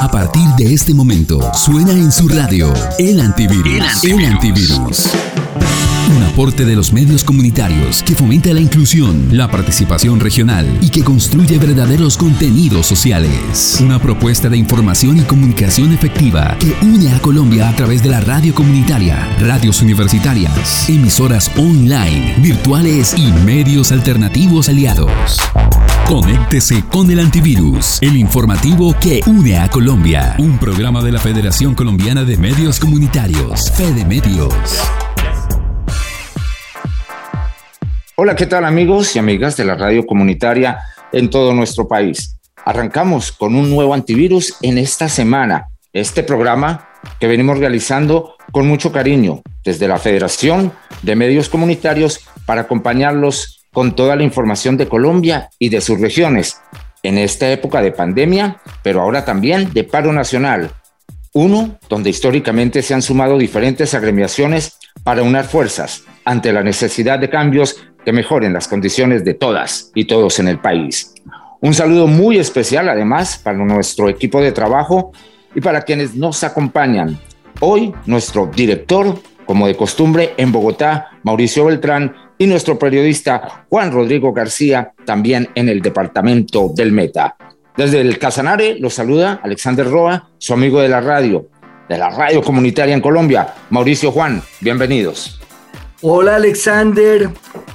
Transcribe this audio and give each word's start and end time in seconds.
A 0.00 0.08
partir 0.08 0.48
de 0.56 0.72
este 0.72 0.94
momento, 0.94 1.40
suena 1.54 1.90
en 1.90 2.12
su 2.12 2.28
radio 2.28 2.72
El 3.00 3.20
Antivirus. 3.20 4.04
El 4.04 4.24
Antivirus. 4.24 5.08
Un 6.16 6.22
aporte 6.22 6.64
de 6.64 6.76
los 6.76 6.92
medios 6.92 7.24
comunitarios 7.24 8.04
que 8.04 8.14
fomenta 8.14 8.54
la 8.54 8.60
inclusión, 8.60 9.28
la 9.32 9.50
participación 9.50 10.20
regional 10.20 10.78
y 10.80 10.90
que 10.90 11.02
construye 11.02 11.58
verdaderos 11.58 12.16
contenidos 12.16 12.86
sociales. 12.86 13.78
Una 13.80 13.98
propuesta 13.98 14.48
de 14.48 14.56
información 14.56 15.18
y 15.18 15.22
comunicación 15.22 15.92
efectiva 15.92 16.56
que 16.60 16.74
une 16.86 17.12
a 17.12 17.20
Colombia 17.20 17.68
a 17.68 17.74
través 17.74 18.00
de 18.00 18.10
la 18.10 18.20
radio 18.20 18.54
comunitaria, 18.54 19.28
radios 19.40 19.82
universitarias, 19.82 20.88
emisoras 20.88 21.50
online, 21.56 22.36
virtuales 22.38 23.14
y 23.18 23.32
medios 23.44 23.90
alternativos 23.90 24.68
aliados. 24.68 25.38
Conéctese 26.08 26.84
con 26.90 27.10
el 27.10 27.20
antivirus, 27.20 28.00
el 28.00 28.16
informativo 28.16 28.94
que 28.98 29.20
une 29.26 29.58
a 29.58 29.68
Colombia. 29.68 30.36
Un 30.38 30.58
programa 30.58 31.02
de 31.02 31.12
la 31.12 31.18
Federación 31.18 31.74
Colombiana 31.74 32.24
de 32.24 32.38
Medios 32.38 32.80
Comunitarios, 32.80 33.70
Fede 33.72 34.06
Medios. 34.06 34.54
Hola, 38.16 38.34
¿qué 38.34 38.46
tal 38.46 38.64
amigos 38.64 39.14
y 39.14 39.18
amigas 39.18 39.58
de 39.58 39.66
la 39.66 39.74
radio 39.74 40.06
comunitaria 40.06 40.78
en 41.12 41.28
todo 41.28 41.52
nuestro 41.52 41.86
país? 41.86 42.38
Arrancamos 42.64 43.30
con 43.30 43.54
un 43.54 43.68
nuevo 43.68 43.92
antivirus 43.92 44.56
en 44.62 44.78
esta 44.78 45.10
semana. 45.10 45.68
Este 45.92 46.22
programa 46.22 46.88
que 47.20 47.26
venimos 47.26 47.58
realizando 47.58 48.34
con 48.50 48.66
mucho 48.66 48.92
cariño 48.92 49.42
desde 49.62 49.86
la 49.86 49.98
Federación 49.98 50.72
de 51.02 51.16
Medios 51.16 51.50
Comunitarios 51.50 52.26
para 52.46 52.62
acompañarlos 52.62 53.57
con 53.78 53.94
toda 53.94 54.16
la 54.16 54.24
información 54.24 54.76
de 54.76 54.88
Colombia 54.88 55.50
y 55.56 55.68
de 55.68 55.80
sus 55.80 56.00
regiones 56.00 56.60
en 57.04 57.16
esta 57.16 57.48
época 57.48 57.80
de 57.80 57.92
pandemia, 57.92 58.56
pero 58.82 59.00
ahora 59.00 59.24
también 59.24 59.72
de 59.72 59.84
paro 59.84 60.12
nacional. 60.12 60.72
Uno 61.32 61.78
donde 61.88 62.10
históricamente 62.10 62.82
se 62.82 62.94
han 62.94 63.02
sumado 63.02 63.38
diferentes 63.38 63.94
agremiaciones 63.94 64.80
para 65.04 65.22
unar 65.22 65.44
fuerzas 65.44 66.02
ante 66.24 66.52
la 66.52 66.64
necesidad 66.64 67.20
de 67.20 67.30
cambios 67.30 67.76
que 68.04 68.12
mejoren 68.12 68.52
las 68.52 68.66
condiciones 68.66 69.24
de 69.24 69.34
todas 69.34 69.92
y 69.94 70.06
todos 70.06 70.40
en 70.40 70.48
el 70.48 70.58
país. 70.58 71.14
Un 71.60 71.72
saludo 71.72 72.08
muy 72.08 72.36
especial 72.36 72.88
además 72.88 73.38
para 73.38 73.58
nuestro 73.58 74.08
equipo 74.08 74.40
de 74.40 74.50
trabajo 74.50 75.12
y 75.54 75.60
para 75.60 75.82
quienes 75.82 76.16
nos 76.16 76.42
acompañan. 76.42 77.16
Hoy 77.60 77.94
nuestro 78.06 78.50
director, 78.52 79.20
como 79.46 79.68
de 79.68 79.76
costumbre, 79.76 80.34
en 80.36 80.50
Bogotá, 80.50 81.10
Mauricio 81.22 81.66
Beltrán, 81.66 82.12
y 82.38 82.46
nuestro 82.46 82.78
periodista 82.78 83.66
Juan 83.68 83.92
Rodrigo 83.92 84.32
García, 84.32 84.92
también 85.04 85.48
en 85.54 85.68
el 85.68 85.82
departamento 85.82 86.70
del 86.74 86.92
Meta. 86.92 87.36
Desde 87.76 88.00
el 88.00 88.18
Casanare 88.18 88.78
los 88.78 88.94
saluda 88.94 89.40
Alexander 89.42 89.88
Roa, 89.88 90.30
su 90.38 90.52
amigo 90.52 90.80
de 90.80 90.88
la 90.88 91.00
radio, 91.00 91.48
de 91.88 91.98
la 91.98 92.10
radio 92.10 92.42
comunitaria 92.42 92.94
en 92.94 93.00
Colombia. 93.00 93.54
Mauricio 93.70 94.10
Juan, 94.12 94.42
bienvenidos. 94.60 95.40
Hola 96.00 96.36
Alexander, 96.36 97.28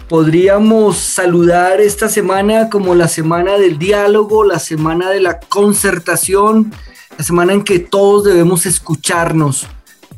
podríamos 0.08 0.98
saludar 0.98 1.82
esta 1.82 2.08
semana 2.08 2.70
como 2.70 2.96
la 2.96 3.10
semana 3.10 3.58
del 3.58 3.78
diálogo, 3.78 4.46
la 4.46 4.60
semana 4.60 5.10
de 5.10 5.20
la 5.20 5.42
concertación, 5.42 6.72
la 7.18 7.24
semana 7.24 7.52
en 7.52 7.64
que 7.66 7.80
todos 7.80 8.24
debemos 8.24 8.66
escucharnos. 8.66 9.68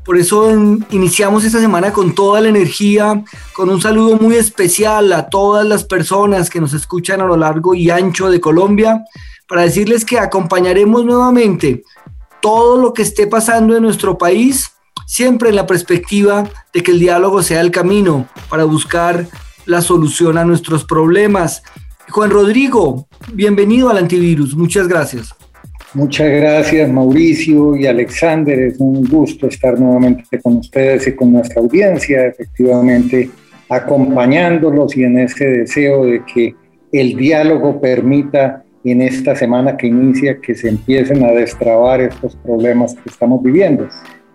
Por 0.06 0.18
eso 0.18 0.52
iniciamos 0.92 1.44
esta 1.44 1.60
semana 1.60 1.92
con 1.92 2.14
toda 2.14 2.40
la 2.40 2.50
energía, 2.50 3.24
con 3.54 3.70
un 3.70 3.82
saludo 3.82 4.18
muy 4.18 4.36
especial 4.36 5.12
a 5.12 5.30
todas 5.30 5.66
las 5.66 5.84
personas 5.84 6.50
que 6.50 6.62
nos 6.62 6.74
escuchan 6.74 7.22
a 7.22 7.26
lo 7.26 7.36
largo 7.36 7.74
y 7.74 7.90
ancho 7.90 8.30
de 8.30 8.40
Colombia, 8.40 9.04
para 9.48 9.64
decirles 9.64 10.06
que 10.06 10.20
acompañaremos 10.20 11.04
nuevamente 11.06 11.84
todo 12.40 12.80
lo 12.80 12.94
que 12.94 13.02
esté 13.02 13.26
pasando 13.26 13.76
en 13.76 13.84
nuestro 13.84 14.18
país 14.18 14.72
siempre 15.06 15.50
en 15.50 15.56
la 15.56 15.68
perspectiva 15.68 16.50
de 16.74 16.84
que 16.84 16.92
el 16.92 17.00
diálogo 17.00 17.44
sea 17.44 17.62
el 17.62 17.72
camino 17.72 18.28
para 18.50 18.64
buscar 18.64 19.28
la 19.66 19.82
solución 19.82 20.38
a 20.38 20.46
nuestros 20.46 20.84
problemas. 20.84 21.64
Juan 22.10 22.30
Rodrigo, 22.30 23.08
bienvenido 23.34 23.90
al 23.90 23.98
antivirus. 23.98 24.56
Muchas 24.56 24.88
gracias. 24.88 25.35
Muchas 25.96 26.30
gracias 26.30 26.92
Mauricio 26.92 27.76
y 27.76 27.88
Alexander. 27.88 28.60
Es 28.60 28.80
un 28.80 29.04
gusto 29.06 29.48
estar 29.48 29.80
nuevamente 29.80 30.40
con 30.42 30.58
ustedes 30.58 31.08
y 31.08 31.16
con 31.16 31.34
nuestra 31.34 31.62
audiencia, 31.62 32.28
efectivamente 32.28 33.30
acompañándolos 33.70 34.96
y 34.96 35.04
en 35.04 35.18
ese 35.20 35.46
deseo 35.46 36.06
de 36.06 36.22
que 36.32 36.54
el 36.92 37.16
diálogo 37.16 37.82
permita 37.82 38.64
en 38.84 39.02
esta 39.02 39.36
semana 39.36 39.76
que 39.76 39.88
inicia 39.88 40.40
que 40.40 40.54
se 40.54 40.70
empiecen 40.70 41.24
a 41.24 41.32
destrabar 41.32 42.02
estos 42.02 42.36
problemas 42.36 42.94
que 42.94 43.10
estamos 43.10 43.42
viviendo 43.42 43.88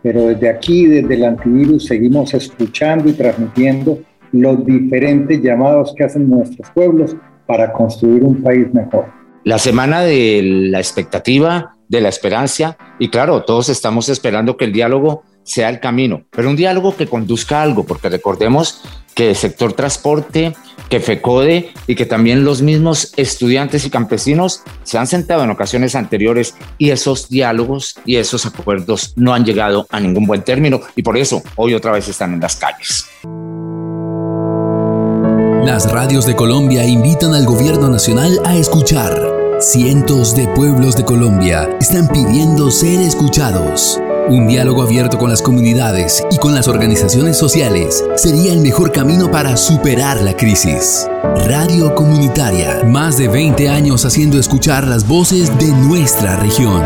pero 0.03 0.29
desde 0.29 0.49
aquí, 0.49 0.87
desde 0.87 1.15
el 1.15 1.25
antivirus, 1.25 1.87
seguimos 1.87 2.33
escuchando 2.33 3.09
y 3.09 3.13
transmitiendo 3.13 3.99
los 4.33 4.65
diferentes 4.65 5.43
llamados 5.43 5.95
que 5.97 6.05
hacen 6.05 6.29
nuestros 6.29 6.71
pueblos 6.71 7.17
para 7.47 7.73
construir 7.73 8.23
un 8.23 8.43
país 8.43 8.73
mejor. 8.73 9.20
La 9.45 9.59
semana 9.59 10.03
de 10.03 10.43
la 10.71 10.79
expectativa, 10.79 11.77
de 11.89 12.01
la 12.01 12.11
esperanza, 12.11 12.77
y 12.99 13.09
claro, 13.09 13.43
todos 13.43 13.69
estamos 13.69 14.09
esperando 14.09 14.57
que 14.57 14.67
el 14.67 14.73
diálogo 14.73 15.25
sea 15.43 15.71
el 15.71 15.81
camino, 15.81 16.25
pero 16.31 16.51
un 16.51 16.57
diálogo 16.57 16.95
que 16.95 17.07
conduzca 17.07 17.61
a 17.61 17.63
algo, 17.63 17.85
porque 17.85 18.11
recordemos 18.11 18.83
que 19.15 19.31
el 19.31 19.37
sector 19.37 19.73
transporte, 19.73 20.55
que 20.89 21.01
FECODE 21.01 21.73
y 21.87 21.95
que 21.95 22.07
también 22.07 22.45
los 22.45 22.63
mismos 22.63 23.13
estudiantes 23.17 23.85
y 23.87 23.91
campesinos 23.91 24.63
se 24.83 24.99
han 24.99 25.07
sentado 25.07 25.43
en 25.43 25.51
ocasiones 25.51 25.95
anteriores 25.95 26.55
y 26.79 26.91
esos 26.91 27.29
diálogos 27.29 27.97
y 28.05 28.17
esos 28.17 28.47
acuerdos 28.47 29.15
no 29.17 29.35
han 29.35 29.45
llegado 29.45 29.87
a 29.91 30.01
ningún 30.01 30.27
buen 30.27 30.43
término 30.43 30.81
y 30.95 31.03
por 31.03 31.17
eso 31.17 31.43
hoy 31.57 31.75
otra 31.75 31.93
vez 31.93 32.09
están 32.09 32.35
en 32.35 32.41
las 32.41 32.57
calles. 32.57 33.07
Las 35.65 35.91
radios 35.91 36.27
de 36.27 36.35
Colombia 36.35 36.85
invitan 36.85 37.35
al 37.35 37.45
gobierno 37.45 37.89
nacional 37.89 38.41
a 38.45 38.57
escuchar. 38.57 39.30
Cientos 39.61 40.35
de 40.35 40.49
pueblos 40.49 40.97
de 40.97 41.05
Colombia 41.05 41.69
están 41.83 42.09
pidiendo 42.09 42.71
ser 42.71 42.99
escuchados. 43.03 44.01
Un 44.31 44.49
diálogo 44.49 44.83
abierto 44.83 45.19
con 45.19 45.29
las 45.29 45.43
comunidades 45.43 46.25
y 46.31 46.39
con 46.39 46.55
las 46.55 46.67
organizaciones 46.67 47.37
sociales 47.37 48.03
sería 48.17 48.55
el 48.55 48.61
mejor 48.61 48.91
camino 48.91 49.31
para 49.31 49.59
superar 49.59 50.23
la 50.23 50.35
crisis. 50.35 51.07
Radio 51.47 51.95
Comunitaria, 51.95 52.85
más 52.87 53.19
de 53.19 53.29
20 53.29 53.69
años 53.69 54.07
haciendo 54.07 54.39
escuchar 54.39 54.89
las 54.89 55.07
voces 55.07 55.51
de 55.59 55.69
nuestra 55.69 56.37
región. 56.37 56.83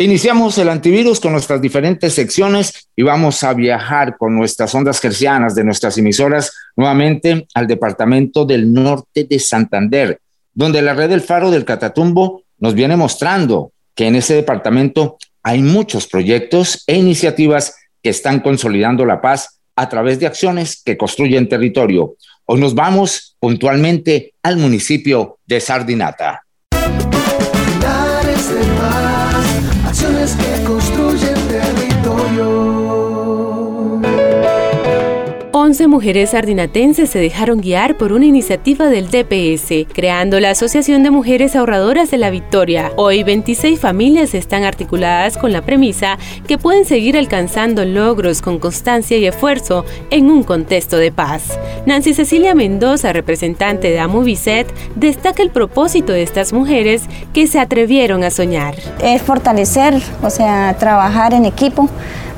Iniciamos 0.00 0.56
el 0.56 0.70
antivirus 0.70 1.20
con 1.20 1.32
nuestras 1.32 1.60
diferentes 1.60 2.14
secciones 2.14 2.88
y 2.96 3.02
vamos 3.02 3.44
a 3.44 3.52
viajar 3.52 4.16
con 4.16 4.34
nuestras 4.34 4.74
ondas 4.74 4.98
gercianas 4.98 5.54
de 5.54 5.62
nuestras 5.62 5.98
emisoras 5.98 6.54
nuevamente 6.74 7.46
al 7.52 7.66
departamento 7.66 8.46
del 8.46 8.72
norte 8.72 9.24
de 9.24 9.38
Santander, 9.38 10.18
donde 10.54 10.80
la 10.80 10.94
red 10.94 11.10
del 11.10 11.20
Faro 11.20 11.50
del 11.50 11.66
Catatumbo 11.66 12.44
nos 12.56 12.72
viene 12.72 12.96
mostrando 12.96 13.72
que 13.94 14.06
en 14.06 14.16
ese 14.16 14.32
departamento 14.32 15.18
hay 15.42 15.60
muchos 15.60 16.06
proyectos 16.06 16.82
e 16.86 16.96
iniciativas 16.96 17.76
que 18.02 18.08
están 18.08 18.40
consolidando 18.40 19.04
la 19.04 19.20
paz 19.20 19.60
a 19.76 19.90
través 19.90 20.18
de 20.18 20.28
acciones 20.28 20.80
que 20.82 20.96
construyen 20.96 21.46
territorio. 21.46 22.16
Hoy 22.46 22.58
nos 22.58 22.74
vamos 22.74 23.36
puntualmente 23.38 24.32
al 24.42 24.56
municipio 24.56 25.36
de 25.44 25.60
Sardinata. 25.60 26.46
11 35.70 35.86
mujeres 35.86 36.30
sardinatenses 36.30 37.10
se 37.10 37.20
dejaron 37.20 37.60
guiar 37.60 37.96
por 37.96 38.12
una 38.12 38.26
iniciativa 38.26 38.86
del 38.88 39.08
DPS, 39.08 39.86
creando 39.94 40.40
la 40.40 40.50
Asociación 40.50 41.04
de 41.04 41.12
Mujeres 41.12 41.54
Ahorradoras 41.54 42.10
de 42.10 42.18
la 42.18 42.30
Victoria. 42.30 42.90
Hoy 42.96 43.22
26 43.22 43.78
familias 43.78 44.34
están 44.34 44.64
articuladas 44.64 45.38
con 45.38 45.52
la 45.52 45.62
premisa 45.62 46.18
que 46.48 46.58
pueden 46.58 46.84
seguir 46.84 47.16
alcanzando 47.16 47.84
logros 47.84 48.42
con 48.42 48.58
constancia 48.58 49.16
y 49.16 49.26
esfuerzo 49.26 49.84
en 50.10 50.32
un 50.32 50.42
contexto 50.42 50.96
de 50.96 51.12
paz. 51.12 51.56
Nancy 51.86 52.14
Cecilia 52.14 52.56
Mendoza, 52.56 53.12
representante 53.12 53.90
de 53.90 54.00
Amuvicet, 54.00 54.66
destaca 54.96 55.40
el 55.40 55.50
propósito 55.50 56.12
de 56.12 56.24
estas 56.24 56.52
mujeres 56.52 57.04
que 57.32 57.46
se 57.46 57.60
atrevieron 57.60 58.24
a 58.24 58.30
soñar. 58.30 58.74
Es 59.04 59.22
fortalecer, 59.22 60.02
o 60.20 60.30
sea, 60.30 60.74
trabajar 60.80 61.32
en 61.32 61.44
equipo 61.44 61.88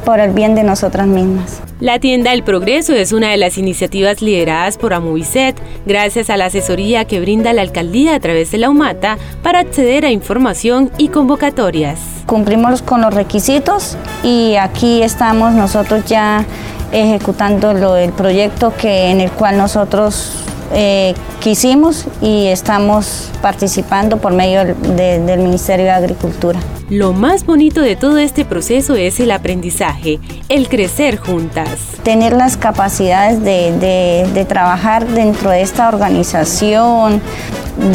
por 0.05 0.21
el 0.21 0.33
bien 0.33 0.55
de 0.55 0.63
nosotras 0.63 1.07
mismas. 1.07 1.61
La 1.81 1.99
tienda 1.99 2.33
El 2.33 2.45
Progreso 2.45 2.93
es 2.93 3.13
una 3.13 3.31
de 3.31 3.37
las 3.37 3.59
iniciativas 3.59 4.23
lideradas 4.23 4.79
por 4.79 4.95
Amovicet, 4.95 5.57
gracias 5.87 6.31
a 6.31 6.37
la 6.37 6.47
asesoría 6.47 7.05
que 7.05 7.21
brinda 7.21 7.53
la 7.53 7.63
alcaldía 7.63 8.15
a 8.15 8.21
través 8.21 8.53
de 8.53 8.59
la 8.59 8.71
UMATA 8.71 9.19
para 9.43 9.61
acceder 9.61 10.05
a 10.05 10.11
información 10.11 10.91
y 10.99 11.09
convocatorias. 11.09 11.99
Cumplimos 12.27 12.83
con 12.83 13.01
los 13.01 13.13
requisitos 13.13 13.97
y 14.23 14.55
aquí 14.57 15.03
estamos 15.03 15.55
nosotros 15.55 16.05
ya 16.05 16.45
ejecutando 16.93 17.73
lo, 17.73 17.97
el 17.97 18.13
proyecto 18.13 18.73
que, 18.77 19.11
en 19.11 19.21
el 19.21 19.31
cual 19.31 19.57
nosotros 19.57 20.42
eh, 20.75 21.15
quisimos 21.41 22.07
y 22.21 22.47
estamos 22.47 23.31
participando 23.43 24.19
por 24.19 24.33
medio 24.33 24.65
del 24.65 25.39
Ministerio 25.39 25.87
de 25.87 25.91
Agricultura. 25.91 26.59
Lo 26.89 27.13
más 27.13 27.47
bonito 27.47 27.81
de 27.81 27.97
todo 27.97 28.19
este 28.19 28.45
proceso 28.45 28.95
es 28.95 29.19
el 29.21 29.31
aprendizaje, 29.31 30.19
el 30.49 30.69
crecer 30.69 31.17
juntas. 31.17 31.79
Tener 32.03 32.33
las 32.33 32.57
capacidades 32.57 33.43
de, 33.43 34.29
de 34.33 34.45
trabajar 34.45 35.07
dentro 35.07 35.51
de 35.51 35.63
esta 35.63 35.89
organización, 35.89 37.23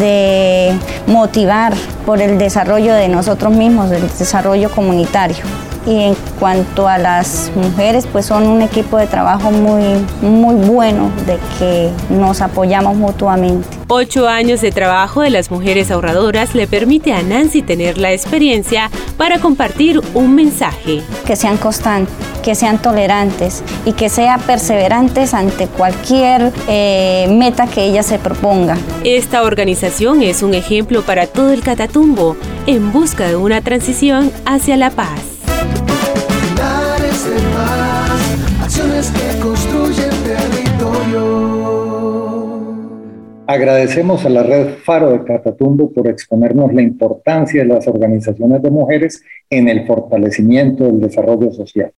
de 0.00 0.72
motivar 1.06 1.74
por 2.04 2.20
el 2.20 2.38
desarrollo 2.38 2.94
de 2.94 3.08
nosotros 3.08 3.52
mismos, 3.54 3.90
el 3.92 4.02
desarrollo 4.02 4.70
comunitario 4.70 5.44
y 5.88 6.02
en 6.02 6.16
cuanto 6.38 6.86
a 6.86 6.98
las 6.98 7.50
mujeres, 7.54 8.06
pues 8.10 8.26
son 8.26 8.46
un 8.46 8.60
equipo 8.60 8.98
de 8.98 9.06
trabajo 9.06 9.50
muy, 9.50 9.82
muy 10.20 10.54
bueno, 10.54 11.10
de 11.26 11.38
que 11.58 11.90
nos 12.10 12.42
apoyamos 12.42 12.96
mutuamente. 12.96 13.66
Ocho 13.88 14.28
años 14.28 14.60
de 14.60 14.70
trabajo 14.70 15.22
de 15.22 15.30
las 15.30 15.50
mujeres 15.50 15.90
ahorradoras 15.90 16.54
le 16.54 16.66
permite 16.66 17.14
a 17.14 17.22
Nancy 17.22 17.62
tener 17.62 17.96
la 17.96 18.12
experiencia 18.12 18.90
para 19.16 19.38
compartir 19.38 20.02
un 20.12 20.34
mensaje. 20.34 21.00
Que 21.26 21.36
sean 21.36 21.56
constantes, 21.56 22.14
que 22.42 22.54
sean 22.54 22.82
tolerantes 22.82 23.62
y 23.86 23.92
que 23.92 24.10
sean 24.10 24.42
perseverantes 24.42 25.32
ante 25.32 25.68
cualquier 25.68 26.52
eh, 26.68 27.26
meta 27.30 27.66
que 27.66 27.84
ella 27.84 28.02
se 28.02 28.18
proponga. 28.18 28.76
Esta 29.04 29.42
organización 29.42 30.22
es 30.22 30.42
un 30.42 30.52
ejemplo 30.52 31.00
para 31.00 31.26
todo 31.26 31.50
el 31.50 31.62
Catatumbo 31.62 32.36
en 32.66 32.92
busca 32.92 33.26
de 33.26 33.36
una 33.36 33.62
transición 33.62 34.30
hacia 34.44 34.76
la 34.76 34.90
paz. 34.90 35.37
Agradecemos 43.50 44.26
a 44.26 44.28
la 44.28 44.42
red 44.42 44.74
Faro 44.84 45.10
de 45.10 45.24
Catatumbo 45.24 45.90
por 45.90 46.06
exponernos 46.06 46.70
la 46.74 46.82
importancia 46.82 47.62
de 47.62 47.68
las 47.68 47.88
organizaciones 47.88 48.60
de 48.60 48.70
mujeres 48.70 49.22
en 49.48 49.70
el 49.70 49.86
fortalecimiento 49.86 50.84
del 50.84 51.00
desarrollo 51.00 51.50
social. 51.54 51.90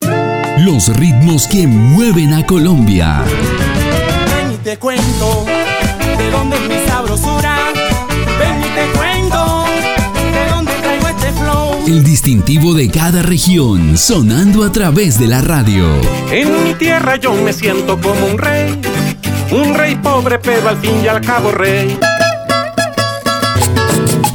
Los 0.64 0.96
ritmos 0.96 1.48
que 1.48 1.66
mueven 1.66 2.34
a 2.34 2.46
Colombia. 2.46 3.24
Ven 3.24 4.54
y 4.54 4.58
te 4.58 4.78
cuento 4.78 5.46
de 6.20 6.30
dónde 6.30 6.56
es 6.56 6.70
mi 6.70 6.88
sabrosura. 6.88 7.58
Ven 8.38 8.60
y 8.60 8.70
te 8.76 9.00
cuento 9.00 9.66
de 10.32 10.50
dónde 10.52 10.72
traigo 10.84 11.08
este 11.08 11.32
flow. 11.32 11.88
El 11.88 12.04
distintivo 12.04 12.76
de 12.76 12.92
cada 12.92 13.24
región 13.24 13.98
sonando 13.98 14.64
a 14.64 14.72
través 14.72 15.20
de 15.20 15.26
la 15.26 15.42
radio. 15.42 15.88
En 16.32 16.64
mi 16.64 16.76
tierra 16.76 17.16
yo 17.16 17.34
me 17.34 17.54
siento 17.54 18.00
como 18.00 18.28
un 18.28 18.38
rey. 18.38 18.80
Un 19.52 19.74
rey 19.74 19.96
pobre, 19.96 20.38
pero 20.38 20.70
al 20.70 20.78
fin 20.78 21.04
y 21.04 21.08
al 21.08 21.22
cabo 21.22 21.52
rey. 21.52 21.98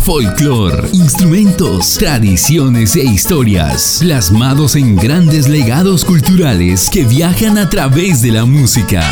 Folclor, 0.03 0.89
instrumentos, 0.93 1.95
tradiciones 1.99 2.97
e 2.97 3.05
historias, 3.05 3.99
plasmados 4.01 4.75
en 4.77 4.97
grandes 4.97 5.49
legados 5.49 6.05
culturales 6.05 6.91
que 6.91 7.05
viajan 7.05 7.57
a 7.59 7.71
través 7.71 8.21
de 8.23 8.33
la 8.33 8.45
música. 8.45 9.03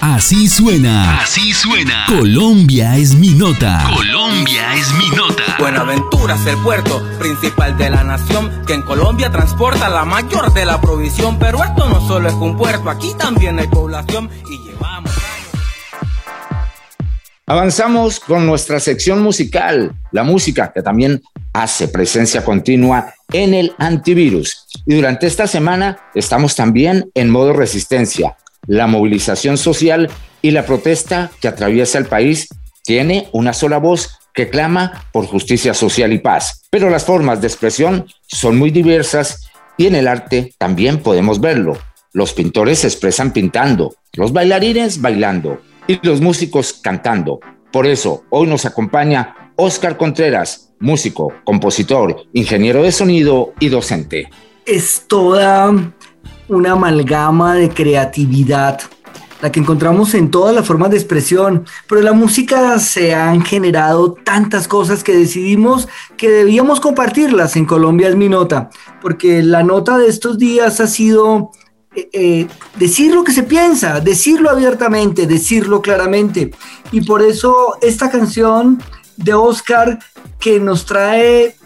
Así 0.00 0.48
suena. 0.48 1.20
Así 1.20 1.52
suena. 1.52 2.06
Colombia 2.08 2.96
es 2.96 3.14
mi 3.14 3.28
nota. 3.30 3.84
Colombia 3.94 4.74
es 4.74 4.92
mi 4.94 5.10
nota. 5.10 5.45
Buenaventura 5.58 6.34
es 6.34 6.46
el 6.46 6.58
puerto 6.58 7.02
principal 7.18 7.78
de 7.78 7.88
la 7.88 8.04
nación 8.04 8.62
que 8.66 8.74
en 8.74 8.82
Colombia 8.82 9.30
transporta 9.30 9.88
la 9.88 10.04
mayor 10.04 10.52
de 10.52 10.66
la 10.66 10.80
provisión. 10.80 11.38
Pero 11.38 11.64
esto 11.64 11.88
no 11.88 12.06
solo 12.06 12.28
es 12.28 12.34
un 12.34 12.56
puerto, 12.58 12.90
aquí 12.90 13.14
también 13.18 13.58
hay 13.58 13.66
población 13.66 14.28
y 14.50 14.68
llevamos 14.68 15.12
Avanzamos 17.46 18.20
con 18.20 18.44
nuestra 18.44 18.80
sección 18.80 19.22
musical, 19.22 19.94
la 20.10 20.24
música 20.24 20.72
que 20.74 20.82
también 20.82 21.22
hace 21.52 21.88
presencia 21.88 22.44
continua 22.44 23.14
en 23.32 23.54
el 23.54 23.72
antivirus. 23.78 24.66
Y 24.84 24.96
durante 24.96 25.26
esta 25.26 25.46
semana 25.46 25.96
estamos 26.14 26.54
también 26.54 27.10
en 27.14 27.30
modo 27.30 27.52
resistencia. 27.52 28.36
La 28.66 28.86
movilización 28.86 29.56
social 29.56 30.10
y 30.42 30.50
la 30.50 30.66
protesta 30.66 31.30
que 31.40 31.48
atraviesa 31.48 31.98
el 31.98 32.06
país 32.06 32.48
tiene 32.82 33.28
una 33.32 33.52
sola 33.52 33.78
voz 33.78 34.18
que 34.36 34.48
clama 34.48 35.08
por 35.12 35.26
justicia 35.26 35.74
social 35.74 36.12
y 36.12 36.18
paz. 36.18 36.62
Pero 36.70 36.90
las 36.90 37.04
formas 37.04 37.40
de 37.40 37.48
expresión 37.48 38.06
son 38.28 38.56
muy 38.56 38.70
diversas 38.70 39.50
y 39.76 39.86
en 39.86 39.96
el 39.96 40.06
arte 40.06 40.54
también 40.58 40.98
podemos 40.98 41.40
verlo. 41.40 41.76
Los 42.12 42.32
pintores 42.32 42.78
se 42.80 42.86
expresan 42.86 43.32
pintando, 43.32 43.96
los 44.12 44.32
bailarines 44.32 45.00
bailando, 45.00 45.60
y 45.88 45.98
los 46.06 46.20
músicos 46.20 46.74
cantando. 46.82 47.40
Por 47.72 47.86
eso, 47.86 48.24
hoy 48.30 48.46
nos 48.46 48.64
acompaña 48.64 49.52
Oscar 49.56 49.96
Contreras, 49.96 50.72
músico, 50.80 51.32
compositor, 51.44 52.24
ingeniero 52.32 52.82
de 52.82 52.92
sonido 52.92 53.52
y 53.60 53.68
docente. 53.68 54.28
Es 54.64 55.04
toda 55.06 55.72
una 56.48 56.72
amalgama 56.72 57.54
de 57.54 57.68
creatividad, 57.68 58.80
la 59.40 59.52
que 59.52 59.60
encontramos 59.60 60.14
en 60.14 60.30
todas 60.30 60.54
las 60.54 60.66
formas 60.66 60.90
de 60.90 60.96
expresión, 60.96 61.64
pero 61.88 62.00
en 62.00 62.06
la 62.06 62.12
música 62.12 62.78
se 62.78 63.14
han 63.14 63.42
generado 63.42 64.12
tantas 64.12 64.68
cosas 64.68 65.04
que 65.04 65.16
decidimos 65.16 65.88
que 66.16 66.30
debíamos 66.30 66.80
compartirlas 66.80 67.56
en 67.56 67.66
Colombia 67.66 68.08
es 68.08 68.16
mi 68.16 68.28
nota, 68.28 68.70
porque 69.00 69.42
la 69.42 69.62
nota 69.62 69.98
de 69.98 70.08
estos 70.08 70.38
días 70.38 70.80
ha 70.80 70.86
sido 70.86 71.50
eh, 71.94 72.08
eh, 72.12 72.48
decir 72.78 73.14
lo 73.14 73.24
que 73.24 73.32
se 73.32 73.42
piensa, 73.42 74.00
decirlo 74.00 74.50
abiertamente, 74.50 75.26
decirlo 75.26 75.80
claramente. 75.82 76.52
Y 76.92 77.02
por 77.02 77.22
eso 77.22 77.76
esta 77.80 78.10
canción 78.10 78.82
de 79.16 79.34
Oscar 79.34 79.98
que 80.38 80.60
nos 80.60 80.84
trae 80.84 81.56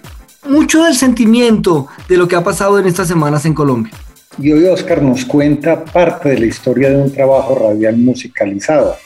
mucho 0.48 0.84
del 0.84 0.96
sentimiento 0.96 1.88
de 2.08 2.16
lo 2.16 2.28
que 2.28 2.36
ha 2.36 2.44
pasado 2.44 2.78
en 2.78 2.86
estas 2.86 3.08
semanas 3.08 3.44
en 3.44 3.54
Colombia. 3.54 3.92
Y 4.42 4.52
hoy 4.52 4.64
Oscar 4.64 5.02
nos 5.02 5.26
cuenta 5.26 5.84
parte 5.84 6.30
de 6.30 6.38
la 6.38 6.46
historia 6.46 6.88
de 6.88 6.96
un 6.96 7.12
trabajo 7.12 7.54
radial 7.56 7.98
musicalizado 7.98 8.96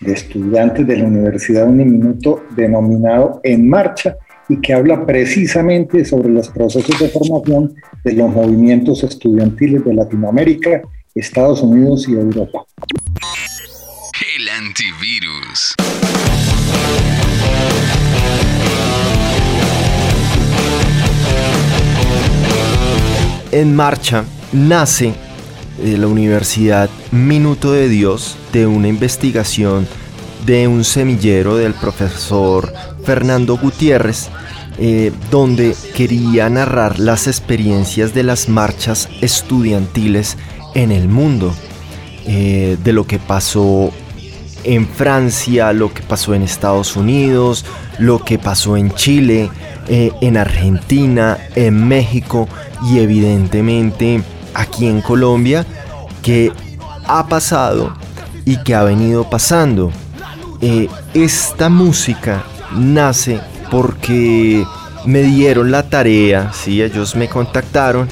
de 0.00 0.12
estudiantes 0.12 0.84
de 0.84 0.96
la 0.96 1.04
Universidad 1.04 1.68
Uniminuto 1.68 2.42
denominado 2.56 3.40
En 3.44 3.68
Marcha 3.68 4.16
y 4.48 4.60
que 4.60 4.74
habla 4.74 5.06
precisamente 5.06 6.04
sobre 6.04 6.30
los 6.30 6.48
procesos 6.48 6.98
de 6.98 7.08
formación 7.10 7.72
de 8.02 8.12
los 8.14 8.28
movimientos 8.28 9.04
estudiantiles 9.04 9.84
de 9.84 9.94
Latinoamérica, 9.94 10.82
Estados 11.14 11.62
Unidos 11.62 12.08
y 12.08 12.14
Europa. 12.14 12.64
El 14.36 14.48
antivirus. 14.48 15.76
En 23.52 23.76
marcha 23.76 24.24
nace 24.52 25.14
de 25.82 25.98
la 25.98 26.06
Universidad 26.06 26.90
Minuto 27.10 27.72
de 27.72 27.88
Dios 27.88 28.36
de 28.52 28.66
una 28.66 28.88
investigación 28.88 29.86
de 30.46 30.68
un 30.68 30.84
semillero 30.84 31.56
del 31.56 31.74
profesor 31.74 32.72
Fernando 33.04 33.56
Gutiérrez, 33.56 34.28
eh, 34.78 35.12
donde 35.30 35.74
quería 35.94 36.48
narrar 36.48 36.98
las 36.98 37.26
experiencias 37.26 38.14
de 38.14 38.22
las 38.22 38.48
marchas 38.48 39.08
estudiantiles 39.20 40.36
en 40.74 40.90
el 40.90 41.08
mundo, 41.08 41.54
eh, 42.26 42.76
de 42.82 42.92
lo 42.92 43.06
que 43.06 43.18
pasó 43.18 43.92
en 44.64 44.86
Francia, 44.86 45.72
lo 45.72 45.92
que 45.92 46.02
pasó 46.02 46.34
en 46.34 46.42
Estados 46.42 46.96
Unidos, 46.96 47.64
lo 47.98 48.24
que 48.24 48.38
pasó 48.38 48.76
en 48.76 48.94
Chile, 48.94 49.50
eh, 49.88 50.12
en 50.20 50.36
Argentina, 50.36 51.38
en 51.56 51.88
México 51.88 52.48
y 52.84 52.98
evidentemente 52.98 54.22
aquí 54.54 54.86
en 54.86 55.00
Colombia, 55.00 55.66
que 56.22 56.52
ha 57.06 57.26
pasado 57.26 57.94
y 58.44 58.56
que 58.58 58.74
ha 58.74 58.82
venido 58.82 59.28
pasando. 59.28 59.92
esta 61.14 61.68
música 61.68 62.44
nace 62.72 63.40
porque 63.70 64.64
me 65.04 65.22
dieron 65.22 65.70
la 65.70 65.88
tarea, 65.88 66.52
¿sí? 66.52 66.82
ellos 66.82 67.16
me 67.16 67.28
contactaron 67.28 68.08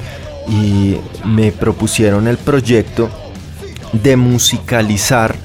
y 0.49 0.97
me 1.25 1.51
propusieron 1.51 2.27
el 2.27 2.37
proyecto 2.37 3.09
de 3.93 4.17
musicalizar 4.17 5.35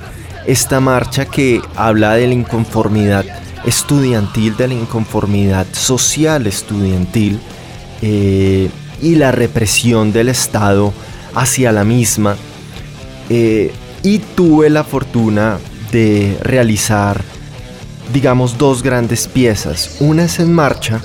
esta 0.47 0.81
marcha 0.81 1.27
que 1.27 1.61
habla 1.75 2.15
de 2.15 2.29
la 2.29 2.35
inconformidad 2.35 3.25
estudiantil, 3.65 4.57
de 4.57 4.69
la 4.69 4.75
inconformidad 4.75 5.67
social 5.73 6.47
estudiantil 6.47 7.41
eh, 8.03 8.71
y 9.03 9.17
la 9.17 9.33
represión 9.33 10.13
del 10.13 10.29
Estado 10.29 10.93
hacia 11.35 11.73
la 11.73 11.85
misma. 11.85 12.37
Eh, 13.29 13.73
y 14.03 14.19
tuve 14.19 14.71
la 14.71 14.85
fortuna 14.85 15.59
de 15.93 16.39
realizar, 16.43 17.21
digamos, 18.13 18.59
dos 18.59 18.83
grandes 18.83 19.27
piezas. 19.27 19.97
Una 20.01 20.25
es 20.25 20.39
En 20.39 20.53
Marcha, 20.53 21.01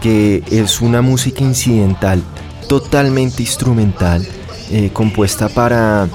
que 0.00 0.42
es 0.50 0.80
una 0.80 1.02
música 1.02 1.42
incidental 1.42 2.22
totalmente 2.68 3.42
instrumental, 3.42 4.24
eh, 4.70 4.90
compuesta 4.92 5.48
para 5.48 6.08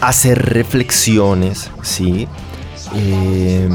hacer 0.00 0.40
reflexiones, 0.52 1.70
¿sí? 1.82 2.28
Eh, 2.94 3.68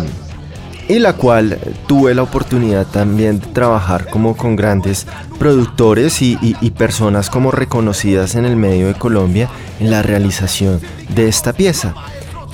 y 0.90 1.00
la 1.00 1.14
cual 1.14 1.60
tuve 1.88 2.14
la 2.16 2.24
oportunidad 2.24 2.86
también 2.88 3.40
de 3.40 3.48
trabajar 3.48 4.10
como 4.10 4.38
con 4.38 4.56
grandes 4.56 5.06
productores 5.38 6.22
y, 6.22 6.36
personas 6.78 7.30
como 7.30 7.52
reconocidas 7.52 8.36
en 8.36 8.46
el 8.46 8.56
medio 8.56 8.88
de 8.88 8.94
Colombia 8.94 9.50
en 9.80 9.90
la 9.90 10.02
realización 10.02 10.80
de 11.10 11.28
esta 11.28 11.54
pieza. 11.54 11.94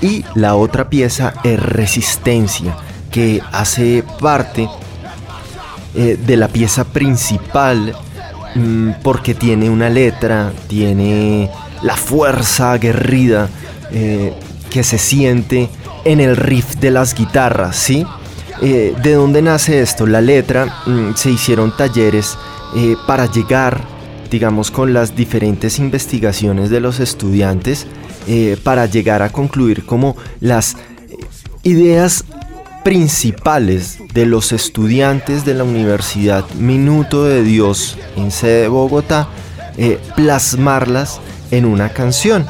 Y 0.02 0.24
la 0.36 0.56
otra 0.56 0.90
pieza 0.90 1.34
es 1.44 1.62
Resistencia, 1.62 2.75
que 3.12 3.42
hace 3.52 4.04
parte 4.20 4.70
eh, 5.96 6.18
de 6.25 6.38
la 6.38 6.48
pieza 6.48 6.86
principal 6.86 7.96
mm, 8.56 8.92
porque 9.04 9.36
tiene 9.36 9.70
una 9.70 9.90
letra, 9.90 10.52
tiene 10.68 11.50
la 11.84 11.96
fuerza 11.96 12.72
aguerrida 12.72 13.50
eh, 13.92 14.34
que 14.70 14.84
se 14.84 14.98
siente 14.98 15.70
en 16.06 16.20
el 16.20 16.36
riff 16.36 16.75
de 16.78 16.92
las 16.92 17.13
guitarras, 17.13 17.75
¿sí? 17.75 18.06
Eh, 18.65 18.96
¿De 19.03 19.15
dónde 19.15 19.41
nace 19.41 19.82
esto? 19.82 20.08
La 20.08 20.22
letra, 20.22 20.84
mm, 20.86 21.15
se 21.15 21.29
hicieron 21.32 21.75
talleres 21.75 22.38
eh, 22.77 22.96
para 23.05 23.29
llegar, 23.29 23.82
digamos, 24.32 24.72
con 24.72 24.93
las 24.93 25.17
diferentes 25.17 25.79
investigaciones 25.79 26.70
de 26.70 26.79
los 26.79 27.01
estudiantes, 27.01 27.86
eh, 28.25 28.55
para 28.63 28.86
llegar 28.86 29.22
a 29.22 29.29
concluir 29.29 29.86
como 29.86 30.15
las 30.39 30.77
ideas 31.63 32.24
principales 32.86 34.00
de 34.13 34.25
los 34.25 34.53
estudiantes 34.53 35.43
de 35.43 35.55
la 35.55 35.65
Universidad 35.65 36.50
Minuto 36.51 37.25
de 37.25 37.43
Dios 37.43 37.98
en 38.15 38.32
sede 38.32 38.62
de 38.62 38.67
Bogotá, 38.70 39.27
plasmarlas 40.15 41.20
en 41.51 41.65
una 41.65 41.89
canción. 41.89 42.46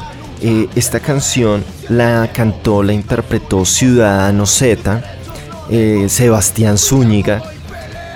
esta 0.76 1.00
canción 1.00 1.64
la 1.88 2.30
cantó, 2.32 2.82
la 2.82 2.92
interpretó 2.92 3.64
Ciudadano 3.64 4.44
Z, 4.46 5.02
eh, 5.70 6.06
Sebastián 6.08 6.78
Zúñiga. 6.78 7.42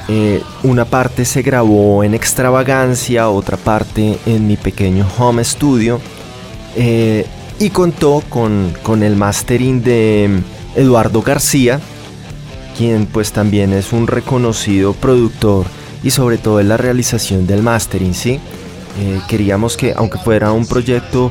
Eh, 0.08 0.42
una 0.62 0.84
parte 0.84 1.24
se 1.24 1.42
grabó 1.42 2.02
en 2.02 2.14
Extravagancia, 2.14 3.28
otra 3.28 3.56
parte 3.56 4.18
en 4.26 4.46
mi 4.46 4.56
pequeño 4.56 5.06
home 5.18 5.44
studio. 5.44 6.00
Eh, 6.76 7.26
y 7.58 7.70
contó 7.70 8.22
con, 8.28 8.72
con, 8.82 9.02
el 9.02 9.16
mastering 9.16 9.82
de 9.82 10.40
Eduardo 10.76 11.22
García, 11.22 11.80
quien 12.76 13.06
pues 13.06 13.32
también 13.32 13.72
es 13.72 13.92
un 13.92 14.06
reconocido 14.06 14.92
productor 14.92 15.66
y 16.04 16.10
sobre 16.10 16.38
todo 16.38 16.60
en 16.60 16.68
la 16.68 16.76
realización 16.76 17.46
del 17.46 17.62
mastering, 17.62 18.14
¿sí? 18.14 18.38
queríamos 19.28 19.76
que, 19.76 19.92
aunque 19.96 20.18
fuera 20.18 20.52
un 20.52 20.66
proyecto 20.66 21.30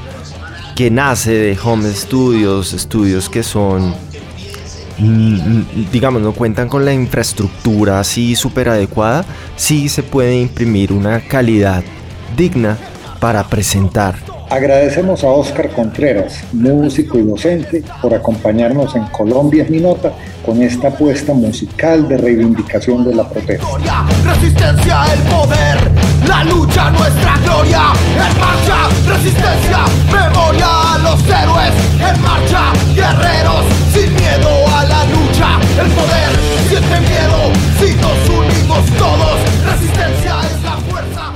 que 0.75 0.89
nace 0.89 1.31
de 1.31 1.57
home 1.61 1.91
studios, 1.93 2.73
estudios 2.73 3.29
que 3.29 3.43
son 3.43 3.93
Mm, 4.06 4.06
digamos, 4.97 6.21
no 6.21 6.33
cuentan 6.33 6.69
con 6.69 6.85
la 6.85 6.93
infraestructura 6.93 7.99
así 7.99 8.35
súper 8.35 8.69
adecuada, 8.69 9.25
sí 9.55 9.89
se 9.89 10.03
puede 10.03 10.39
imprimir 10.39 10.91
una 10.91 11.21
calidad 11.21 11.83
digna 12.35 12.77
para 13.19 13.43
presentar. 13.43 14.15
Agradecemos 14.49 15.25
a 15.25 15.27
Óscar 15.27 15.69
Contreras, 15.71 16.41
músico 16.53 17.17
y 17.19 17.23
docente, 17.23 17.83
por 18.01 18.13
acompañarnos 18.13 18.95
en 18.95 19.03
Colombia 19.07 19.63
es 19.63 19.69
mi 19.69 19.79
nota 19.79 20.13
con 20.45 20.61
esta 20.61 20.87
apuesta 20.87 21.33
musical 21.33 22.07
de 22.07 22.17
reivindicación 22.17 23.03
de 23.03 23.13
la 23.13 23.27
protesta. 23.27 23.67
Resistencia, 24.23 25.03
el 25.13 25.19
poder, 25.23 25.77
la 26.25 26.45
lucha, 26.45 26.89
nuestra 26.91 27.37
gloria. 27.43 27.81
En 28.15 28.39
marcha, 28.39 28.87
resistencia, 29.05 29.79
memoria 30.09 30.93
a 30.93 30.97
los 30.99 31.21
héroes. 31.25 31.73
En 31.99 32.21
marcha, 32.21 32.71
guerreros, 32.95 33.65
sin 33.93 34.13
miedo. 34.15 34.66
El 35.79 35.91
poder 35.91 36.31
siente 36.69 36.99
miedo, 37.01 37.51
si 37.79 37.93
nos 37.95 38.29
unimos 38.29 38.85
todos. 38.97 39.37
Resistencia 39.65 40.35
es 40.51 40.63
la 40.63 40.77
fuerza. 40.77 41.33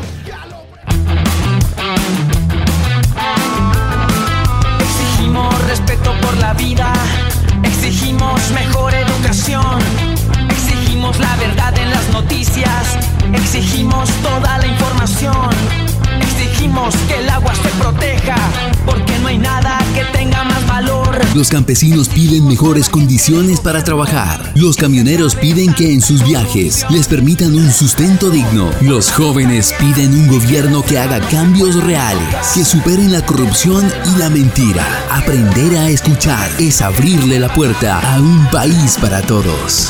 Exigimos 4.80 5.68
respeto 5.68 6.14
por 6.22 6.38
la 6.38 6.54
vida 6.54 6.94
Exigimos 7.84 8.52
mejor 8.52 8.94
educación. 8.94 9.80
Exigimos 10.50 11.20
la 11.20 11.36
verdad 11.36 11.78
en 11.78 11.90
las 11.90 12.08
noticias. 12.10 12.98
Exigimos 13.34 14.08
toda 14.22 14.60
la 14.60 14.68
información. 14.68 15.50
Exigimos 16.22 16.96
que 17.08 17.18
el 17.18 17.30
agua 17.30 17.54
se 17.56 17.70
proteja. 17.82 18.21
Los 21.34 21.50
campesinos 21.50 22.10
piden 22.10 22.46
mejores 22.46 22.90
condiciones 22.90 23.62
para 23.62 23.86
trabajar. 23.86 24.52
Los 24.54 24.76
camioneros 24.76 25.36
piden 25.36 25.74
que 25.74 25.94
en 25.94 26.02
sus 26.02 26.26
viajes 26.26 26.86
les 26.90 27.08
permitan 27.08 27.56
un 27.56 27.72
sustento 27.72 28.30
digno. 28.30 28.70
Los 28.82 29.10
jóvenes 29.12 29.74
piden 29.80 30.14
un 30.14 30.28
gobierno 30.28 30.84
que 30.84 31.00
haga 31.00 31.22
cambios 31.30 31.82
reales, 31.82 32.36
que 32.54 32.66
superen 32.66 33.14
la 33.14 33.26
corrupción 33.26 33.90
y 34.14 34.20
la 34.20 34.30
mentira. 34.30 34.86
Aprender 35.10 35.78
a 35.78 35.90
escuchar 35.90 36.50
es 36.60 36.82
abrirle 36.82 37.40
la 37.40 37.54
puerta 37.54 38.00
a 38.14 38.20
un 38.20 38.46
país 38.48 38.98
para 39.00 39.22
todos. 39.22 39.90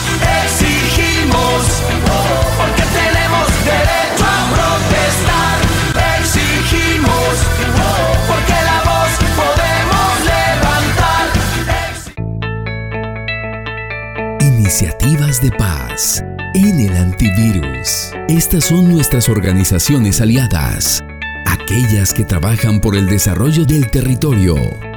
Iniciativas 14.81 15.39
de 15.43 15.51
paz 15.51 16.23
en 16.55 16.79
el 16.79 16.97
antivirus. 16.97 18.13
Estas 18.27 18.63
son 18.63 18.91
nuestras 18.91 19.29
organizaciones 19.29 20.21
aliadas, 20.21 21.03
aquellas 21.45 22.15
que 22.15 22.23
trabajan 22.23 22.81
por 22.81 22.95
el 22.95 23.05
desarrollo 23.05 23.63
del 23.63 23.91
territorio, 23.91 24.55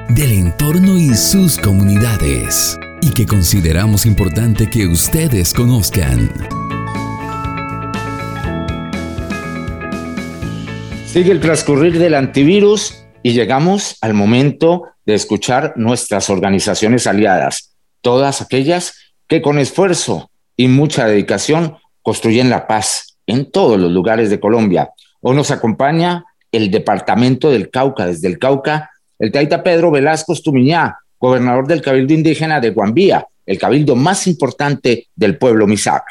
del 0.08 0.32
entorno 0.32 0.96
y 0.96 1.14
sus 1.14 1.58
comunidades, 1.58 2.78
y 3.02 3.10
que 3.10 3.26
consideramos 3.26 4.06
importante 4.06 4.70
que 4.70 4.86
ustedes 4.86 5.52
conozcan. 5.52 6.32
Sigue 11.04 11.30
el 11.30 11.40
transcurrir 11.40 11.98
del 11.98 12.14
antivirus 12.14 13.04
y 13.22 13.34
llegamos 13.34 13.98
al 14.00 14.14
momento 14.14 14.84
de 15.04 15.12
escuchar 15.12 15.74
nuestras 15.76 16.30
organizaciones 16.30 17.06
aliadas, 17.06 17.76
todas 18.00 18.40
aquellas 18.40 19.03
que 19.28 19.42
con 19.42 19.58
esfuerzo 19.58 20.30
y 20.56 20.68
mucha 20.68 21.06
dedicación 21.06 21.76
construyen 22.02 22.50
la 22.50 22.66
paz 22.66 23.16
en 23.26 23.50
todos 23.50 23.78
los 23.78 23.90
lugares 23.90 24.30
de 24.30 24.40
Colombia. 24.40 24.90
Hoy 25.20 25.36
nos 25.36 25.50
acompaña 25.50 26.24
el 26.52 26.70
departamento 26.70 27.50
del 27.50 27.70
Cauca, 27.70 28.06
desde 28.06 28.28
el 28.28 28.38
Cauca, 28.38 28.90
el 29.18 29.32
Taita 29.32 29.62
Pedro 29.62 29.90
Velasco 29.90 30.34
Tumiñá, 30.34 30.98
gobernador 31.18 31.66
del 31.66 31.80
Cabildo 31.80 32.12
Indígena 32.12 32.60
de 32.60 32.70
Guambía, 32.70 33.26
el 33.46 33.58
cabildo 33.58 33.96
más 33.96 34.26
importante 34.26 35.08
del 35.14 35.38
pueblo 35.38 35.66
Misak. 35.66 36.04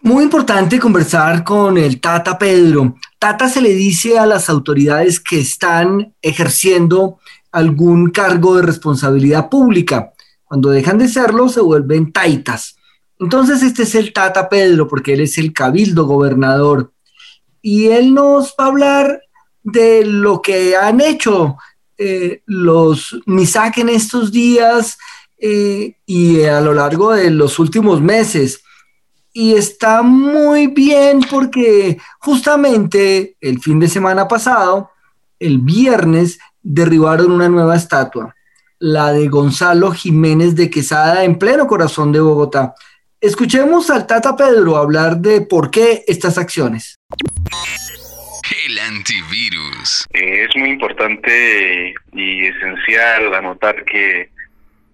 Muy 0.00 0.24
importante 0.24 0.78
conversar 0.78 1.42
con 1.42 1.76
el 1.76 2.00
Tata 2.00 2.38
Pedro. 2.38 2.94
Tata 3.18 3.48
se 3.48 3.60
le 3.60 3.74
dice 3.74 4.18
a 4.18 4.26
las 4.26 4.48
autoridades 4.48 5.18
que 5.18 5.40
están 5.40 6.14
ejerciendo 6.22 7.18
algún 7.50 8.10
cargo 8.10 8.56
de 8.56 8.62
responsabilidad 8.62 9.48
pública. 9.48 10.12
Cuando 10.48 10.70
dejan 10.70 10.96
de 10.96 11.08
serlo, 11.08 11.50
se 11.50 11.60
vuelven 11.60 12.10
taitas. 12.10 12.76
Entonces, 13.20 13.62
este 13.62 13.82
es 13.82 13.94
el 13.94 14.14
Tata 14.14 14.48
Pedro, 14.48 14.88
porque 14.88 15.12
él 15.12 15.20
es 15.20 15.36
el 15.36 15.52
cabildo 15.52 16.06
gobernador. 16.06 16.90
Y 17.60 17.88
él 17.88 18.14
nos 18.14 18.54
va 18.58 18.64
a 18.64 18.68
hablar 18.68 19.22
de 19.62 20.06
lo 20.06 20.40
que 20.40 20.74
han 20.74 21.02
hecho 21.02 21.58
eh, 21.98 22.42
los 22.46 23.20
MISAC 23.26 23.78
en 23.78 23.90
estos 23.90 24.32
días 24.32 24.96
eh, 25.36 25.96
y 26.06 26.42
a 26.44 26.62
lo 26.62 26.72
largo 26.72 27.12
de 27.12 27.30
los 27.30 27.58
últimos 27.58 28.00
meses. 28.00 28.62
Y 29.34 29.52
está 29.52 30.00
muy 30.00 30.68
bien 30.68 31.20
porque 31.30 31.98
justamente 32.20 33.36
el 33.42 33.60
fin 33.60 33.78
de 33.80 33.88
semana 33.88 34.26
pasado, 34.26 34.90
el 35.38 35.58
viernes, 35.58 36.38
derribaron 36.62 37.32
una 37.32 37.50
nueva 37.50 37.76
estatua 37.76 38.34
la 38.80 39.12
de 39.12 39.28
Gonzalo 39.28 39.92
Jiménez 39.92 40.54
de 40.54 40.70
Quesada 40.70 41.24
en 41.24 41.38
pleno 41.38 41.66
corazón 41.66 42.12
de 42.12 42.20
Bogotá. 42.20 42.74
Escuchemos 43.20 43.90
al 43.90 44.06
Tata 44.06 44.36
Pedro 44.36 44.76
hablar 44.76 45.16
de 45.16 45.40
por 45.40 45.70
qué 45.70 46.04
estas 46.06 46.38
acciones. 46.38 46.96
El 48.66 48.78
antivirus. 48.78 50.06
Eh, 50.12 50.44
es 50.48 50.56
muy 50.56 50.70
importante 50.70 51.94
y 52.12 52.46
esencial 52.46 53.34
anotar 53.34 53.84
que 53.84 54.30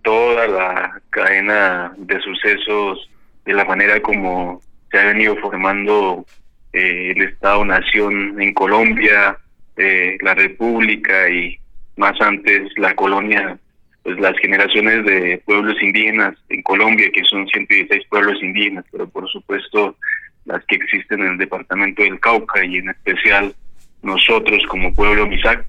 toda 0.03 0.47
la 0.47 1.00
cadena 1.11 1.93
de 1.99 2.21
sucesos, 2.21 3.11
de 3.45 3.53
la 3.53 3.64
manera 3.64 4.00
como 4.00 4.62
se 4.91 4.99
ha 4.99 5.05
venido 5.07 5.37
formando 5.37 6.25
eh, 6.73 7.12
el 7.14 7.23
Estado-Nación 7.23 8.41
en 8.41 8.55
Colombia, 8.55 9.38
eh, 9.76 10.17
la 10.21 10.35
República 10.35 11.29
y 11.29 11.59
más 11.97 12.19
antes 12.21 12.71
la 12.76 12.95
colonia, 12.95 13.59
pues 14.04 14.20
las 14.20 14.38
generaciones 14.38 15.04
de 15.06 15.42
pueblos 15.44 15.82
indígenas 15.82 16.37
en 16.50 16.62
Colombia, 16.62 17.11
que 17.11 17.25
son 17.25 17.49
116 17.49 18.06
pueblos 18.08 18.40
indígenas, 18.42 18.84
pero 18.92 19.08
por 19.08 19.28
supuesto 19.30 19.96
las 20.44 20.62
que 20.66 20.76
existen 20.76 21.20
en 21.23 21.32
el 21.32 21.38
departamento 21.38 22.02
del 22.02 22.20
Cauca 22.20 22.64
y 22.64 22.76
en 22.76 22.90
especial 22.90 23.54
nosotros 24.02 24.62
como 24.68 24.92
pueblo 24.92 25.26
Misac, 25.26 25.64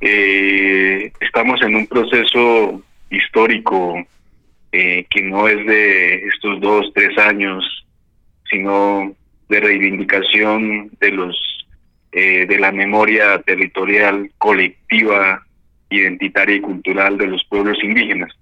eh, 0.00 1.12
estamos 1.20 1.62
en 1.62 1.76
un 1.76 1.86
proceso 1.86 2.82
histórico 3.10 4.04
eh, 4.72 5.06
que 5.08 5.22
no 5.22 5.46
es 5.46 5.64
de 5.66 6.16
estos 6.26 6.60
dos, 6.60 6.90
tres 6.94 7.16
años, 7.16 7.86
sino 8.50 9.14
de 9.48 9.60
reivindicación 9.60 10.90
de 10.98 11.12
los 11.12 11.66
eh, 12.10 12.46
de 12.46 12.58
la 12.58 12.72
memoria 12.72 13.40
territorial 13.42 14.30
colectiva, 14.38 15.45
identitaria 15.90 16.56
y 16.56 16.60
cultural 16.60 17.18
de 17.18 17.26
los 17.28 17.44
pueblos 17.44 17.78
indígenas, 17.82 18.32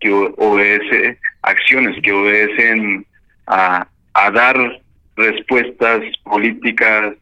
que 0.00 0.10
obedece 0.12 1.18
acciones 1.42 2.00
que 2.02 2.12
obedecen 2.12 3.06
a, 3.46 3.86
dar 4.32 4.80
respuestas 5.16 6.02
políticas 6.22 7.14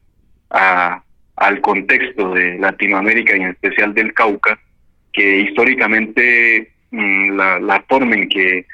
a, 0.50 1.02
al 1.36 1.60
contexto 1.60 2.34
de 2.34 2.58
Latinoamérica 2.58 3.36
y 3.36 3.40
en 3.40 3.48
especial 3.48 3.94
del 3.94 4.14
Cauca, 4.14 4.58
que 5.12 5.40
históricamente 5.40 6.72
mm, 6.90 7.30
la, 7.36 7.58
la 7.58 7.82
forma 7.88 8.14
en 8.14 8.28
que 8.28 8.66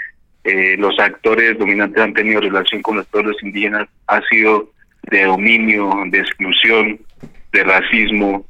eh, 0.45 0.77
los 0.79 0.99
actores 0.99 1.59
dominantes 1.59 2.03
han 2.03 2.15
tenido 2.15 2.41
relación 2.41 2.81
con 2.81 2.97
los 2.97 3.07
pueblos 3.07 3.37
indígenas 3.43 3.89
ha 4.07 4.21
sido 4.31 4.71
de 5.11 5.25
dominio, 5.25 5.91
de 6.07 6.21
exclusión, 6.21 6.99
de 7.53 7.65
racismo 7.65 8.47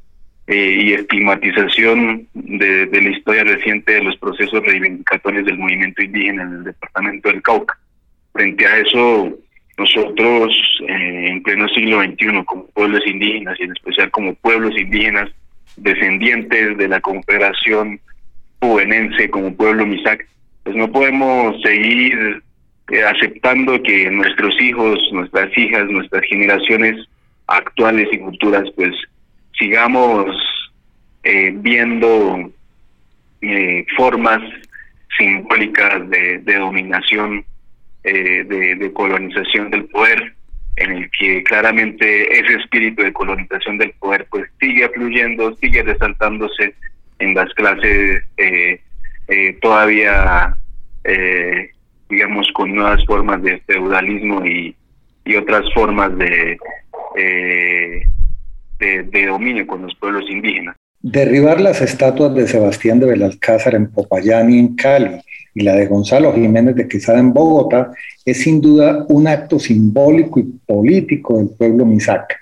eh, 0.51 0.79
y 0.81 0.93
estigmatización 0.93 2.27
de, 2.33 2.89
la 2.91 3.09
historia 3.09 3.43
reciente 3.43 3.93
de 3.93 4.03
los 4.03 4.17
procesos 4.17 4.63
reivindicatorios 4.63 5.45
del 5.45 5.59
movimiento 5.59 6.01
indígena 6.01 6.41
en 6.41 6.53
el 6.53 6.63
departamento 6.63 7.29
del 7.29 7.43
Cauca. 7.43 7.77
Frente 8.33 8.65
a 8.65 8.79
eso, 8.79 9.37
nosotros 9.77 10.51
eh, 10.87 11.27
en 11.27 11.43
pleno 11.43 11.69
siglo 11.69 12.01
XXI, 12.01 12.43
como 12.45 12.65
pueblos 12.65 13.05
indígenas 13.05 13.59
y 13.59 13.63
en 13.65 13.73
especial 13.73 14.09
como 14.09 14.33
pueblos 14.33 14.75
indígenas 14.75 15.29
descendientes 15.77 16.79
de 16.79 16.87
la 16.87 16.99
Confederación 16.99 17.99
Juvenense 18.59 19.29
como 19.29 19.53
pueblo 19.55 19.85
Misac, 19.85 20.27
pues 20.63 20.75
no 20.75 20.91
podemos 20.91 21.61
seguir 21.61 22.41
eh, 22.91 23.03
aceptando 23.03 23.83
que 23.83 24.09
nuestros 24.09 24.59
hijos, 24.59 24.97
nuestras 25.11 25.55
hijas, 25.55 25.87
nuestras 25.91 26.23
generaciones 26.23 27.07
actuales 27.45 28.07
y 28.11 28.17
futuras, 28.17 28.63
pues 28.75 28.95
sigamos 29.59 30.35
eh, 31.23 31.51
viendo 31.53 32.49
eh, 33.41 33.85
formas 33.97 34.41
simbólicas 35.17 36.09
de, 36.09 36.39
dominación, 36.39 37.43
eh, 38.05 38.45
de, 38.45 38.93
colonización 38.93 39.69
del 39.69 39.85
poder, 39.85 40.33
en 40.77 40.91
el 40.91 41.11
que 41.11 41.43
claramente 41.43 42.39
ese 42.39 42.55
espíritu 42.55 43.03
de 43.03 43.11
colonización 43.11 43.77
del 43.77 43.91
poder 43.99 44.25
pues 44.29 44.49
sigue 44.61 44.87
fluyendo, 44.89 45.53
sigue 45.57 45.83
resaltándose 45.83 46.73
en 47.19 47.35
las 47.35 47.53
clases 47.53 48.23
todavía, 49.61 50.55
digamos, 52.09 52.49
con 52.53 52.73
nuevas 52.73 53.03
formas 53.05 53.43
de 53.43 53.59
feudalismo 53.67 54.45
y, 54.45 54.73
otras 55.35 55.71
formas 55.73 56.17
de, 56.17 56.57
de, 58.79 59.25
dominio 59.25 59.67
con 59.67 59.81
los 59.81 59.95
pueblos 59.95 60.25
indígenas. 60.29 60.75
Derribar 61.01 61.61
las 61.61 61.81
estatuas 61.81 62.33
de 62.33 62.47
Sebastián 62.47 62.99
de 62.99 63.07
Belalcázar 63.07 63.75
en 63.75 63.91
Popayán 63.91 64.51
y 64.51 64.59
en 64.59 64.75
Cali 64.75 65.21
y 65.53 65.61
la 65.61 65.75
de 65.75 65.87
Gonzalo 65.87 66.33
Jiménez 66.33 66.75
de 66.75 66.87
Quesada 66.87 67.19
en 67.19 67.33
Bogotá 67.33 67.91
es 68.25 68.41
sin 68.41 68.59
duda 68.61 69.05
un 69.09 69.27
acto 69.27 69.59
simbólico 69.59 70.39
y 70.39 70.43
político 70.43 71.37
del 71.37 71.49
pueblo 71.49 71.85
Misac. 71.85 72.35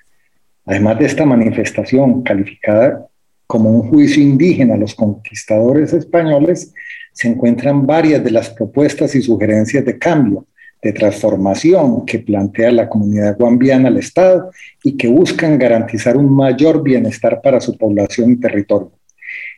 Además 0.65 1.00
de 1.00 1.06
esta 1.06 1.26
manifestación 1.26 2.23
calificada 2.23 3.08
como 3.45 3.69
un 3.69 3.89
juicio 3.89 4.21
indígena 4.21 4.73
a 4.73 4.78
los 4.78 4.93
conquistadores 4.93 5.93
españoles, 5.93 6.73
se 7.13 7.30
encuentran 7.30 7.88
varias 7.88 8.23
de 8.23 8.32
las 8.32 8.50
propuestas 8.50 9.15
y 9.15 9.21
sugerencias 9.21 9.86
de 9.86 9.97
cambio, 9.97 10.45
de 10.81 10.93
transformación 10.93 12.05
que 12.05 12.19
plantea 12.19 12.71
la 12.71 12.87
comunidad 12.87 13.37
guambiana 13.37 13.89
al 13.89 13.97
Estado 13.97 14.51
y 14.83 14.95
que 14.95 15.07
buscan 15.07 15.57
garantizar 15.57 16.17
un 16.17 16.35
mayor 16.35 16.83
bienestar 16.83 17.41
para 17.41 17.59
su 17.59 17.77
población 17.77 18.31
y 18.31 18.39
territorio. 18.39 18.91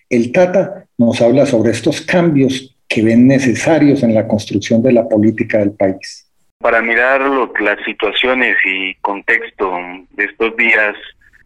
El 0.10 0.32
Tata 0.32 0.86
nos 0.98 1.22
habla 1.22 1.46
sobre 1.46 1.72
estos 1.72 2.02
cambios 2.02 2.76
que 2.88 3.04
ven 3.04 3.28
necesarios 3.28 4.02
en 4.02 4.16
la 4.16 4.28
construcción 4.28 4.82
de 4.82 4.94
la 4.94 5.08
política 5.08 5.60
del 5.60 5.72
país. 5.72 6.26
Para 6.60 6.82
mirar 6.82 7.22
lo, 7.22 7.54
las 7.60 7.78
situaciones 7.86 8.58
y 8.66 8.96
contexto 8.96 9.72
de 10.12 10.26
estos 10.26 10.58
días, 10.58 10.96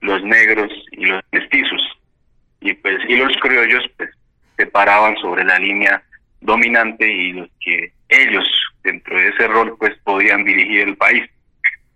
los 0.00 0.22
negros 0.22 0.70
y 0.92 1.06
los 1.06 1.22
mestizos. 1.32 1.82
Y 2.60 2.72
pues 2.74 2.98
y 3.08 3.16
los 3.16 3.36
criollos 3.38 3.84
pues 3.96 4.10
se 4.60 4.66
paraban 4.66 5.16
sobre 5.16 5.42
la 5.42 5.58
línea 5.58 6.02
dominante 6.42 7.10
y 7.10 7.32
los 7.32 7.48
que 7.60 7.92
ellos 8.10 8.44
dentro 8.84 9.16
de 9.16 9.28
ese 9.28 9.48
rol 9.48 9.74
pues 9.78 9.96
podían 10.04 10.44
dirigir 10.44 10.80
el 10.88 10.96
país. 10.96 11.24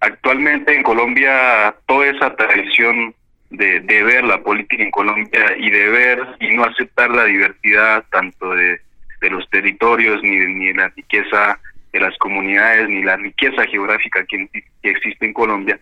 Actualmente 0.01 0.75
en 0.75 0.83
Colombia 0.83 1.75
toda 1.87 2.07
esa 2.07 2.35
tradición 2.35 3.15
de, 3.51 3.81
ver 3.81 4.25
la 4.25 4.43
política 4.43 4.83
en 4.83 4.91
Colombia 4.91 5.57
y 5.59 5.71
de 5.71 5.89
ver 5.89 6.19
y 6.41 6.51
no 6.53 6.65
aceptar 6.65 7.11
la 7.11 7.25
diversidad 7.25 8.05
tanto 8.11 8.55
de, 8.55 8.81
los 9.31 9.49
territorios 9.49 10.23
ni 10.23 10.39
de, 10.39 10.49
ni 10.49 10.73
la 10.75 10.89
riqueza 10.89 11.59
de 11.93 12.01
las 12.01 12.17
comunidades 12.19 12.89
ni 12.89 13.03
la 13.03 13.17
riqueza 13.17 13.65
geográfica 13.65 14.25
que, 14.27 14.49
que 14.53 14.91
existe 14.91 15.25
en 15.25 15.33
Colombia, 15.33 15.79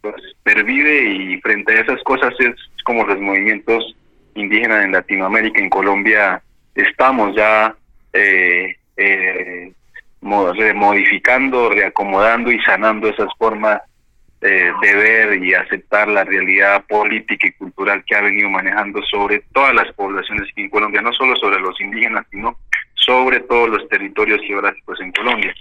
pues 0.00 0.14
pervive 0.44 1.02
y 1.02 1.40
frente 1.40 1.72
a 1.72 1.80
esas 1.80 2.00
cosas 2.04 2.32
es 2.38 2.54
como 2.84 3.04
los 3.04 3.20
movimientos 3.20 3.96
indígenas 4.34 4.84
en 4.84 4.92
Latinoamérica, 4.92 5.60
en 5.60 5.70
Colombia, 5.70 6.42
estamos 6.74 7.34
ya 7.36 7.74
eh, 8.12 8.76
eh, 8.96 9.72
modificando, 10.20 11.70
reacomodando 11.70 12.50
y 12.50 12.60
sanando 12.60 13.08
esas 13.08 13.28
formas 13.38 13.82
eh, 14.40 14.72
de 14.82 14.94
ver 14.94 15.42
y 15.42 15.54
aceptar 15.54 16.08
la 16.08 16.24
realidad 16.24 16.84
política 16.86 17.46
y 17.46 17.52
cultural 17.52 18.04
que 18.04 18.14
ha 18.14 18.20
venido 18.20 18.50
manejando 18.50 19.02
sobre 19.02 19.40
todas 19.52 19.74
las 19.74 19.90
poblaciones 19.94 20.48
en 20.56 20.68
Colombia, 20.68 21.00
no 21.00 21.12
solo 21.12 21.36
sobre 21.36 21.60
los 21.60 21.80
indígenas, 21.80 22.26
sino 22.30 22.56
sobre 22.94 23.40
todos 23.40 23.70
los 23.70 23.88
territorios 23.88 24.40
geográficos 24.46 25.00
en 25.00 25.12
Colombia. 25.12 25.54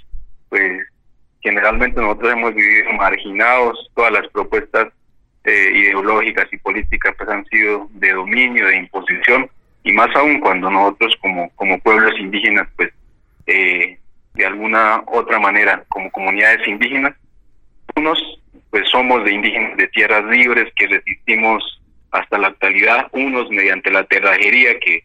Pues 0.49 0.85
generalmente 1.41 2.01
nosotros 2.01 2.33
hemos 2.33 2.53
vivido 2.55 2.91
marginados, 2.93 3.89
todas 3.95 4.11
las 4.11 4.27
propuestas 4.29 4.89
eh, 5.43 5.71
ideológicas 5.73 6.47
y 6.51 6.57
políticas 6.57 7.13
pues 7.17 7.29
han 7.29 7.45
sido 7.45 7.87
de 7.91 8.13
dominio, 8.13 8.67
de 8.67 8.77
imposición, 8.77 9.49
y 9.83 9.91
más 9.91 10.15
aún 10.15 10.39
cuando 10.39 10.69
nosotros 10.69 11.15
como, 11.21 11.49
como 11.55 11.79
pueblos 11.79 12.13
indígenas, 12.19 12.67
pues 12.75 12.93
eh, 13.47 13.97
de 14.33 14.45
alguna 14.45 15.03
otra 15.07 15.39
manera, 15.39 15.83
como 15.89 16.09
comunidades 16.11 16.67
indígenas, 16.67 17.13
unos 17.95 18.19
pues 18.69 18.89
somos 18.89 19.23
de 19.23 19.33
indígenas 19.33 19.77
de 19.77 19.87
tierras 19.89 20.25
libres 20.25 20.73
que 20.75 20.87
resistimos 20.87 21.79
hasta 22.11 22.37
la 22.37 22.47
actualidad, 22.47 23.07
unos 23.11 23.49
mediante 23.49 23.91
la 23.91 24.03
terrajería 24.05 24.79
que 24.79 25.03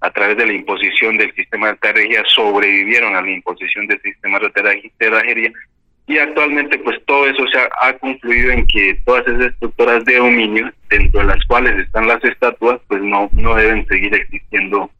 a 0.00 0.10
través 0.10 0.36
de 0.36 0.46
la 0.46 0.52
imposición 0.52 1.16
del 1.16 1.34
sistema 1.34 1.66
de 1.66 1.72
alta 1.72 1.92
sobrevivieron 2.26 3.16
a 3.16 3.22
la 3.22 3.30
imposición 3.30 3.86
del 3.88 4.00
sistema 4.02 4.38
de 4.38 4.50
terrajería 4.98 5.52
y 6.08 6.18
actualmente 6.18 6.78
pues 6.78 6.98
todo 7.06 7.26
eso 7.26 7.46
se 7.48 7.58
ha, 7.58 7.68
ha, 7.82 7.92
concluido 7.98 8.50
en 8.50 8.66
que 8.66 8.98
todas 9.04 9.26
esas 9.28 9.52
estructuras 9.52 10.04
de 10.04 10.16
dominio 10.16 10.72
dentro 10.88 11.20
de 11.20 11.26
las 11.26 11.44
cuales 11.46 11.78
están 11.78 12.08
las 12.08 12.24
estatuas 12.24 12.80
pues 12.88 13.02
no 13.02 13.28
no 13.32 13.54
deben 13.54 13.86
seguir 13.86 14.14
existiendo 14.14 14.90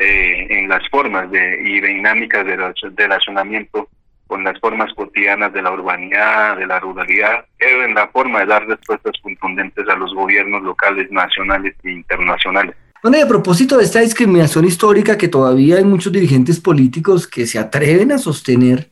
eh, 0.00 0.46
en 0.50 0.68
las 0.68 0.88
formas 0.90 1.28
de, 1.32 1.60
y 1.60 1.80
dinámicas 1.80 2.46
de, 2.46 2.56
relacionamiento 2.96 3.88
con 4.28 4.44
las 4.44 4.56
formas 4.60 4.94
cotidianas 4.94 5.52
de 5.52 5.60
la 5.60 5.72
urbanidad, 5.72 6.56
de 6.56 6.68
la 6.68 6.78
ruralidad, 6.78 7.44
en 7.58 7.94
la 7.94 8.06
forma 8.06 8.40
de 8.40 8.46
dar 8.46 8.64
respuestas 8.68 9.14
contundentes 9.20 9.88
a 9.88 9.96
los 9.96 10.14
gobiernos 10.14 10.62
locales, 10.62 11.10
nacionales 11.10 11.74
e 11.82 11.90
internacionales. 11.90 12.76
Bueno, 13.02 13.18
y 13.18 13.22
a 13.22 13.26
propósito 13.26 13.76
de 13.76 13.84
esta 13.84 13.98
discriminación 13.98 14.66
histórica 14.66 15.18
que 15.18 15.26
todavía 15.26 15.78
hay 15.78 15.84
muchos 15.84 16.12
dirigentes 16.12 16.60
políticos 16.60 17.26
que 17.26 17.48
se 17.48 17.58
atreven 17.58 18.12
a 18.12 18.18
sostener, 18.18 18.90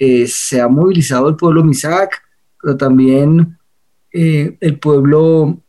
eh, 0.00 0.26
se 0.26 0.60
ha 0.60 0.66
movilizado 0.66 1.28
el 1.28 1.36
pueblo 1.36 1.62
Misak, 1.62 2.22
pero 2.60 2.76
también 2.76 3.58
eh, 4.10 4.56
el 4.60 4.78
pueblo 4.78 5.62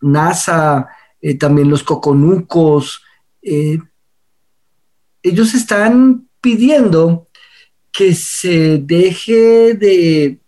Nasa, 0.00 0.88
eh, 1.20 1.36
también 1.36 1.68
los 1.68 1.82
coconucos. 1.82 3.02
ellos 5.22 5.54
están 5.54 6.28
pidiendo 6.40 7.28
que 7.90 8.14
se 8.14 8.78
deje 8.78 9.74
de 9.74 10.38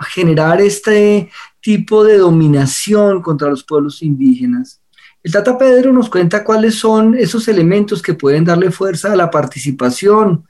generar 0.00 0.60
este 0.60 1.30
tipo 1.60 2.04
de 2.04 2.18
dominación 2.18 3.22
contra 3.22 3.48
los 3.48 3.64
pueblos 3.64 4.02
indígenas 4.02 4.82
el 5.24 5.32
Tata 5.32 5.56
Pedro 5.56 5.90
nos 5.90 6.10
cuenta 6.10 6.44
cuáles 6.44 6.74
son 6.74 7.14
esos 7.14 7.48
elementos 7.48 8.02
que 8.02 8.12
pueden 8.12 8.44
darle 8.44 8.70
fuerza 8.70 9.10
a 9.10 9.16
la 9.16 9.30
participación 9.30 10.46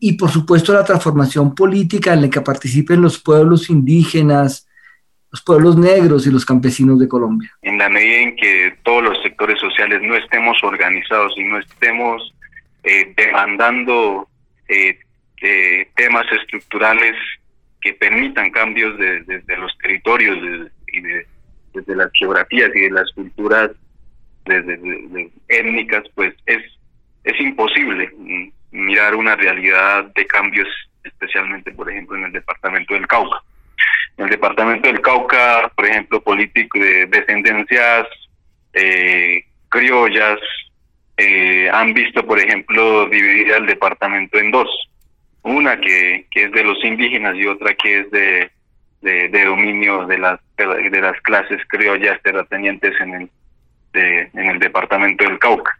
y 0.00 0.14
por 0.14 0.30
supuesto 0.30 0.72
la 0.72 0.84
transformación 0.84 1.54
política 1.54 2.14
en 2.14 2.22
la 2.22 2.30
que 2.30 2.40
participen 2.40 3.02
los 3.02 3.20
pueblos 3.20 3.68
indígenas, 3.68 4.66
los 5.30 5.42
pueblos 5.42 5.76
negros 5.76 6.26
y 6.26 6.30
los 6.30 6.44
campesinos 6.44 6.98
de 6.98 7.06
Colombia. 7.06 7.50
En 7.62 7.78
la 7.78 7.88
medida 7.90 8.16
en 8.16 8.36
que 8.36 8.74
todos 8.82 9.04
los 9.04 9.22
sectores 9.22 9.60
sociales 9.60 10.00
no 10.02 10.16
estemos 10.16 10.56
organizados 10.64 11.34
y 11.36 11.44
no 11.44 11.58
estemos 11.58 12.34
eh, 12.82 13.12
demandando 13.14 14.26
eh, 14.68 14.98
eh, 15.42 15.88
temas 15.94 16.26
estructurales 16.32 17.14
que 17.82 17.92
permitan 17.92 18.50
cambios 18.50 18.98
desde 18.98 19.40
de, 19.42 19.56
los 19.58 19.76
territorios 19.78 20.38
y 20.92 21.00
desde 21.74 21.94
las 21.94 22.10
geografías 22.14 22.70
y 22.74 22.80
de 22.80 22.90
las 22.90 23.10
culturas 23.12 23.70
étnicas, 25.48 26.04
pues 26.14 26.34
es, 26.46 26.62
es 27.24 27.40
imposible 27.40 28.10
mirar 28.70 29.14
una 29.14 29.36
realidad 29.36 30.04
de 30.14 30.26
cambios, 30.26 30.68
especialmente, 31.02 31.72
por 31.72 31.90
ejemplo, 31.90 32.16
en 32.16 32.24
el 32.24 32.32
departamento 32.32 32.94
del 32.94 33.06
Cauca. 33.06 33.42
En 34.16 34.24
el 34.24 34.30
departamento 34.30 34.88
del 34.88 35.00
Cauca, 35.00 35.70
por 35.74 35.86
ejemplo, 35.86 36.22
político 36.22 36.78
de 36.78 37.06
descendencias 37.06 38.06
eh, 38.72 39.44
criollas 39.68 40.38
eh, 41.16 41.68
han 41.72 41.92
visto, 41.94 42.26
por 42.26 42.38
ejemplo, 42.38 43.06
dividir 43.06 43.52
el 43.52 43.66
departamento 43.66 44.38
en 44.38 44.50
dos. 44.50 44.68
Una 45.42 45.80
que, 45.80 46.26
es 46.30 46.52
de 46.52 46.64
los 46.64 46.82
indígenas 46.84 47.36
y 47.36 47.46
otra 47.46 47.74
que 47.74 48.00
es 48.00 48.10
de, 48.10 48.50
de, 49.00 49.44
dominio 49.44 50.06
de 50.06 50.18
las, 50.18 50.40
de 50.56 51.00
las 51.00 51.20
clases 51.22 51.60
criollas 51.68 52.20
terratenientes 52.22 52.98
en 53.00 53.14
el 53.14 53.30
de, 53.92 54.30
en 54.34 54.50
el 54.50 54.58
departamento 54.58 55.24
del 55.24 55.38
Cauca. 55.38 55.79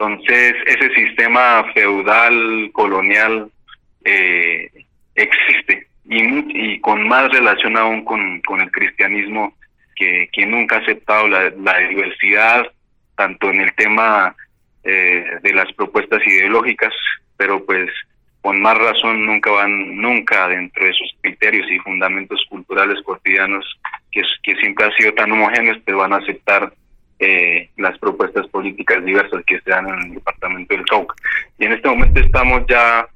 Entonces, 0.00 0.54
ese 0.64 0.94
sistema 0.94 1.62
feudal, 1.74 2.70
colonial, 2.72 3.50
eh, 4.02 4.70
existe 5.14 5.88
y, 6.06 6.22
y, 6.54 6.80
con 6.80 7.06
más 7.06 7.30
relación 7.30 7.76
aún 7.76 8.02
con, 8.06 8.40
con 8.40 8.62
el 8.62 8.70
cristianismo 8.70 9.54
que, 9.94 10.30
que 10.32 10.46
nunca 10.46 10.76
ha 10.76 10.78
aceptado 10.78 11.28
la, 11.28 11.50
la 11.50 11.76
diversidad, 11.80 12.66
tanto 13.14 13.50
en 13.50 13.60
el 13.60 13.74
tema 13.74 14.34
eh, 14.84 15.22
de 15.42 15.52
las 15.52 15.70
propuestas 15.74 16.26
ideológicas, 16.26 16.94
pero 17.36 17.62
pues 17.66 17.90
con 18.40 18.58
más 18.58 18.78
razón 18.78 19.26
nunca 19.26 19.50
van, 19.50 20.00
nunca 20.00 20.48
dentro 20.48 20.86
de 20.86 20.94
sus 20.94 21.14
criterios 21.20 21.70
y 21.70 21.78
fundamentos 21.80 22.42
culturales 22.48 23.02
cotidianos, 23.04 23.66
que, 24.10 24.22
que 24.44 24.56
siempre 24.56 24.86
han 24.86 24.92
sido 24.92 25.12
tan 25.12 25.30
homogéneos, 25.30 25.76
pero 25.84 25.98
van 25.98 26.14
a 26.14 26.18
aceptar 26.18 26.72
eh, 27.20 27.68
las 27.76 27.98
propuestas 27.98 28.46
políticas 28.48 29.04
diversas 29.04 29.44
que 29.46 29.60
se 29.60 29.70
dan 29.70 29.88
en 29.88 30.00
el 30.06 30.14
departamento 30.14 30.74
del 30.74 30.86
Cauca. 30.86 31.14
Y 31.58 31.66
en 31.66 31.72
este 31.72 31.88
momento 31.88 32.20
estamos 32.20 32.62
ya 32.68 33.06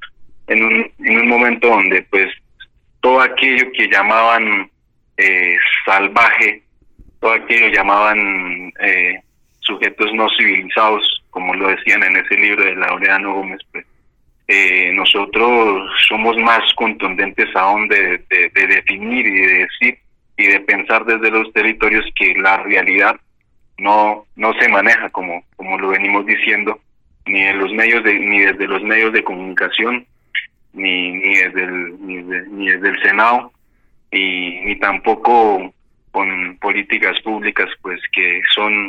en 0.47 0.65
un, 0.65 0.93
en 0.99 1.19
un 1.21 1.29
momento 1.29 1.69
donde 1.69 2.03
pues 2.03 2.31
todo 3.01 3.21
aquello 3.21 3.67
que 3.73 3.89
llamaban 3.89 4.71
eh, 5.17 5.57
salvaje, 5.87 6.63
todo 7.21 7.33
aquello 7.33 7.69
llamaban 7.69 8.73
eh, 8.81 9.21
sujetos 9.61 10.13
no 10.13 10.29
civilizados, 10.37 11.23
como 11.31 11.55
lo 11.55 11.69
decían 11.69 12.03
en 12.03 12.17
ese 12.17 12.37
libro 12.37 12.65
de 12.65 12.77
Laureano 12.77 13.35
Gómez, 13.35 13.61
pues 13.73 13.87
eh, 14.49 14.93
nosotros 14.95 15.91
somos 16.07 16.37
más 16.39 16.61
contundentes 16.75 17.49
aún 17.57 17.89
de, 17.89 18.19
de, 18.29 18.51
de 18.55 18.67
definir 18.67 19.27
y 19.27 19.41
de 19.41 19.55
decir 19.61 19.99
y 20.37 20.47
de 20.49 20.61
pensar 20.61 21.05
desde 21.05 21.31
los 21.31 21.51
territorios 21.53 22.05
que 22.17 22.35
la 22.35 22.59
realidad 22.59 23.17
no 23.79 24.27
no 24.37 24.53
se 24.55 24.69
maneja 24.69 25.09
como 25.11 25.43
como 25.57 25.79
lo 25.79 25.89
venimos 25.89 26.27
diciendo 26.27 26.79
ni 27.27 27.41
en 27.41 27.59
los 27.59 27.73
medios 27.73 28.05
de 28.05 28.19
ni 28.19 28.41
desde 28.41 28.67
los 28.67 28.83
medios 28.83 29.13
de 29.13 29.25
comunicación 29.25 30.07
ni 30.73 31.13
ni 31.13 31.35
desde 31.37 31.65
el, 31.65 32.07
ni, 32.07 32.17
ni 32.23 32.71
desde 32.71 32.89
el 32.89 33.03
senado 33.03 33.53
y 34.11 34.61
ni 34.65 34.77
tampoco 34.79 35.73
con 36.11 36.57
políticas 36.59 37.21
públicas 37.23 37.69
pues 37.83 38.01
que 38.13 38.41
son 38.55 38.89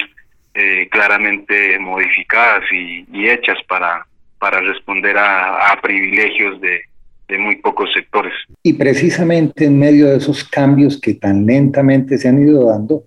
eh, 0.53 0.87
claramente 0.91 1.77
modificadas 1.79 2.63
y, 2.71 3.05
y, 3.11 3.27
hechas 3.27 3.57
para 3.67 4.05
para 4.39 4.61
responder 4.61 5.17
a, 5.17 5.71
a 5.71 5.81
privilegios 5.81 6.61
de, 6.61 6.81
de 7.27 7.37
muy 7.37 7.55
pocos 7.57 7.89
sectores. 7.93 8.33
Y 8.63 8.73
precisamente 8.73 9.65
en 9.65 9.79
medio 9.79 10.07
de 10.07 10.17
esos 10.17 10.43
cambios 10.43 10.99
que 10.99 11.15
tan 11.15 11.45
lentamente 11.45 12.17
se 12.17 12.27
han 12.27 12.41
ido 12.41 12.67
dando, 12.67 13.05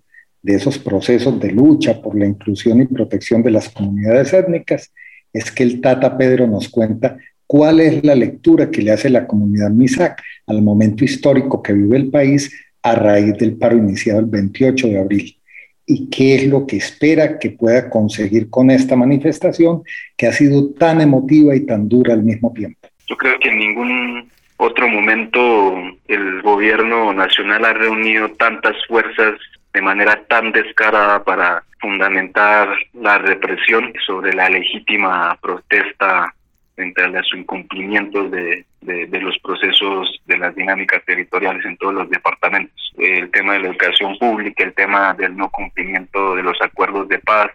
de 0.48 0.54
esos 0.54 0.78
procesos 0.78 1.38
de 1.40 1.52
lucha 1.52 2.00
por 2.00 2.18
la 2.18 2.24
inclusión 2.24 2.80
y 2.80 2.87
protección 2.87 3.42
de 3.42 3.50
las 3.50 3.68
comunidades 3.68 4.32
étnicas, 4.32 4.94
es 5.30 5.52
que 5.52 5.62
el 5.62 5.82
Tata 5.82 6.16
Pedro 6.16 6.46
nos 6.46 6.70
cuenta 6.70 7.18
cuál 7.46 7.80
es 7.80 8.02
la 8.02 8.14
lectura 8.14 8.70
que 8.70 8.80
le 8.80 8.92
hace 8.92 9.11
la 9.11 9.26
comunidad 9.26 9.68
MISAC 9.68 10.22
al 10.46 10.62
momento 10.62 11.04
histórico 11.04 11.62
que 11.62 11.74
vive 11.74 11.98
el 11.98 12.11
país 12.11 12.50
a 12.82 12.94
raíz 12.94 13.37
del 13.37 13.58
paro 13.58 13.76
iniciado 13.76 14.20
el 14.20 14.26
28 14.26 14.88
de 14.88 14.98
abril 14.98 15.37
y 15.84 16.08
qué 16.08 16.37
es 16.37 16.46
lo 16.46 16.66
que 16.66 16.78
espera 16.78 17.38
que 17.38 17.50
pueda 17.50 17.90
conseguir 17.90 18.48
con 18.48 18.70
esta 18.70 18.96
manifestación 18.96 19.82
que 20.16 20.28
ha 20.28 20.32
sido 20.32 20.70
tan 20.70 21.02
emotiva 21.02 21.54
y 21.54 21.66
tan 21.66 21.90
dura 21.90 22.14
al 22.14 22.22
mismo 22.22 22.54
tiempo. 22.54 22.88
Yo 23.06 23.18
creo 23.18 23.38
que 23.38 23.50
en 23.50 23.58
ningún 23.58 24.30
otro 24.56 24.88
momento 24.88 25.74
el 26.08 26.40
gobierno 26.40 27.12
nacional 27.12 27.66
ha 27.66 27.74
reunido 27.74 28.30
tantas 28.30 28.76
fuerzas 28.87 29.34
de 29.72 29.83
manera 29.83 30.22
tan 30.28 30.52
descarada 30.52 31.22
para 31.24 31.62
fundamentar 31.81 32.68
la 32.94 33.18
represión 33.18 33.92
sobre 34.07 34.33
la 34.33 34.48
legítima 34.48 35.37
protesta 35.40 36.35
frente 36.74 37.02
a 37.02 37.09
los 37.09 37.26
incumplimientos 37.35 38.31
de, 38.31 38.64
de, 38.83 39.20
los 39.20 39.37
procesos 39.40 40.20
de 40.26 40.38
las 40.38 40.54
dinámicas 40.54 41.04
territoriales 41.04 41.64
en 41.64 41.76
todos 41.76 41.94
los 41.94 42.11
departamentos. 42.11 42.92
El 42.96 43.31
tema 43.31 43.54
de 43.54 43.61
la 43.61 43.68
educación 43.68 44.16
pública, 44.18 44.64
el 44.64 44.74
tema 44.74 45.12
del 45.14 45.37
no 45.37 45.50
cumplimiento 45.50 46.37
de 46.37 46.42
los 46.42 46.57
acuerdos 46.62 47.09
de 47.09 47.18
paz, 47.18 47.50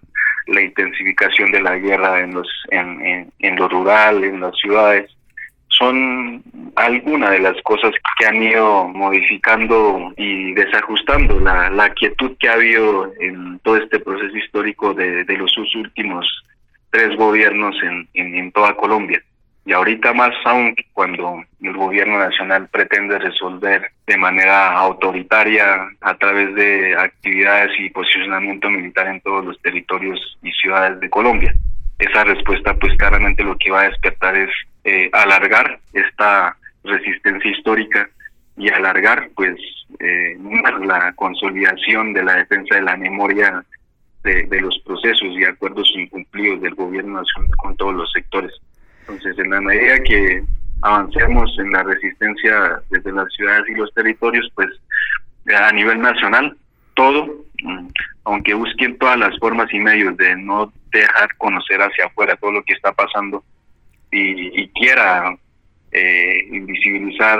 la 0.47 0.61
intensificación 0.61 1.51
de 1.51 1.61
la 1.61 1.77
guerra 1.77 2.19
en, 2.19 2.33
los, 2.33 2.47
en, 2.71 3.31
en 3.39 3.55
lo 3.55 3.69
rural, 3.69 4.23
en 4.23 4.41
las 4.41 4.55
ciudades, 4.57 5.09
son 5.77 6.43
algunas 6.75 7.31
de 7.31 7.39
las 7.39 7.61
cosas 7.63 7.91
que 8.17 8.25
han 8.25 8.41
ido 8.41 8.87
modificando 8.89 10.13
y 10.17 10.53
desajustando 10.53 11.39
la, 11.39 11.69
la 11.69 11.89
quietud 11.93 12.31
que 12.39 12.49
ha 12.49 12.53
habido 12.53 13.11
en 13.19 13.59
todo 13.59 13.77
este 13.77 13.99
proceso 13.99 14.35
histórico 14.37 14.93
de, 14.93 15.23
de 15.23 15.37
los 15.37 15.55
últimos 15.75 16.25
tres 16.91 17.15
gobiernos 17.17 17.75
en, 17.83 18.07
en, 18.13 18.35
en, 18.35 18.51
toda 18.51 18.75
Colombia. 18.75 19.21
Y 19.65 19.71
ahorita 19.71 20.13
más 20.13 20.35
aún 20.45 20.75
cuando 20.91 21.43
el 21.61 21.73
gobierno 21.73 22.19
nacional 22.19 22.67
pretende 22.69 23.17
resolver 23.17 23.91
de 24.05 24.17
manera 24.17 24.73
autoritaria 24.73 25.87
a 26.01 26.13
través 26.15 26.53
de 26.53 26.95
actividades 26.95 27.71
y 27.79 27.89
posicionamiento 27.89 28.69
militar 28.69 29.07
en 29.07 29.21
todos 29.21 29.45
los 29.45 29.59
territorios 29.61 30.37
y 30.43 30.51
ciudades 30.51 30.99
de 30.99 31.09
Colombia. 31.09 31.53
Esa 31.97 32.25
respuesta 32.25 32.75
pues 32.75 32.95
claramente 32.97 33.43
lo 33.43 33.57
que 33.57 33.71
va 33.71 33.81
a 33.81 33.89
despertar 33.89 34.35
es 34.35 34.49
eh, 34.83 35.09
alargar 35.13 35.79
esta 35.93 36.57
resistencia 36.83 37.51
histórica 37.51 38.09
y 38.57 38.69
alargar 38.69 39.29
pues 39.35 39.55
eh, 39.99 40.37
la 40.85 41.13
consolidación 41.13 42.13
de 42.13 42.23
la 42.23 42.35
defensa 42.35 42.75
de 42.75 42.81
la 42.81 42.97
memoria 42.97 43.63
de, 44.23 44.61
los 44.61 44.77
procesos 44.85 45.37
y 45.37 45.43
acuerdos 45.43 45.91
incumplidos 45.95 46.61
del 46.61 46.75
gobierno 46.75 47.19
nacional 47.21 47.51
con 47.57 47.75
todos 47.75 47.93
los 47.93 48.11
sectores. 48.11 48.53
Entonces, 49.01 49.37
en 49.37 49.49
la 49.49 49.59
medida 49.59 49.99
que 50.03 50.43
avancemos 50.81 51.53
en 51.59 51.71
la 51.71 51.83
resistencia 51.83 52.81
desde 52.89 53.11
las 53.11 53.31
ciudades 53.33 53.65
y 53.67 53.75
los 53.75 53.93
territorios, 53.93 54.49
pues 54.55 54.69
a 55.53 55.71
nivel 55.73 55.99
nacional, 55.99 56.55
todo, 56.93 57.45
mm, 57.63 57.87
aunque 58.25 58.53
busquen 58.53 58.97
todas 58.97 59.17
las 59.17 59.37
formas 59.39 59.73
y 59.73 59.79
medios 59.79 60.15
de 60.15 60.37
no 60.37 60.71
dejar 60.91 61.35
conocer 61.37 61.81
hacia 61.81 62.05
afuera 62.05 62.37
todo 62.37 62.53
lo 62.53 62.63
que 62.63 62.73
está 62.73 62.93
pasando 62.93 63.43
y, 64.13 64.67
quiera 64.69 65.35
eh, 65.91 66.47
invisibilizar 66.51 67.39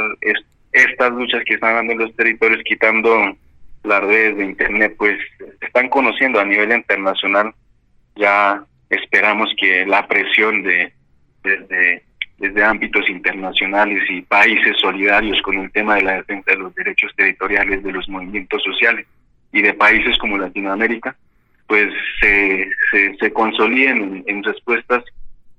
estas 0.71 1.11
luchas 1.11 1.43
que 1.45 1.55
están 1.55 1.75
dando 1.75 2.05
los 2.05 2.15
territorios, 2.15 2.61
quitando 2.63 3.37
las 3.83 4.01
redes 4.01 4.37
de 4.37 4.45
Internet, 4.45 4.95
pues 4.97 5.17
están 5.61 5.89
conociendo 5.89 6.39
a 6.39 6.45
nivel 6.45 6.71
internacional. 6.71 7.53
Ya 8.15 8.63
esperamos 8.89 9.53
que 9.59 9.85
la 9.85 10.07
presión 10.07 10.63
de 10.63 10.93
desde, 11.43 12.03
desde 12.37 12.63
ámbitos 12.63 13.07
internacionales 13.09 14.03
y 14.09 14.21
países 14.21 14.77
solidarios 14.79 15.41
con 15.41 15.57
el 15.57 15.71
tema 15.71 15.95
de 15.95 16.03
la 16.03 16.13
defensa 16.15 16.51
de 16.51 16.57
los 16.57 16.75
derechos 16.75 17.11
territoriales 17.15 17.83
de 17.83 17.91
los 17.91 18.07
movimientos 18.09 18.63
sociales 18.63 19.05
y 19.51 19.61
de 19.61 19.73
países 19.73 20.17
como 20.17 20.37
Latinoamérica, 20.37 21.15
pues 21.67 21.93
se, 22.19 22.69
se 23.19 23.33
consoliden 23.33 24.23
en, 24.25 24.43
respuestas 24.43 25.03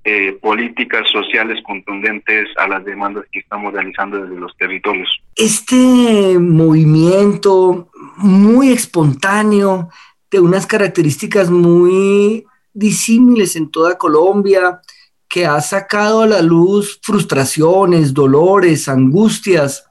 eh, 0.04 0.38
políticas 0.40 1.08
sociales 1.10 1.62
contundentes 1.64 2.48
a 2.58 2.68
las 2.68 2.84
demandas 2.84 3.24
que 3.32 3.40
estamos 3.40 3.72
realizando 3.72 4.20
desde 4.20 4.38
los 4.38 4.56
territorios. 4.56 5.08
Este 5.34 6.38
movimiento 6.38 7.88
muy 8.16 8.70
espontáneo, 8.70 9.88
de 10.30 10.40
unas 10.40 10.66
características 10.66 11.48
muy 11.48 12.44
disímiles 12.72 13.54
en 13.56 13.70
toda 13.70 13.96
Colombia, 13.96 14.80
que 15.28 15.46
ha 15.46 15.60
sacado 15.60 16.22
a 16.22 16.26
la 16.26 16.42
luz 16.42 17.00
frustraciones, 17.02 18.12
dolores, 18.12 18.88
angustias, 18.88 19.84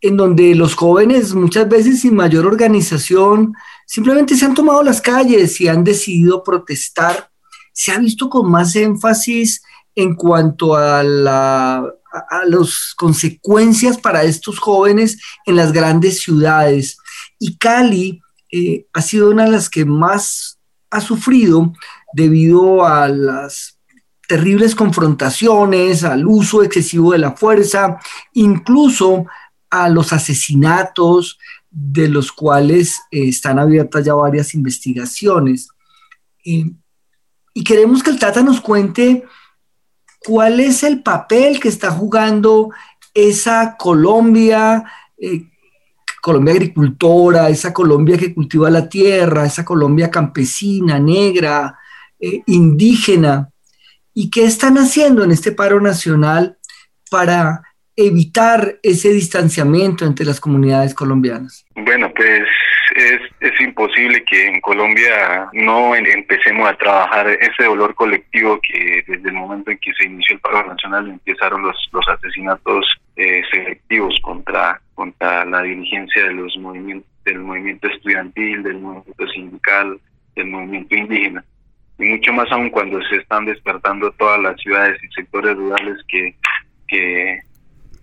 en 0.00 0.16
donde 0.16 0.54
los 0.54 0.74
jóvenes 0.74 1.34
muchas 1.34 1.68
veces 1.68 2.00
sin 2.00 2.14
mayor 2.14 2.46
organización 2.46 3.54
simplemente 3.86 4.36
se 4.36 4.44
han 4.44 4.54
tomado 4.54 4.82
las 4.82 5.00
calles 5.00 5.60
y 5.60 5.68
han 5.68 5.82
decidido 5.82 6.42
protestar, 6.44 7.30
se 7.78 7.92
ha 7.92 7.98
visto 7.98 8.28
con 8.28 8.50
más 8.50 8.74
énfasis 8.74 9.62
en 9.94 10.16
cuanto 10.16 10.74
a, 10.74 11.04
la, 11.04 11.76
a, 11.76 12.44
las 12.44 12.92
consecuencias 12.96 13.98
para 13.98 14.24
estos 14.24 14.58
jóvenes 14.58 15.20
en 15.46 15.54
las 15.54 15.72
grandes 15.72 16.18
ciudades. 16.18 16.98
Y 17.38 17.56
Cali 17.56 18.20
eh, 18.50 18.86
ha 18.92 19.00
sido 19.00 19.30
una 19.30 19.44
de 19.44 19.52
las 19.52 19.70
que 19.70 19.84
más 19.84 20.58
ha 20.90 21.00
sufrido 21.00 21.72
debido 22.12 22.84
a 22.84 23.06
las 23.06 23.78
terribles 24.26 24.74
confrontaciones, 24.74 26.02
al 26.02 26.26
uso 26.26 26.64
excesivo 26.64 27.12
de 27.12 27.18
la 27.18 27.36
fuerza, 27.36 28.00
incluso 28.32 29.24
a 29.70 29.88
los 29.88 30.12
asesinatos 30.12 31.38
de 31.70 32.08
los 32.08 32.32
cuales 32.32 32.98
eh, 33.12 33.28
están 33.28 33.60
abiertas 33.60 34.04
ya 34.04 34.14
varias 34.14 34.52
investigaciones. 34.52 35.68
Y 37.58 37.64
queremos 37.64 38.04
que 38.04 38.10
el 38.10 38.20
Tata 38.20 38.40
nos 38.40 38.60
cuente 38.60 39.24
cuál 40.20 40.60
es 40.60 40.84
el 40.84 41.02
papel 41.02 41.58
que 41.58 41.66
está 41.66 41.90
jugando 41.90 42.70
esa 43.12 43.76
Colombia, 43.76 44.84
eh, 45.20 45.42
Colombia 46.22 46.54
agricultora, 46.54 47.48
esa 47.48 47.72
Colombia 47.72 48.16
que 48.16 48.32
cultiva 48.32 48.70
la 48.70 48.88
tierra, 48.88 49.44
esa 49.44 49.64
Colombia 49.64 50.08
campesina, 50.08 51.00
negra, 51.00 51.76
eh, 52.20 52.42
indígena, 52.46 53.50
y 54.14 54.30
qué 54.30 54.44
están 54.44 54.78
haciendo 54.78 55.24
en 55.24 55.32
este 55.32 55.50
paro 55.50 55.80
nacional 55.80 56.58
para 57.10 57.62
evitar 57.96 58.78
ese 58.84 59.12
distanciamiento 59.12 60.06
entre 60.06 60.24
las 60.24 60.38
comunidades 60.38 60.94
colombianas? 60.94 61.66
Bueno, 61.74 62.12
pues 62.14 62.46
es, 62.94 63.20
es 63.40 63.60
imposible 63.60 64.24
que 64.24 64.46
en 64.46 64.60
Colombia 64.60 65.48
no 65.52 65.94
empecemos 65.94 66.68
a 66.68 66.76
trabajar 66.76 67.28
ese 67.28 67.64
dolor 67.64 67.94
colectivo 67.94 68.60
que 68.60 69.04
desde 69.06 69.28
el 69.28 69.34
momento 69.34 69.70
en 69.70 69.78
que 69.78 69.92
se 69.94 70.06
inició 70.06 70.36
el 70.36 70.40
paro 70.40 70.66
nacional 70.66 71.08
empezaron 71.08 71.62
los, 71.62 71.76
los 71.92 72.06
asesinatos 72.08 72.86
eh, 73.16 73.42
selectivos 73.50 74.18
contra, 74.22 74.80
contra 74.94 75.44
la 75.44 75.62
dirigencia 75.62 76.24
de 76.24 76.34
los 76.34 76.56
movimientos, 76.56 77.10
del 77.24 77.40
movimiento 77.40 77.88
estudiantil, 77.88 78.62
del 78.62 78.78
movimiento 78.78 79.28
sindical, 79.28 80.00
del 80.34 80.46
movimiento 80.46 80.94
indígena. 80.94 81.44
Y 81.98 82.04
mucho 82.04 82.32
más 82.32 82.50
aún 82.52 82.70
cuando 82.70 83.02
se 83.02 83.16
están 83.16 83.44
despertando 83.44 84.10
todas 84.12 84.40
las 84.40 84.60
ciudades 84.60 85.02
y 85.02 85.08
sectores 85.14 85.56
rurales 85.56 85.98
que, 86.08 86.34
que 86.86 87.40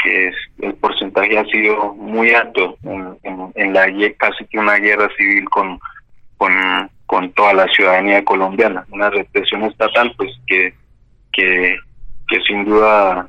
que 0.03 0.31
el 0.61 0.73
porcentaje 0.75 1.37
ha 1.37 1.45
sido 1.45 1.93
muy 1.95 2.31
alto 2.31 2.77
en, 2.83 3.73
la 3.73 3.87
casi 4.17 4.45
que 4.45 4.59
una 4.59 4.75
guerra 4.75 5.09
civil 5.17 5.45
con, 5.49 5.79
con, 6.37 7.31
toda 7.33 7.53
la 7.53 7.67
ciudadanía 7.67 8.23
colombiana, 8.23 8.85
una 8.91 9.09
represión 9.09 9.63
estatal 9.63 10.13
pues 10.17 10.31
que, 10.47 10.73
que, 11.31 11.77
que 12.27 12.39
sin 12.41 12.65
duda 12.65 13.27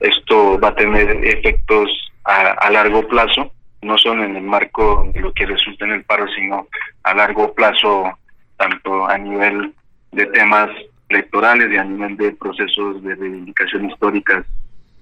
esto 0.00 0.58
va 0.58 0.68
a 0.68 0.74
tener 0.74 1.24
efectos 1.24 1.88
a, 2.24 2.48
a 2.52 2.70
largo 2.70 3.06
plazo, 3.06 3.52
no 3.82 3.96
solo 3.98 4.24
en 4.24 4.36
el 4.36 4.42
marco 4.42 5.08
de 5.14 5.20
lo 5.20 5.32
que 5.32 5.46
resulta 5.46 5.84
en 5.84 5.92
el 5.92 6.04
paro, 6.04 6.26
sino 6.28 6.66
a 7.02 7.14
largo 7.14 7.54
plazo, 7.54 8.18
tanto 8.56 9.06
a 9.06 9.16
nivel 9.18 9.72
de 10.12 10.26
temas 10.26 10.70
electorales 11.08 11.72
y 11.72 11.76
a 11.76 11.84
nivel 11.84 12.16
de 12.16 12.32
procesos 12.32 13.02
de 13.02 13.14
reivindicación 13.14 13.90
históricas 13.90 14.44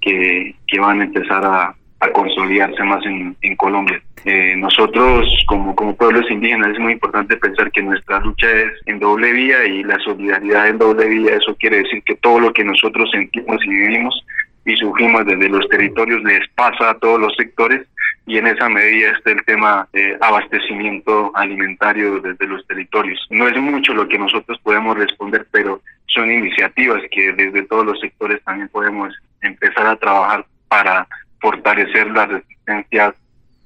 que, 0.04 0.54
que 0.66 0.78
van 0.78 1.00
a 1.00 1.04
empezar 1.04 1.44
a, 1.44 1.74
a 2.00 2.12
consolidarse 2.12 2.82
más 2.84 3.04
en, 3.06 3.36
en 3.40 3.56
Colombia. 3.56 4.00
Eh, 4.24 4.54
nosotros 4.56 5.26
como, 5.46 5.74
como 5.74 5.96
pueblos 5.96 6.30
indígenas 6.30 6.72
es 6.72 6.78
muy 6.78 6.92
importante 6.92 7.36
pensar 7.36 7.70
que 7.70 7.82
nuestra 7.82 8.20
lucha 8.20 8.50
es 8.50 8.72
en 8.86 8.98
doble 8.98 9.32
vía 9.32 9.64
y 9.66 9.82
la 9.82 9.98
solidaridad 9.98 10.68
en 10.68 10.78
doble 10.78 11.08
vía, 11.08 11.34
eso 11.34 11.54
quiere 11.56 11.78
decir 11.78 12.02
que 12.04 12.16
todo 12.16 12.40
lo 12.40 12.52
que 12.52 12.64
nosotros 12.64 13.10
sentimos 13.10 13.58
y 13.64 13.68
vivimos 13.68 14.24
y 14.64 14.76
sufrimos 14.76 15.26
desde 15.26 15.48
los 15.50 15.68
territorios 15.68 16.22
les 16.24 16.48
pasa 16.54 16.90
a 16.90 16.98
todos 16.98 17.20
los 17.20 17.34
sectores 17.36 17.86
y 18.26 18.38
en 18.38 18.46
esa 18.46 18.68
medida 18.70 19.10
está 19.10 19.32
el 19.32 19.44
tema 19.44 19.86
de 19.92 20.16
abastecimiento 20.20 21.30
alimentario 21.34 22.20
desde 22.20 22.46
los 22.46 22.66
territorios. 22.66 23.20
No 23.28 23.46
es 23.46 23.56
mucho 23.58 23.92
lo 23.92 24.08
que 24.08 24.18
nosotros 24.18 24.58
podemos 24.62 24.96
responder, 24.96 25.46
pero 25.50 25.82
son 26.06 26.30
iniciativas 26.30 27.02
que 27.10 27.34
desde 27.34 27.64
todos 27.64 27.84
los 27.84 28.00
sectores 28.00 28.42
también 28.44 28.68
podemos 28.68 29.14
empezar 29.46 29.86
a 29.86 29.96
trabajar 29.96 30.46
para 30.68 31.06
fortalecer 31.40 32.10
las 32.10 32.28
resistencias 32.28 33.14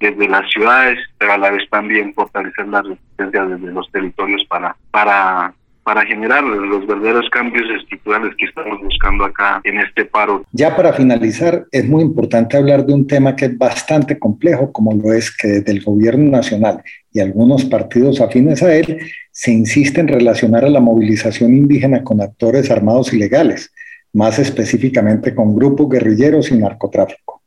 desde 0.00 0.28
las 0.28 0.48
ciudades, 0.50 0.98
pero 1.18 1.32
a 1.32 1.38
la 1.38 1.50
vez 1.50 1.68
también 1.70 2.14
fortalecer 2.14 2.66
las 2.68 2.86
resistencias 2.86 3.48
desde 3.50 3.72
los 3.72 3.90
territorios 3.90 4.44
para, 4.48 4.76
para 4.90 5.54
para 5.88 6.04
generar 6.04 6.44
los 6.44 6.86
verdaderos 6.86 7.30
cambios 7.30 7.64
estructurales 7.80 8.34
que 8.36 8.44
estamos 8.44 8.78
buscando 8.82 9.24
acá 9.24 9.62
en 9.64 9.78
este 9.80 10.04
paro. 10.04 10.44
Ya 10.52 10.76
para 10.76 10.92
finalizar, 10.92 11.64
es 11.72 11.88
muy 11.88 12.02
importante 12.02 12.58
hablar 12.58 12.84
de 12.84 12.92
un 12.92 13.06
tema 13.06 13.34
que 13.34 13.46
es 13.46 13.56
bastante 13.56 14.18
complejo, 14.18 14.70
como 14.70 14.92
lo 14.92 15.14
es 15.14 15.34
que 15.34 15.48
desde 15.48 15.72
el 15.72 15.82
gobierno 15.82 16.30
nacional 16.30 16.82
y 17.10 17.20
algunos 17.20 17.64
partidos 17.64 18.20
afines 18.20 18.62
a 18.62 18.74
él 18.74 18.98
se 19.32 19.50
insiste 19.50 20.02
en 20.02 20.08
relacionar 20.08 20.62
a 20.66 20.68
la 20.68 20.80
movilización 20.80 21.54
indígena 21.54 22.04
con 22.04 22.20
actores 22.20 22.70
armados 22.70 23.14
ilegales, 23.14 23.72
más 24.12 24.38
específicamente 24.38 25.34
con 25.34 25.54
grupos 25.54 25.88
guerrilleros 25.88 26.50
y 26.50 26.58
narcotráfico. 26.58 27.42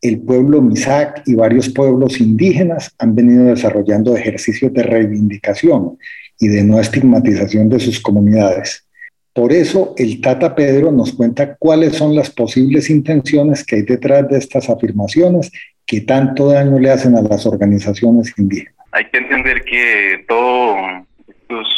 El 0.00 0.20
pueblo 0.20 0.60
Misak 0.60 1.22
y 1.26 1.34
varios 1.34 1.68
pueblos 1.70 2.20
indígenas 2.20 2.94
han 2.98 3.14
venido 3.14 3.44
desarrollando 3.44 4.16
ejercicios 4.16 4.72
de 4.72 4.82
reivindicación 4.82 5.98
y 6.38 6.48
de 6.48 6.62
no 6.64 6.78
estigmatización 6.78 7.68
de 7.68 7.80
sus 7.80 8.00
comunidades. 8.00 8.86
Por 9.32 9.52
eso 9.52 9.94
el 9.98 10.20
Tata 10.20 10.54
Pedro 10.54 10.92
nos 10.92 11.12
cuenta 11.12 11.56
cuáles 11.56 11.94
son 11.94 12.14
las 12.14 12.30
posibles 12.30 12.88
intenciones 12.88 13.64
que 13.64 13.76
hay 13.76 13.82
detrás 13.82 14.28
de 14.28 14.38
estas 14.38 14.70
afirmaciones 14.70 15.50
que 15.84 16.00
tanto 16.00 16.48
daño 16.48 16.78
le 16.78 16.90
hacen 16.90 17.16
a 17.16 17.22
las 17.22 17.46
organizaciones 17.46 18.32
indígenas. 18.38 18.74
Hay 18.92 19.04
que 19.10 19.18
entender 19.18 19.62
que 19.64 20.24
todos 20.26 21.04
los 21.48 21.68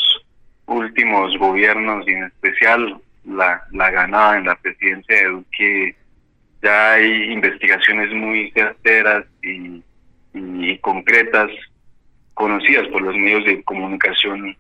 últimos 0.67 1.37
gobiernos 1.39 2.07
en 2.07 2.25
especial 2.25 3.01
la, 3.29 3.63
la 3.73 3.91
ganada 3.91 4.39
en 4.39 4.47
la 4.47 4.57
presidencia 4.57 5.17
de 5.17 5.29
Duque, 5.29 5.97
ya 6.63 6.93
hay 6.95 7.33
investigaciones 7.33 8.13
muy 8.13 8.51
certeras 8.53 9.25
y, 9.43 9.83
y 10.35 10.79
concretas 10.79 11.51
conocidas 12.35 12.87
por 12.89 13.03
los 13.03 13.15
medios 13.15 13.45
de 13.45 13.63
comunicación 13.63 14.57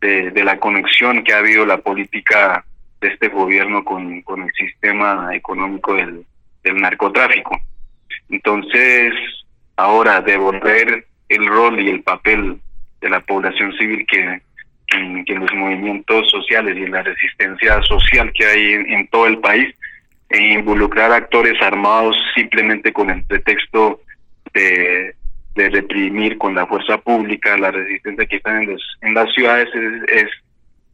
de, 0.00 0.30
de, 0.30 0.44
la 0.44 0.58
conexión 0.58 1.24
que 1.24 1.32
ha 1.32 1.38
habido 1.38 1.66
la 1.66 1.78
política 1.78 2.64
de 3.00 3.08
este 3.08 3.28
gobierno 3.28 3.84
con, 3.84 4.22
con 4.22 4.42
el 4.42 4.52
sistema 4.52 5.34
económico 5.34 5.94
del, 5.94 6.24
del 6.62 6.76
narcotráfico. 6.76 7.58
Entonces, 8.28 9.12
ahora 9.76 10.20
devolver 10.20 11.06
el 11.28 11.46
rol 11.46 11.80
y 11.80 11.88
el 11.88 12.02
papel 12.02 12.60
de 13.00 13.10
la 13.10 13.20
población 13.20 13.72
civil 13.78 14.06
que, 14.06 14.40
en 14.90 15.40
los 15.40 15.52
movimientos 15.54 16.30
sociales 16.30 16.76
y 16.76 16.84
en 16.84 16.92
la 16.92 17.02
resistencia 17.02 17.82
social 17.82 18.32
que 18.32 18.46
hay 18.46 18.72
en, 18.72 19.06
todo 19.08 19.26
el 19.26 19.38
país, 19.38 19.74
e 20.30 20.52
involucrar 20.54 21.12
actores 21.12 21.60
armados 21.62 22.16
simplemente 22.34 22.92
con 22.92 23.10
el 23.10 23.24
pretexto 23.24 24.00
de, 24.52 25.14
reprimir 25.54 26.38
con 26.38 26.54
la 26.54 26.66
fuerza 26.68 26.98
pública 26.98 27.58
la 27.58 27.72
resistencia 27.72 28.26
que 28.26 28.36
están 28.36 28.62
en, 28.62 28.70
los, 28.70 28.82
en 29.00 29.12
las 29.12 29.32
ciudades 29.34 29.68
es, 29.74 30.24
es 30.24 30.30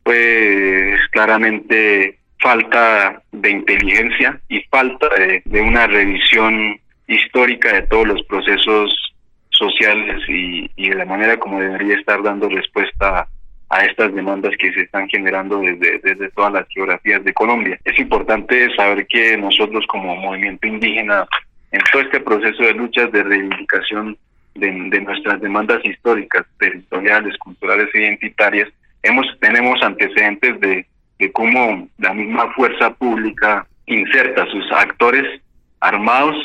pues 0.02 0.98
claramente 1.10 2.18
falta 2.40 3.22
de 3.30 3.50
inteligencia 3.50 4.40
y 4.48 4.62
falta 4.70 5.06
de, 5.10 5.42
de, 5.44 5.60
una 5.60 5.86
revisión 5.86 6.80
histórica 7.06 7.74
de 7.74 7.82
todos 7.82 8.06
los 8.06 8.22
procesos 8.22 9.14
sociales 9.50 10.22
y, 10.28 10.70
y 10.76 10.88
de 10.88 10.94
la 10.94 11.04
manera 11.04 11.38
como 11.38 11.60
debería 11.60 11.98
estar 11.98 12.22
dando 12.22 12.48
respuesta 12.48 13.28
a 13.74 13.84
estas 13.86 14.14
demandas 14.14 14.52
que 14.56 14.72
se 14.72 14.82
están 14.82 15.08
generando 15.08 15.58
desde, 15.58 15.98
desde 15.98 16.30
todas 16.30 16.52
las 16.52 16.68
geografías 16.68 17.24
de 17.24 17.34
Colombia. 17.34 17.76
Es 17.84 17.98
importante 17.98 18.72
saber 18.76 19.04
que 19.08 19.36
nosotros 19.36 19.84
como 19.88 20.14
movimiento 20.14 20.64
indígena, 20.68 21.26
en 21.72 21.80
todo 21.90 22.02
este 22.02 22.20
proceso 22.20 22.62
de 22.62 22.72
luchas 22.74 23.10
de 23.10 23.24
reivindicación 23.24 24.16
de, 24.54 25.00
nuestras 25.00 25.40
demandas 25.40 25.84
históricas, 25.84 26.46
territoriales, 26.60 27.36
culturales 27.38 27.88
e 27.94 28.02
identitarias, 28.02 28.68
hemos, 29.02 29.26
tenemos 29.40 29.82
antecedentes 29.82 30.60
de, 30.60 30.86
de 31.18 31.32
cómo 31.32 31.88
la 31.98 32.14
misma 32.14 32.52
fuerza 32.52 32.94
pública 32.94 33.66
inserta 33.86 34.46
sus 34.52 34.70
actores 34.70 35.40
armados, 35.80 36.36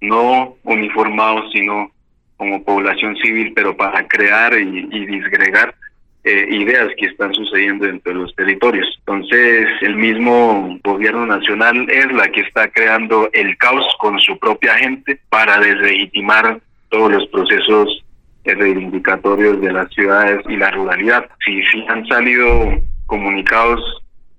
no 0.00 0.54
uniformados, 0.62 1.50
sino 1.52 1.90
como 2.36 2.62
población 2.62 3.16
civil, 3.16 3.52
pero 3.52 3.76
para 3.76 4.06
crear 4.06 4.56
y 4.56 5.06
disgregar 5.06 5.74
eh, 6.28 6.46
ideas 6.50 6.88
que 6.98 7.06
están 7.06 7.32
sucediendo 7.32 7.86
dentro 7.86 8.12
de 8.12 8.18
los 8.18 8.34
territorios. 8.34 8.86
Entonces, 8.98 9.66
el 9.80 9.96
mismo 9.96 10.78
gobierno 10.84 11.24
nacional 11.24 11.88
es 11.88 12.12
la 12.12 12.28
que 12.28 12.42
está 12.42 12.68
creando 12.68 13.30
el 13.32 13.56
caos 13.56 13.86
con 13.98 14.18
su 14.20 14.38
propia 14.38 14.74
gente 14.74 15.18
para 15.30 15.58
deslegitimar 15.58 16.60
todos 16.90 17.12
los 17.12 17.26
procesos 17.28 18.04
reivindicatorios 18.44 19.60
de 19.60 19.72
las 19.72 19.92
ciudades 19.94 20.42
y 20.48 20.56
la 20.56 20.70
ruralidad. 20.70 21.28
Si, 21.44 21.62
si 21.66 21.84
han 21.88 22.06
salido 22.06 22.78
comunicados 23.06 23.80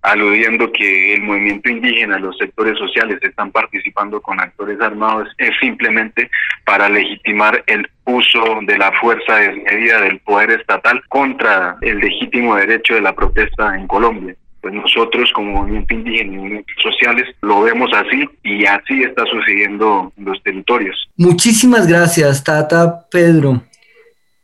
aludiendo 0.02 0.72
que 0.72 1.14
el 1.14 1.24
movimiento 1.24 1.70
indígena, 1.70 2.20
los 2.20 2.38
sectores 2.38 2.78
sociales 2.78 3.20
están 3.22 3.52
participando 3.52 4.22
con 4.22 4.40
actores 4.40 4.80
armados, 4.82 5.28
es 5.38 5.52
simplemente 5.60 6.30
para 6.66 6.90
legitimar 6.90 7.64
el 7.68 7.88
uso 8.06 8.60
de 8.62 8.78
la 8.78 8.92
fuerza 8.94 9.36
desmedida 9.36 10.02
del 10.02 10.20
poder 10.20 10.52
estatal 10.52 11.02
contra 11.10 11.78
el 11.82 12.00
legítimo 12.00 12.56
derecho 12.56 12.96
de 12.96 13.02
la 13.02 13.14
protesta 13.14 13.76
en 13.76 13.88
Colombia. 13.88 14.36
Pues 14.62 14.74
nosotros 14.74 15.32
como 15.34 15.62
movimiento 15.62 15.94
indígena 15.94 16.34
y 16.34 16.38
movimientos 16.38 16.76
sociales 16.82 17.34
lo 17.42 17.62
vemos 17.62 17.90
así 17.94 18.30
y 18.44 18.66
así 18.66 19.04
está 19.04 19.26
sucediendo 19.26 20.12
en 20.18 20.26
los 20.26 20.42
territorios. 20.44 21.10
Muchísimas 21.16 21.88
gracias, 21.88 22.44
Tata 22.44 23.08
Pedro. 23.10 23.62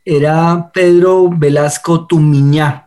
Era 0.05 0.69
Pedro 0.73 1.29
Velasco 1.29 2.05
Tumiñá 2.07 2.84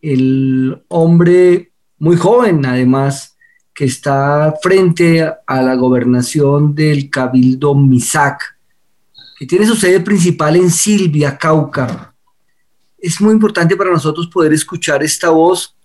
el 0.00 0.82
hombre 0.88 1.72
muy 1.98 2.16
joven, 2.16 2.64
además, 2.66 3.36
que 3.74 3.84
está 3.84 4.54
frente 4.62 5.22
a 5.22 5.62
la 5.62 5.74
gobernación 5.74 6.74
del 6.74 7.10
Cabildo 7.10 7.74
Misac, 7.74 8.56
que 9.38 9.46
tiene 9.46 9.66
su 9.66 9.76
sede 9.76 10.00
principal 10.00 10.56
en 10.56 10.70
Silvia, 10.70 11.38
Cauca. 11.38 12.14
Es 12.98 13.20
muy 13.20 13.32
importante 13.32 13.76
para 13.76 13.90
nosotros 13.90 14.26
poder 14.26 14.52
escuchar 14.52 15.02
esta 15.02 15.30
voz 15.30 15.76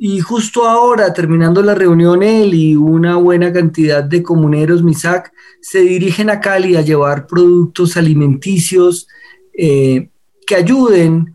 y 0.00 0.20
justo 0.20 0.64
ahora, 0.64 1.12
terminando 1.12 1.60
la 1.60 1.74
reunión, 1.74 2.22
él 2.22 2.54
y 2.54 2.76
una 2.76 3.16
buena 3.16 3.52
cantidad 3.52 4.04
de 4.04 4.22
comuneros 4.22 4.84
Misac 4.84 5.32
se 5.60 5.80
dirigen 5.80 6.30
a 6.30 6.38
Cali 6.38 6.76
a 6.76 6.82
llevar 6.82 7.26
productos 7.26 7.96
alimenticios 7.96 9.08
eh, 9.52 10.08
que 10.46 10.54
ayuden 10.54 11.34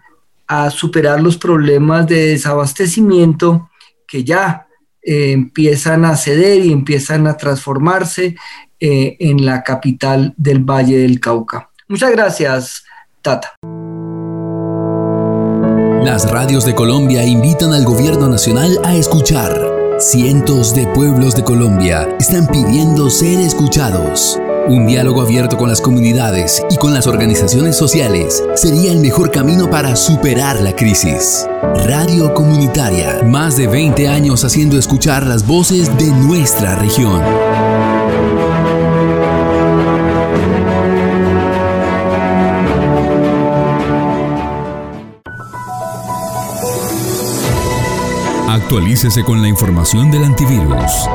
a 0.53 0.69
superar 0.69 1.21
los 1.21 1.37
problemas 1.37 2.07
de 2.07 2.27
desabastecimiento 2.27 3.69
que 4.07 4.23
ya 4.23 4.67
eh, 5.01 5.31
empiezan 5.31 6.05
a 6.05 6.15
ceder 6.15 6.63
y 6.65 6.71
empiezan 6.71 7.27
a 7.27 7.35
transformarse 7.35 8.35
eh, 8.79 9.17
en 9.19 9.45
la 9.45 9.63
capital 9.63 10.33
del 10.37 10.59
Valle 10.59 10.97
del 10.97 11.19
Cauca. 11.19 11.69
Muchas 11.87 12.11
gracias, 12.11 12.83
Tata. 13.21 13.53
Las 16.03 16.29
radios 16.29 16.65
de 16.65 16.75
Colombia 16.75 17.25
invitan 17.25 17.73
al 17.73 17.85
gobierno 17.85 18.27
nacional 18.27 18.77
a 18.83 18.95
escuchar. 18.95 19.53
Cientos 19.99 20.75
de 20.75 20.85
pueblos 20.87 21.35
de 21.35 21.43
Colombia 21.43 22.07
están 22.19 22.47
pidiendo 22.47 23.09
ser 23.09 23.39
escuchados. 23.39 24.37
Un 24.67 24.87
diálogo 24.87 25.21
abierto 25.21 25.57
con 25.57 25.67
las 25.67 25.81
comunidades 25.81 26.63
y 26.69 26.77
con 26.77 26.93
las 26.93 27.05
organizaciones 27.05 27.75
sociales 27.75 28.41
sería 28.55 28.93
el 28.93 28.99
mejor 28.99 29.29
camino 29.29 29.69
para 29.69 29.97
superar 29.97 30.61
la 30.61 30.73
crisis. 30.73 31.45
Radio 31.85 32.33
Comunitaria, 32.33 33.23
más 33.25 33.57
de 33.57 33.67
20 33.67 34.07
años 34.07 34.45
haciendo 34.45 34.79
escuchar 34.79 35.25
las 35.25 35.45
voces 35.45 35.95
de 35.97 36.07
nuestra 36.07 36.75
región. 36.75 37.21
Actualícese 48.47 49.25
con 49.25 49.41
la 49.41 49.49
información 49.49 50.09
del 50.09 50.23
antivirus. 50.23 51.09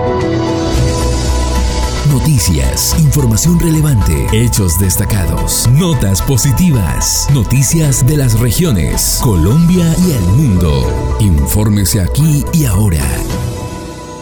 Noticias, 2.08 2.98
información 2.98 3.60
relevante, 3.60 4.26
hechos 4.32 4.80
destacados, 4.80 5.68
notas 5.78 6.22
positivas, 6.22 7.28
noticias 7.34 8.06
de 8.06 8.16
las 8.16 8.40
regiones, 8.40 9.20
Colombia 9.22 9.94
y 10.06 10.12
el 10.12 10.22
mundo. 10.22 11.16
Infórmese 11.20 12.00
aquí 12.00 12.44
y 12.54 12.64
ahora 12.64 13.04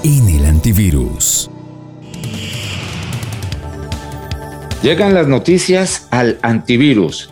en 0.02 0.28
el 0.28 0.46
antivirus. 0.46 1.48
Llegan 4.82 5.14
las 5.14 5.28
noticias 5.28 6.08
al 6.10 6.40
antivirus. 6.42 7.30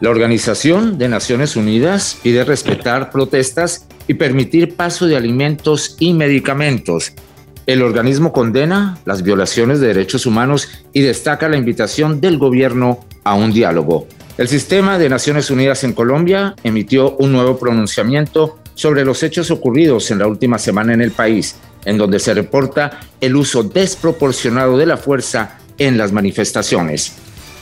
La 0.00 0.10
Organización 0.10 0.98
de 0.98 1.08
Naciones 1.08 1.54
Unidas 1.54 2.18
pide 2.20 2.42
respetar 2.42 3.12
protestas 3.12 3.86
y 4.08 4.14
permitir 4.14 4.74
paso 4.74 5.06
de 5.06 5.16
alimentos 5.16 5.94
y 6.00 6.12
medicamentos 6.12 7.12
el 7.66 7.82
organismo 7.82 8.32
condena 8.32 8.98
las 9.04 9.22
violaciones 9.22 9.80
de 9.80 9.88
derechos 9.88 10.26
humanos 10.26 10.68
y 10.92 11.02
destaca 11.02 11.48
la 11.48 11.56
invitación 11.56 12.20
del 12.20 12.38
gobierno 12.38 13.00
a 13.24 13.34
un 13.34 13.52
diálogo. 13.52 14.06
El 14.38 14.48
sistema 14.48 14.98
de 14.98 15.08
Naciones 15.08 15.50
Unidas 15.50 15.84
en 15.84 15.92
Colombia 15.92 16.54
emitió 16.64 17.16
un 17.16 17.32
nuevo 17.32 17.58
pronunciamiento 17.58 18.58
sobre 18.74 19.04
los 19.04 19.22
hechos 19.22 19.50
ocurridos 19.50 20.10
en 20.10 20.18
la 20.18 20.26
última 20.26 20.58
semana 20.58 20.94
en 20.94 21.02
el 21.02 21.12
país, 21.12 21.56
en 21.84 21.98
donde 21.98 22.18
se 22.18 22.34
reporta 22.34 23.00
el 23.20 23.36
uso 23.36 23.62
desproporcionado 23.62 24.78
de 24.78 24.86
la 24.86 24.96
fuerza 24.96 25.58
en 25.78 25.98
las 25.98 26.12
manifestaciones. 26.12 27.12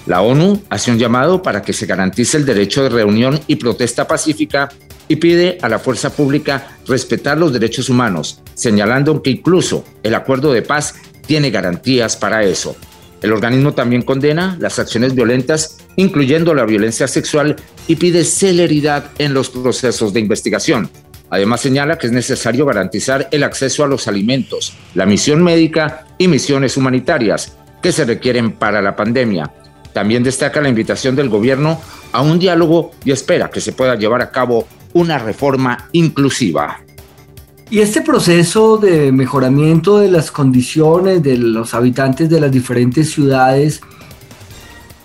La 0.07 0.23
ONU 0.23 0.63
hace 0.71 0.91
un 0.91 0.99
llamado 0.99 1.43
para 1.43 1.63
que 1.63 1.73
se 1.73 1.87
garantice 1.87 2.37
el 2.37 2.47
derecho 2.47 2.83
de 2.83 2.89
reunión 2.89 3.39
y 3.47 3.57
protesta 3.57 4.07
pacífica 4.07 4.71
y 5.11 5.16
pide 5.16 5.59
a 5.61 5.68
la 5.68 5.81
fuerza 5.81 6.14
pública 6.14 6.79
respetar 6.87 7.37
los 7.37 7.53
derechos 7.53 7.88
humanos, 7.88 8.40
señalando 8.55 9.20
que 9.25 9.31
incluso 9.31 9.85
el 10.05 10.14
acuerdo 10.14 10.53
de 10.53 10.62
paz 10.62 10.94
tiene 11.27 11.51
garantías 11.51 12.16
para 12.16 12.44
eso. 12.44 12.77
El 13.20 13.33
organismo 13.33 13.75
también 13.75 14.03
condena 14.03 14.57
las 14.61 14.79
acciones 14.79 15.16
violentas, 15.16 15.79
incluyendo 15.96 16.55
la 16.55 16.64
violencia 16.64 17.09
sexual, 17.09 17.57
y 17.88 17.96
pide 17.96 18.23
celeridad 18.23 19.11
en 19.18 19.35
los 19.35 19.51
procesos 19.51 20.12
de 20.12 20.20
investigación. 20.20 20.88
Además 21.29 21.61
señala 21.61 21.99
que 21.99 22.07
es 22.07 22.12
necesario 22.12 22.64
garantizar 22.64 23.29
el 23.33 23.42
acceso 23.42 23.83
a 23.83 23.88
los 23.88 24.07
alimentos, 24.07 24.75
la 24.94 25.07
misión 25.07 25.42
médica 25.42 26.07
y 26.18 26.29
misiones 26.29 26.77
humanitarias 26.77 27.57
que 27.83 27.90
se 27.90 28.05
requieren 28.05 28.53
para 28.53 28.81
la 28.81 28.94
pandemia. 28.94 29.53
También 29.92 30.23
destaca 30.23 30.61
la 30.61 30.68
invitación 30.68 31.16
del 31.16 31.29
gobierno 31.29 31.81
a 32.12 32.23
un 32.23 32.38
diálogo 32.38 32.92
y 33.05 33.11
espera 33.11 33.51
que 33.51 33.61
se 33.61 33.73
pueda 33.73 33.96
llevar 33.96 34.23
a 34.23 34.31
cabo 34.31 34.68
una 34.92 35.18
reforma 35.18 35.88
inclusiva. 35.92 36.81
Y 37.70 37.79
este 37.79 38.00
proceso 38.00 38.79
de 38.79 39.12
mejoramiento 39.12 39.98
de 39.98 40.10
las 40.10 40.31
condiciones 40.33 41.23
de 41.23 41.37
los 41.37 41.73
habitantes 41.73 42.29
de 42.29 42.40
las 42.40 42.50
diferentes 42.50 43.10
ciudades 43.12 43.81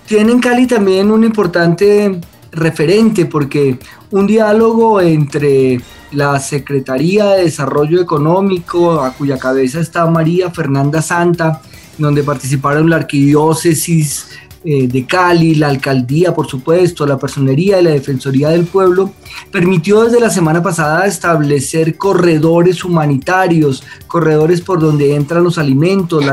tiene 0.07 0.31
en 0.31 0.39
Cali 0.39 0.65
también 0.65 1.11
un 1.11 1.23
importante 1.23 2.19
referente 2.51 3.25
porque 3.25 3.77
un 4.11 4.25
diálogo 4.25 5.01
entre 5.01 5.79
la 6.11 6.39
Secretaría 6.39 7.31
de 7.31 7.43
Desarrollo 7.43 8.01
Económico, 8.01 9.01
a 9.01 9.13
cuya 9.13 9.37
cabeza 9.37 9.79
está 9.79 10.05
María 10.05 10.49
Fernanda 10.51 11.01
Santa, 11.01 11.61
donde 11.97 12.23
participaron 12.23 12.89
la 12.89 12.97
arquidiócesis, 12.97 14.27
eh, 14.67 14.87
de 14.87 15.05
Cali, 15.05 15.53
la 15.53 15.67
alcaldía, 15.67 16.33
por 16.33 16.47
supuesto, 16.47 17.05
la 17.05 17.19
personería 17.19 17.79
y 17.79 17.83
la 17.83 17.91
defensoría 17.91 18.49
del 18.49 18.65
pueblo, 18.65 19.11
permitió 19.51 20.03
desde 20.03 20.19
la 20.19 20.31
semana 20.31 20.63
pasada 20.63 21.05
establecer 21.05 21.97
corredores 21.97 22.83
humanitarios, 22.83 23.83
corredores 24.07 24.61
por 24.61 24.79
donde 24.79 25.15
entran 25.15 25.43
los 25.43 25.59
alimentos, 25.59 26.25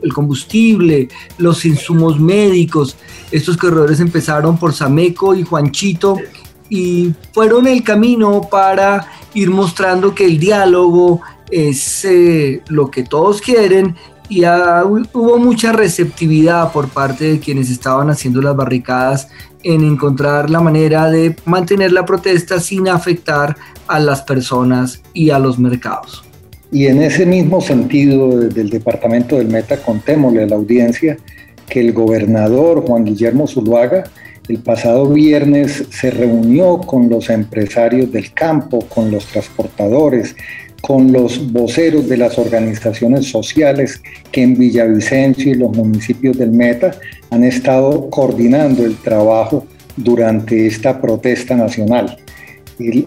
el 0.00 0.12
combustible, 0.12 1.08
los 1.38 1.64
insumos 1.64 2.20
médicos. 2.20 2.96
Estos 3.32 3.56
corredores 3.56 3.98
empezaron 3.98 4.56
por 4.56 4.72
Sameco 4.72 5.34
y 5.34 5.42
Juanchito 5.42 6.16
y 6.68 7.12
fueron 7.32 7.66
el 7.66 7.82
camino 7.82 8.42
para 8.48 9.10
ir 9.34 9.50
mostrando 9.50 10.14
que 10.14 10.26
el 10.26 10.38
diálogo 10.38 11.22
es 11.50 12.04
eh, 12.04 12.62
lo 12.68 12.88
que 12.88 13.02
todos 13.02 13.40
quieren 13.40 13.96
y 14.28 14.44
hubo 14.44 15.38
mucha 15.38 15.72
receptividad 15.72 16.72
por 16.72 16.88
parte 16.88 17.32
de 17.32 17.40
quienes 17.40 17.70
estaban 17.70 18.10
haciendo 18.10 18.42
las 18.42 18.54
barricadas 18.54 19.28
en 19.62 19.82
encontrar 19.82 20.50
la 20.50 20.60
manera 20.60 21.10
de 21.10 21.34
mantener 21.44 21.92
la 21.92 22.04
protesta 22.04 22.60
sin 22.60 22.88
afectar 22.88 23.56
a 23.86 23.98
las 23.98 24.22
personas 24.22 25.02
y 25.14 25.30
a 25.30 25.38
los 25.38 25.58
mercados. 25.58 26.24
Y 26.70 26.86
en 26.86 27.02
ese 27.02 27.24
mismo 27.24 27.60
sentido, 27.60 28.38
desde 28.38 28.60
el 28.60 28.70
departamento 28.70 29.36
del 29.36 29.48
Meta, 29.48 29.78
contémosle 29.82 30.42
a 30.42 30.46
la 30.46 30.56
audiencia 30.56 31.16
que 31.66 31.80
el 31.80 31.92
gobernador 31.92 32.84
Juan 32.86 33.04
Guillermo 33.04 33.46
Zuluaga 33.46 34.04
el 34.48 34.60
pasado 34.60 35.06
viernes 35.10 35.84
se 35.90 36.10
reunió 36.10 36.78
con 36.78 37.10
los 37.10 37.28
empresarios 37.28 38.10
del 38.10 38.32
campo, 38.32 38.80
con 38.88 39.10
los 39.10 39.26
transportadores, 39.26 40.34
con 40.80 41.12
los 41.12 41.52
voceros 41.52 42.08
de 42.08 42.16
las 42.16 42.38
organizaciones 42.38 43.26
sociales 43.30 44.00
que 44.30 44.42
en 44.42 44.56
Villavicencio 44.56 45.52
y 45.52 45.54
los 45.54 45.76
municipios 45.76 46.38
del 46.38 46.52
Meta 46.52 46.92
han 47.30 47.44
estado 47.44 48.08
coordinando 48.10 48.84
el 48.84 48.96
trabajo 48.96 49.66
durante 49.96 50.66
esta 50.66 51.00
protesta 51.00 51.56
nacional. 51.56 52.16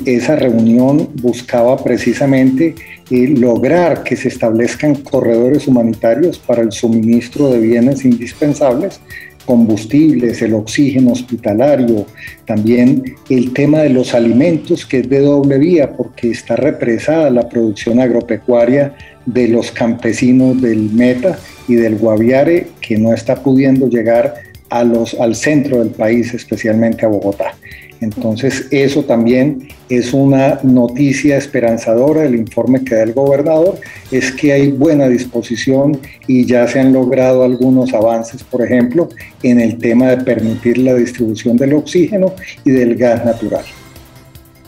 esa 0.06 0.36
reunión 0.36 1.10
buscaba 1.22 1.82
precisamente 1.82 2.76
eh, 3.10 3.28
lograr 3.30 4.04
que 4.04 4.18
se 4.18 4.28
establezcan 4.28 4.96
corredores 4.96 5.66
humanitarios 5.68 6.38
para 6.40 6.62
el 6.62 6.74
suministro 6.74 7.50
de 7.50 7.60
bienes 7.60 8.04
indispensables 8.04 9.00
combustibles, 9.46 10.42
el 10.42 10.54
oxígeno 10.54 11.12
hospitalario, 11.12 12.06
también 12.46 13.16
el 13.30 13.54
tema 13.54 13.80
de 13.80 13.90
los 13.90 14.14
alimentos 14.14 14.86
que 14.86 15.00
es 15.00 15.10
de 15.10 15.20
doble 15.20 15.58
vía 15.58 15.94
porque 15.96 16.32
está 16.32 16.56
represada 16.56 17.30
la 17.30 17.48
producción 17.50 18.00
agropecuaria 18.00 18.96
de 19.26 19.48
los 19.48 19.72
campesinos 19.72 20.62
del 20.62 20.90
Meta 20.92 21.38
y 21.68 21.76
del 21.76 21.98
Guaviare 21.98 22.68
que 22.82 22.98
no 22.98 23.14
está 23.14 23.36
pudiendo 23.36 23.88
llegar 23.88 24.51
a 24.72 24.84
los, 24.84 25.14
al 25.14 25.36
centro 25.36 25.80
del 25.80 25.90
país, 25.90 26.34
especialmente 26.34 27.06
a 27.06 27.10
Bogotá. 27.10 27.54
Entonces, 28.02 28.68
eso 28.72 29.04
también 29.06 29.68
es 29.88 30.12
una 30.12 30.60
noticia 30.64 31.38
esperanzadora. 31.38 32.26
El 32.26 32.34
informe 32.34 32.84
que 32.84 32.96
da 32.96 33.04
el 33.04 33.14
gobernador 33.14 33.80
es 34.10 34.32
que 34.32 34.54
hay 34.54 34.72
buena 34.72 35.08
disposición 35.08 36.00
y 36.26 36.46
ya 36.48 36.68
se 36.68 36.80
han 36.80 36.94
logrado 36.94 37.44
algunos 37.44 37.94
avances, 37.94 38.44
por 38.44 38.66
ejemplo, 38.66 39.10
en 39.44 39.60
el 39.60 39.78
tema 39.78 40.08
de 40.08 40.18
permitir 40.24 40.80
la 40.80 40.96
distribución 40.96 41.58
del 41.58 41.74
oxígeno 41.74 42.34
y 42.66 42.72
del 42.72 42.96
gas 42.96 43.24
natural. 43.24 43.66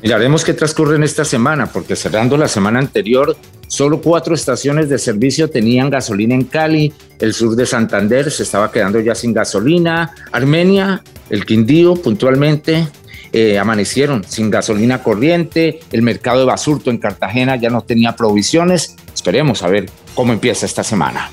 Miraremos 0.04 0.45
qué 0.45 0.54
transcurre 0.54 0.97
en 0.97 1.04
esta 1.04 1.26
semana, 1.26 1.66
porque 1.66 1.95
cerrando 1.95 2.38
la 2.38 2.47
semana 2.47 2.78
anterior, 2.78 3.36
solo 3.74 3.99
cuatro 4.01 4.36
estaciones 4.36 4.88
de 4.88 4.99
servicio 4.99 5.49
tenían 5.49 5.89
gasolina 5.89 6.36
en 6.36 6.43
Cali, 6.43 6.93
el 7.17 7.34
sur 7.34 7.55
de 7.55 7.65
Santander 7.65 8.30
se 8.30 8.43
estaba 8.43 8.71
quedando 8.71 8.99
ya 8.99 9.15
sin 9.15 9.34
gasolina, 9.34 10.13
Armenia, 10.32 11.01
el 11.32 11.43
Quindío 11.43 11.95
puntualmente, 11.95 12.88
eh, 13.32 13.57
amanecieron 13.57 14.24
sin 14.28 14.51
gasolina 14.51 15.01
corriente, 15.01 15.80
el 15.91 16.03
mercado 16.03 16.41
de 16.41 16.45
Basurto 16.45 16.91
en 16.91 16.99
Cartagena 16.99 17.55
ya 17.55 17.71
no 17.71 17.82
tenía 17.82 18.15
provisiones. 18.15 18.95
Esperemos 19.11 19.63
a 19.63 19.69
ver 19.69 19.89
cómo 20.13 20.34
empieza 20.34 20.67
esta 20.67 20.84
semana. 20.84 21.32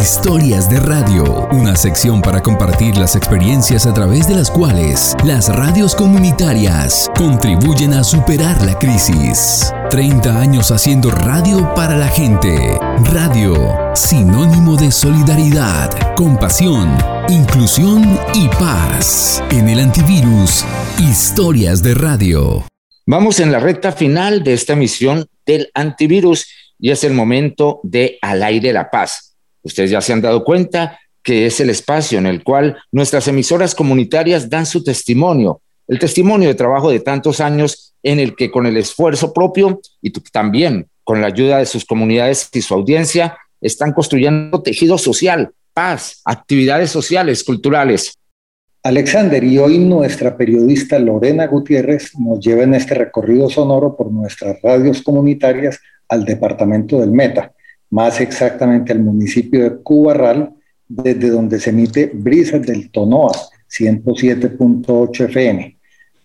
Historias 0.00 0.70
de 0.70 0.78
Radio, 0.78 1.48
una 1.50 1.74
sección 1.74 2.22
para 2.22 2.40
compartir 2.40 2.96
las 2.96 3.16
experiencias 3.16 3.84
a 3.84 3.92
través 3.92 4.28
de 4.28 4.36
las 4.36 4.48
cuales 4.48 5.16
las 5.24 5.48
radios 5.48 5.96
comunitarias 5.96 7.10
contribuyen 7.16 7.94
a 7.94 8.04
superar 8.04 8.62
la 8.62 8.78
crisis. 8.78 9.72
30 9.90 10.40
años 10.40 10.70
haciendo 10.70 11.10
radio 11.10 11.74
para 11.74 11.96
la 11.96 12.06
gente. 12.06 12.78
Radio, 13.12 13.76
sinónimo 13.96 14.76
de 14.76 14.92
solidaridad, 14.92 15.90
compasión, 16.14 16.96
inclusión 17.28 18.20
y 18.34 18.46
paz. 18.50 19.42
En 19.50 19.68
el 19.68 19.80
antivirus, 19.80 20.64
Historias 21.00 21.82
de 21.82 21.94
Radio. 21.94 22.64
Vamos 23.04 23.40
en 23.40 23.50
la 23.50 23.58
recta 23.58 23.90
final 23.90 24.44
de 24.44 24.52
esta 24.52 24.74
emisión 24.74 25.26
del 25.44 25.70
antivirus 25.74 26.46
y 26.78 26.92
es 26.92 27.02
el 27.02 27.14
momento 27.14 27.80
de 27.82 28.16
Al 28.22 28.44
aire 28.44 28.72
la 28.72 28.90
paz. 28.90 29.27
Ustedes 29.62 29.90
ya 29.90 30.00
se 30.00 30.12
han 30.12 30.20
dado 30.20 30.44
cuenta 30.44 30.98
que 31.22 31.46
es 31.46 31.60
el 31.60 31.70
espacio 31.70 32.18
en 32.18 32.26
el 32.26 32.42
cual 32.42 32.78
nuestras 32.92 33.28
emisoras 33.28 33.74
comunitarias 33.74 34.48
dan 34.48 34.66
su 34.66 34.82
testimonio, 34.82 35.60
el 35.86 35.98
testimonio 35.98 36.48
de 36.48 36.54
trabajo 36.54 36.90
de 36.90 37.00
tantos 37.00 37.40
años 37.40 37.94
en 38.02 38.20
el 38.20 38.36
que 38.36 38.50
con 38.50 38.66
el 38.66 38.76
esfuerzo 38.76 39.32
propio 39.32 39.80
y 40.00 40.10
también 40.10 40.86
con 41.04 41.20
la 41.20 41.28
ayuda 41.28 41.58
de 41.58 41.66
sus 41.66 41.84
comunidades 41.84 42.48
y 42.52 42.62
su 42.62 42.74
audiencia 42.74 43.36
están 43.60 43.92
construyendo 43.92 44.62
tejido 44.62 44.98
social, 44.98 45.50
paz, 45.72 46.20
actividades 46.24 46.90
sociales, 46.90 47.42
culturales. 47.42 48.14
Alexander, 48.82 49.42
y 49.42 49.58
hoy 49.58 49.78
nuestra 49.78 50.36
periodista 50.36 50.98
Lorena 50.98 51.46
Gutiérrez 51.46 52.12
nos 52.18 52.40
lleva 52.40 52.62
en 52.62 52.74
este 52.74 52.94
recorrido 52.94 53.50
sonoro 53.50 53.96
por 53.96 54.10
nuestras 54.10 54.60
radios 54.62 55.02
comunitarias 55.02 55.80
al 56.08 56.24
departamento 56.24 57.00
del 57.00 57.10
Meta, 57.10 57.52
más 57.90 58.20
exactamente 58.20 58.92
al 58.92 59.00
municipio 59.00 59.62
de 59.62 59.82
Cubarral, 59.82 60.54
desde 60.88 61.30
donde 61.30 61.60
se 61.60 61.70
emite 61.70 62.10
Brisas 62.12 62.62
del 62.62 62.90
Tonoa, 62.90 63.32
107.8 63.70 65.24
FM, 65.26 65.76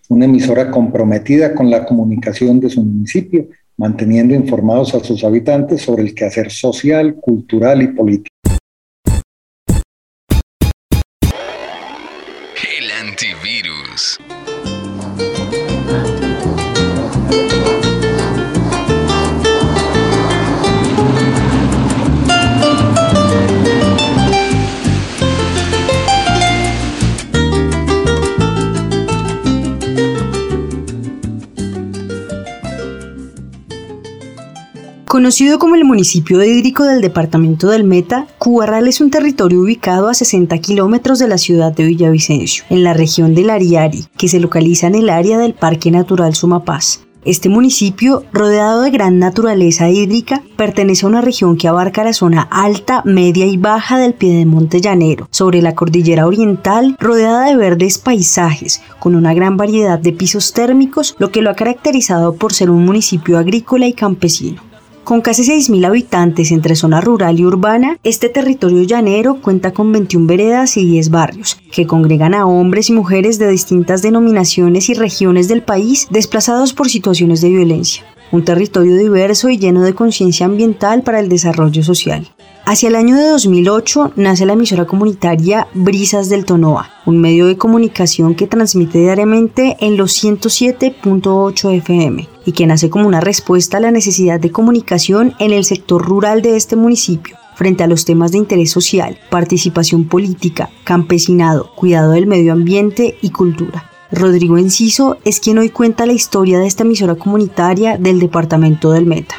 una 0.08 0.24
emisora 0.24 0.70
comprometida 0.70 1.54
con 1.54 1.70
la 1.70 1.84
comunicación 1.84 2.60
de 2.60 2.70
su 2.70 2.82
municipio, 2.82 3.48
manteniendo 3.76 4.34
informados 4.34 4.94
a 4.94 5.00
sus 5.00 5.24
habitantes 5.24 5.82
sobre 5.82 6.02
el 6.02 6.14
quehacer 6.14 6.50
social, 6.50 7.16
cultural 7.16 7.82
y 7.82 7.88
político. 7.88 8.28
El 12.78 12.90
antivirus. 13.08 14.18
Conocido 35.14 35.60
como 35.60 35.76
el 35.76 35.84
municipio 35.84 36.42
hídrico 36.42 36.82
del 36.82 37.00
departamento 37.00 37.68
del 37.68 37.84
Meta, 37.84 38.26
Cubarral 38.38 38.88
es 38.88 39.00
un 39.00 39.10
territorio 39.10 39.60
ubicado 39.60 40.08
a 40.08 40.14
60 40.14 40.58
kilómetros 40.58 41.20
de 41.20 41.28
la 41.28 41.38
ciudad 41.38 41.72
de 41.72 41.84
Villavicencio, 41.84 42.64
en 42.68 42.82
la 42.82 42.94
región 42.94 43.32
del 43.32 43.50
Ariari, 43.50 44.06
que 44.16 44.26
se 44.26 44.40
localiza 44.40 44.88
en 44.88 44.96
el 44.96 45.08
área 45.10 45.38
del 45.38 45.54
Parque 45.54 45.92
Natural 45.92 46.34
Sumapaz. 46.34 47.02
Este 47.24 47.48
municipio, 47.48 48.24
rodeado 48.32 48.82
de 48.82 48.90
gran 48.90 49.20
naturaleza 49.20 49.88
hídrica, 49.88 50.42
pertenece 50.56 51.06
a 51.06 51.10
una 51.10 51.20
región 51.20 51.56
que 51.56 51.68
abarca 51.68 52.02
la 52.02 52.12
zona 52.12 52.42
alta, 52.50 53.02
media 53.04 53.46
y 53.46 53.56
baja 53.56 53.98
del 53.98 54.14
Piedemonte 54.14 54.80
Llanero, 54.80 55.28
sobre 55.30 55.62
la 55.62 55.76
cordillera 55.76 56.26
oriental, 56.26 56.96
rodeada 56.98 57.44
de 57.44 57.54
verdes 57.54 57.98
paisajes, 57.98 58.82
con 58.98 59.14
una 59.14 59.32
gran 59.32 59.56
variedad 59.56 60.00
de 60.00 60.12
pisos 60.12 60.52
térmicos, 60.52 61.14
lo 61.20 61.30
que 61.30 61.40
lo 61.40 61.50
ha 61.50 61.54
caracterizado 61.54 62.34
por 62.34 62.52
ser 62.52 62.68
un 62.68 62.84
municipio 62.84 63.38
agrícola 63.38 63.86
y 63.86 63.92
campesino. 63.92 64.73
Con 65.04 65.20
casi 65.20 65.42
6.000 65.42 65.84
habitantes 65.86 66.50
entre 66.50 66.76
zona 66.76 67.02
rural 67.02 67.38
y 67.38 67.44
urbana, 67.44 67.98
este 68.04 68.30
territorio 68.30 68.84
llanero 68.84 69.38
cuenta 69.42 69.74
con 69.74 69.92
21 69.92 70.26
veredas 70.26 70.78
y 70.78 70.86
10 70.86 71.10
barrios, 71.10 71.58
que 71.70 71.86
congregan 71.86 72.32
a 72.32 72.46
hombres 72.46 72.88
y 72.88 72.94
mujeres 72.94 73.38
de 73.38 73.50
distintas 73.50 74.00
denominaciones 74.00 74.88
y 74.88 74.94
regiones 74.94 75.46
del 75.46 75.62
país 75.62 76.08
desplazados 76.10 76.72
por 76.72 76.88
situaciones 76.88 77.42
de 77.42 77.50
violencia. 77.50 78.02
Un 78.32 78.46
territorio 78.46 78.96
diverso 78.96 79.50
y 79.50 79.58
lleno 79.58 79.82
de 79.82 79.94
conciencia 79.94 80.46
ambiental 80.46 81.02
para 81.02 81.20
el 81.20 81.28
desarrollo 81.28 81.82
social. 81.82 82.26
Hacia 82.66 82.88
el 82.88 82.96
año 82.96 83.14
de 83.14 83.28
2008 83.28 84.12
nace 84.16 84.46
la 84.46 84.54
emisora 84.54 84.86
comunitaria 84.86 85.68
Brisas 85.74 86.30
del 86.30 86.46
Tonoa, 86.46 86.90
un 87.04 87.20
medio 87.20 87.46
de 87.46 87.58
comunicación 87.58 88.34
que 88.34 88.46
transmite 88.46 88.98
diariamente 89.00 89.76
en 89.80 89.98
los 89.98 90.24
107.8 90.24 91.76
FM 91.76 92.26
y 92.46 92.52
que 92.52 92.66
nace 92.66 92.88
como 92.88 93.06
una 93.06 93.20
respuesta 93.20 93.76
a 93.76 93.80
la 93.80 93.90
necesidad 93.90 94.40
de 94.40 94.50
comunicación 94.50 95.34
en 95.40 95.52
el 95.52 95.66
sector 95.66 96.02
rural 96.02 96.40
de 96.40 96.56
este 96.56 96.74
municipio, 96.74 97.36
frente 97.54 97.84
a 97.84 97.86
los 97.86 98.06
temas 98.06 98.32
de 98.32 98.38
interés 98.38 98.70
social, 98.70 99.18
participación 99.28 100.06
política, 100.06 100.70
campesinado, 100.84 101.70
cuidado 101.74 102.12
del 102.12 102.26
medio 102.26 102.54
ambiente 102.54 103.18
y 103.20 103.28
cultura. 103.28 103.90
Rodrigo 104.10 104.56
Enciso 104.56 105.18
es 105.26 105.38
quien 105.38 105.58
hoy 105.58 105.68
cuenta 105.68 106.06
la 106.06 106.14
historia 106.14 106.58
de 106.58 106.66
esta 106.66 106.84
emisora 106.84 107.14
comunitaria 107.16 107.98
del 107.98 108.20
departamento 108.20 108.90
del 108.90 109.04
Meta. 109.04 109.34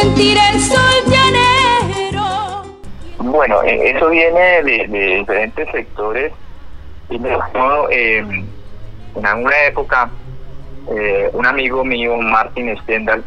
El 0.00 0.60
sol 0.60 0.78
llanero. 1.06 2.64
Bueno, 3.18 3.62
eh, 3.64 3.90
eso 3.90 4.08
viene 4.08 4.62
de, 4.62 5.18
diferentes 5.18 5.68
sectores. 5.72 6.32
Y 7.10 7.16
eh, 7.90 8.18
en 8.18 9.26
alguna 9.26 9.64
época, 9.64 10.10
eh, 10.90 11.30
un 11.32 11.46
amigo 11.46 11.84
mío, 11.84 12.16
Martin 12.16 12.76
Stendhal, 12.82 13.24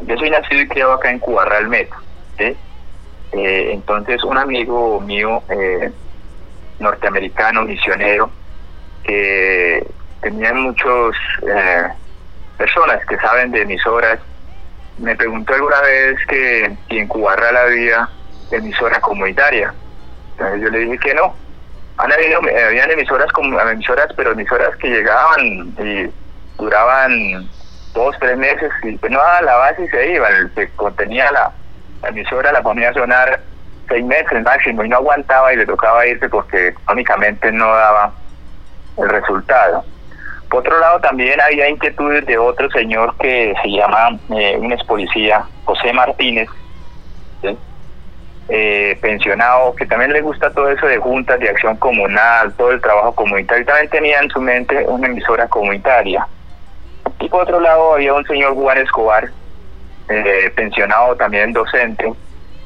yo 0.00 0.16
soy 0.16 0.30
nacido 0.30 0.62
y 0.62 0.68
criado 0.68 0.94
acá 0.94 1.10
en 1.10 1.18
Cubarral 1.18 1.68
Meta. 1.68 1.96
¿sí? 2.38 2.56
Eh, 3.32 3.70
entonces 3.72 4.22
un 4.24 4.38
amigo 4.38 5.00
mío 5.00 5.42
norteamericano, 6.78 7.62
misionero, 7.62 8.30
que 9.04 9.86
tenía 10.20 10.52
muchas 10.52 11.16
personas 12.58 13.04
que 13.06 13.16
saben 13.18 13.52
de 13.52 13.62
emisoras, 13.62 14.18
me 14.98 15.16
preguntó 15.16 15.54
alguna 15.54 15.80
vez 15.82 16.18
que, 16.28 16.76
si 16.88 16.98
en 16.98 17.08
Cubarral 17.08 17.56
había 17.56 18.08
emisora 18.50 19.00
comunitaria. 19.00 19.74
Entonces 20.32 20.62
yo 20.62 20.68
le 20.70 20.78
dije 20.80 20.98
que 20.98 21.14
no. 21.14 21.34
Han 21.98 22.12
habido, 22.12 22.40
habían 22.66 22.90
emisoras, 22.90 23.28
emisoras, 23.72 24.08
pero 24.16 24.32
emisoras 24.32 24.76
que 24.76 24.88
llegaban 24.88 25.74
y 25.78 26.10
duraban 26.58 27.48
dos, 27.94 28.14
tres 28.20 28.36
meses 28.36 28.70
y 28.82 28.96
pues 28.98 29.10
no 29.10 29.20
a 29.20 29.40
la 29.42 29.56
base 29.56 29.84
y 29.84 29.88
se 29.88 30.12
iban, 30.12 30.54
se 30.54 30.68
contenía 30.72 31.32
la, 31.32 31.50
la 32.02 32.08
emisora 32.10 32.52
la 32.52 32.62
ponía 32.62 32.90
a 32.90 32.94
sonar 32.94 33.40
seis 33.88 34.04
meses 34.04 34.42
máximo 34.42 34.84
y 34.84 34.88
no 34.88 34.96
aguantaba 34.96 35.52
y 35.52 35.56
le 35.56 35.66
tocaba 35.66 36.06
irse 36.06 36.28
porque 36.28 36.68
económicamente 36.68 37.50
no 37.52 37.66
daba 37.68 38.12
el 38.98 39.08
resultado. 39.08 39.84
Por 40.48 40.60
otro 40.60 40.78
lado, 40.78 41.00
también 41.00 41.40
había 41.40 41.68
inquietudes 41.68 42.24
de 42.26 42.38
otro 42.38 42.70
señor 42.70 43.16
que 43.18 43.54
se 43.62 43.68
llama, 43.68 44.18
eh, 44.30 44.56
un 44.58 44.72
ex 44.72 44.84
policía, 44.84 45.44
José 45.64 45.92
Martínez, 45.92 46.48
eh, 48.48 48.96
pensionado, 49.00 49.74
que 49.74 49.86
también 49.86 50.12
le 50.12 50.20
gusta 50.20 50.50
todo 50.50 50.70
eso 50.70 50.86
de 50.86 50.98
juntas 50.98 51.40
de 51.40 51.48
acción 51.48 51.76
comunal, 51.78 52.52
todo 52.54 52.70
el 52.70 52.80
trabajo 52.80 53.12
comunitario, 53.12 53.66
también 53.66 53.90
tenía 53.90 54.20
en 54.20 54.30
su 54.30 54.40
mente 54.40 54.84
una 54.86 55.08
emisora 55.08 55.48
comunitaria. 55.48 56.26
Y 57.18 57.28
por 57.28 57.42
otro 57.42 57.58
lado, 57.58 57.94
había 57.94 58.14
un 58.14 58.24
señor 58.24 58.54
Juan 58.54 58.78
Escobar, 58.78 59.28
eh, 60.08 60.52
pensionado 60.54 61.16
también 61.16 61.52
docente, 61.52 62.12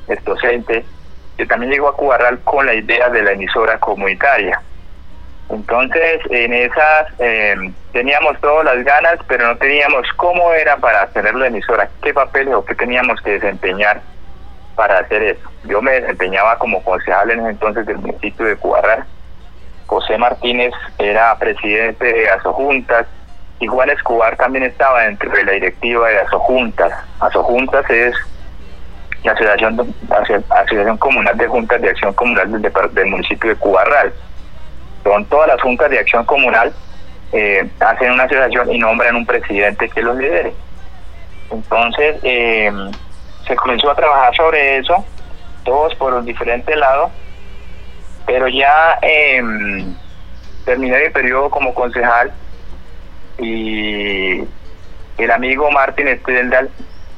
es 0.07 0.23
docente, 0.25 0.85
que 1.39 1.47
también 1.47 1.73
llegó 1.73 1.89
a 1.89 1.97
Cubarral 1.97 2.39
con 2.41 2.67
la 2.67 2.75
idea 2.75 3.09
de 3.09 3.23
la 3.23 3.33
emisora 3.33 3.79
comunitaria. 3.79 4.61
Entonces, 5.51 6.21
en 6.31 6.53
esas 6.53 7.09
eh, 7.19 7.73
teníamos 7.93 8.41
todas 8.41 8.65
las 8.65 8.85
ganas, 8.85 9.17
pero 9.27 9.49
no 9.49 9.57
teníamos 9.57 10.07
cómo 10.17 10.53
era 10.53 10.77
para 10.77 11.07
tener 11.09 11.35
la 11.35 11.49
emisora, 11.49 11.89
qué 12.03 12.15
papeles 12.15 12.55
o 12.55 12.65
qué 12.65 12.75
teníamos 12.75 13.21
que 13.21 13.33
desempeñar 13.33 14.01
para 14.77 15.01
hacer 15.01 15.23
eso. 15.23 15.51
Yo 15.65 15.83
me 15.83 15.93
desempeñaba 15.93 16.57
como 16.59 16.83
concejal 16.83 17.31
en 17.31 17.41
ese 17.41 17.51
entonces 17.51 17.87
del 17.87 17.99
municipio 17.99 18.47
de 18.47 18.57
Cubarral. 18.57 19.05
José 19.87 20.17
Martínez 20.19 20.73
era 20.99 21.37
presidente 21.37 22.05
de 22.05 22.31
Asojuntas, 22.31 23.07
y 23.61 23.67
Juan 23.67 23.91
Escobar 23.91 24.37
también 24.37 24.65
estaba 24.65 25.03
dentro 25.03 25.31
de 25.31 25.45
la 25.45 25.53
directiva 25.53 26.09
de 26.09 26.19
Asojuntas. 26.21 26.93
Asojuntas 27.21 27.89
es 27.91 28.15
la 29.23 29.33
Asociación, 29.33 30.97
Comunal 30.97 31.37
de 31.37 31.47
Juntas 31.47 31.81
de 31.83 31.91
Acción 31.91 32.15
Comunal 32.15 32.51
del, 32.51 32.73
del 32.93 33.07
municipio 33.07 33.51
de 33.51 33.57
Cubarral. 33.57 34.13
Son 35.03 35.25
todas 35.27 35.49
las 35.49 35.61
juntas 35.61 35.91
de 35.91 35.99
acción 35.99 36.25
comunal, 36.25 36.73
eh, 37.33 37.69
hacen 37.81 38.13
una 38.13 38.25
asociación 38.25 38.73
y 38.73 38.79
nombran 38.79 39.17
un 39.17 39.27
presidente 39.27 39.89
que 39.89 40.03
los 40.03 40.17
lidere. 40.17 40.53
Entonces, 41.51 42.17
eh, 42.23 42.71
se 43.47 43.57
comenzó 43.57 43.91
a 43.91 43.95
trabajar 43.95 44.35
sobre 44.37 44.79
eso, 44.79 45.05
todos 45.65 45.95
por 45.97 46.15
un 46.15 46.25
diferente 46.25 46.77
lado, 46.77 47.11
pero 48.27 48.49
ya 48.49 48.99
eh, 49.03 49.43
terminé 50.65 51.05
mi 51.05 51.11
periodo 51.11 51.51
como 51.51 51.75
concejal 51.75 52.33
y 53.39 54.45
el 55.19 55.31
amigo 55.31 55.71
Martín 55.71 56.07
Stendhal 56.21 56.71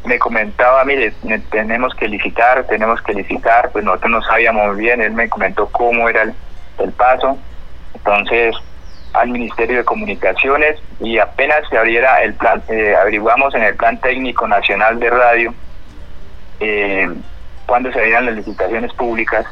me 0.04 0.18
comentaba, 0.18 0.84
mire, 0.84 1.12
tenemos 1.50 1.94
que 1.94 2.08
licitar, 2.08 2.64
tenemos 2.66 3.00
que 3.02 3.14
licitar, 3.14 3.70
pues 3.70 3.84
nosotros 3.84 4.10
no 4.10 4.22
sabíamos 4.22 4.76
bien, 4.76 5.00
él 5.00 5.12
me 5.12 5.28
comentó 5.28 5.68
cómo 5.68 6.08
era 6.08 6.22
el, 6.22 6.92
paso, 6.92 7.38
entonces 8.04 8.56
al 9.12 9.28
Ministerio 9.28 9.78
de 9.78 9.84
Comunicaciones 9.84 10.80
y 11.00 11.18
apenas 11.18 11.68
se 11.68 11.76
abriera 11.76 12.22
el 12.22 12.34
plan, 12.34 12.62
eh, 12.68 12.94
averiguamos 12.98 13.54
en 13.54 13.62
el 13.62 13.76
Plan 13.76 14.00
Técnico 14.00 14.48
Nacional 14.48 14.98
de 14.98 15.10
Radio 15.10 15.54
eh, 16.60 17.08
cuando 17.66 17.92
se 17.92 17.98
abrieran 17.98 18.26
las 18.26 18.36
licitaciones 18.36 18.92
públicas 18.94 19.46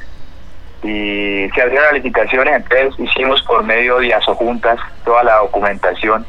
y 0.82 1.48
se 1.54 1.60
abrieron 1.60 1.84
las 1.86 1.94
licitaciones, 1.94 2.54
entonces 2.56 2.98
hicimos 2.98 3.42
por 3.42 3.62
medio 3.64 3.98
de 3.98 4.14
juntas 4.34 4.78
toda 5.04 5.22
la 5.24 5.36
documentación 5.36 6.24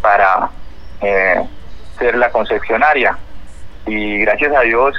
para 0.00 0.48
eh, 1.02 1.42
ser 1.98 2.16
la 2.16 2.30
concesionaria. 2.30 3.18
Y 3.86 4.18
gracias 4.18 4.54
a 4.54 4.60
Dios 4.60 4.94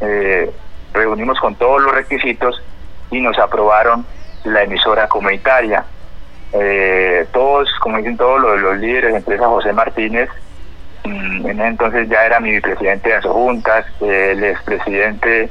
eh, 0.00 0.50
reunimos 0.92 1.40
con 1.40 1.54
todos 1.56 1.80
los 1.82 1.92
requisitos 1.92 2.62
y 3.10 3.20
nos 3.20 3.38
aprobaron 3.38 4.06
la 4.44 4.62
emisora 4.62 5.08
comunitaria. 5.08 5.84
Eh, 6.52 7.26
todos, 7.32 7.68
como 7.80 7.98
dicen 7.98 8.16
todos 8.16 8.40
los, 8.40 8.78
líderes 8.78 9.12
de 9.12 9.18
empresa 9.18 9.46
José 9.46 9.72
Martínez, 9.72 10.28
mm, 11.04 11.46
en 11.46 11.60
ese 11.60 11.68
entonces 11.68 12.08
ya 12.08 12.24
era 12.24 12.40
mi 12.40 12.50
vicepresidente 12.50 13.08
de 13.08 13.14
Asojuntas, 13.16 13.86
el 14.00 14.44
expresidente 14.44 15.50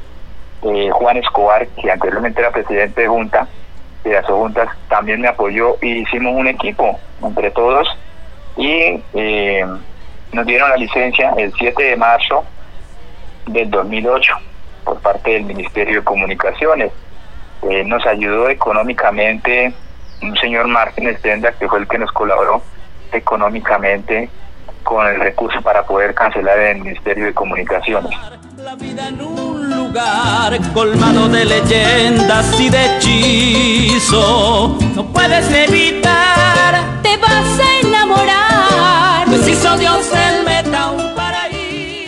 Juan 0.60 1.16
Escobar, 1.16 1.66
que 1.68 1.90
anteriormente 1.90 2.40
era 2.40 2.50
presidente 2.50 3.00
de 3.00 3.08
Junta, 3.08 3.48
de 4.04 4.16
Asojuntas, 4.16 4.68
también 4.88 5.20
me 5.20 5.28
apoyó 5.28 5.76
y 5.80 6.02
hicimos 6.02 6.34
un 6.34 6.48
equipo 6.48 6.98
entre 7.22 7.50
todos 7.50 7.88
y 8.56 9.02
eh, 9.14 9.66
nos 10.32 10.46
dieron 10.46 10.70
la 10.70 10.76
licencia 10.76 11.32
el 11.36 11.52
7 11.54 11.82
de 11.82 11.96
marzo 11.96 12.44
del 13.46 13.70
2008 13.70 14.34
por 14.84 15.00
parte 15.00 15.32
del 15.32 15.44
Ministerio 15.44 16.00
de 16.00 16.04
Comunicaciones. 16.04 16.92
Eh, 17.62 17.84
nos 17.84 18.06
ayudó 18.06 18.48
económicamente 18.48 19.72
un 20.22 20.36
señor 20.36 20.66
Martín 20.68 21.08
Estenda, 21.08 21.52
que 21.52 21.68
fue 21.68 21.80
el 21.80 21.88
que 21.88 21.98
nos 21.98 22.10
colaboró 22.12 22.62
económicamente 23.12 24.30
con 24.82 25.06
el 25.06 25.20
recurso 25.20 25.60
para 25.62 25.84
poder 25.84 26.14
cancelar 26.14 26.58
el 26.58 26.80
Ministerio 26.80 27.26
de 27.26 27.34
Comunicaciones. 27.34 28.10
La 28.56 28.74
vida 28.76 29.08
en 29.08 29.20
un 29.20 29.70
lugar 29.70 30.58
colmado 30.72 31.28
de 31.28 31.44
leyendas 31.44 32.58
y 32.60 32.70
de 32.70 32.96
hechizo, 32.96 34.78
no 34.94 35.06
puedes 35.12 35.50
evitar, 35.50 36.74
te 37.02 37.16
vas 37.16 37.60
a 37.60 37.86
enamorar. 37.86 39.28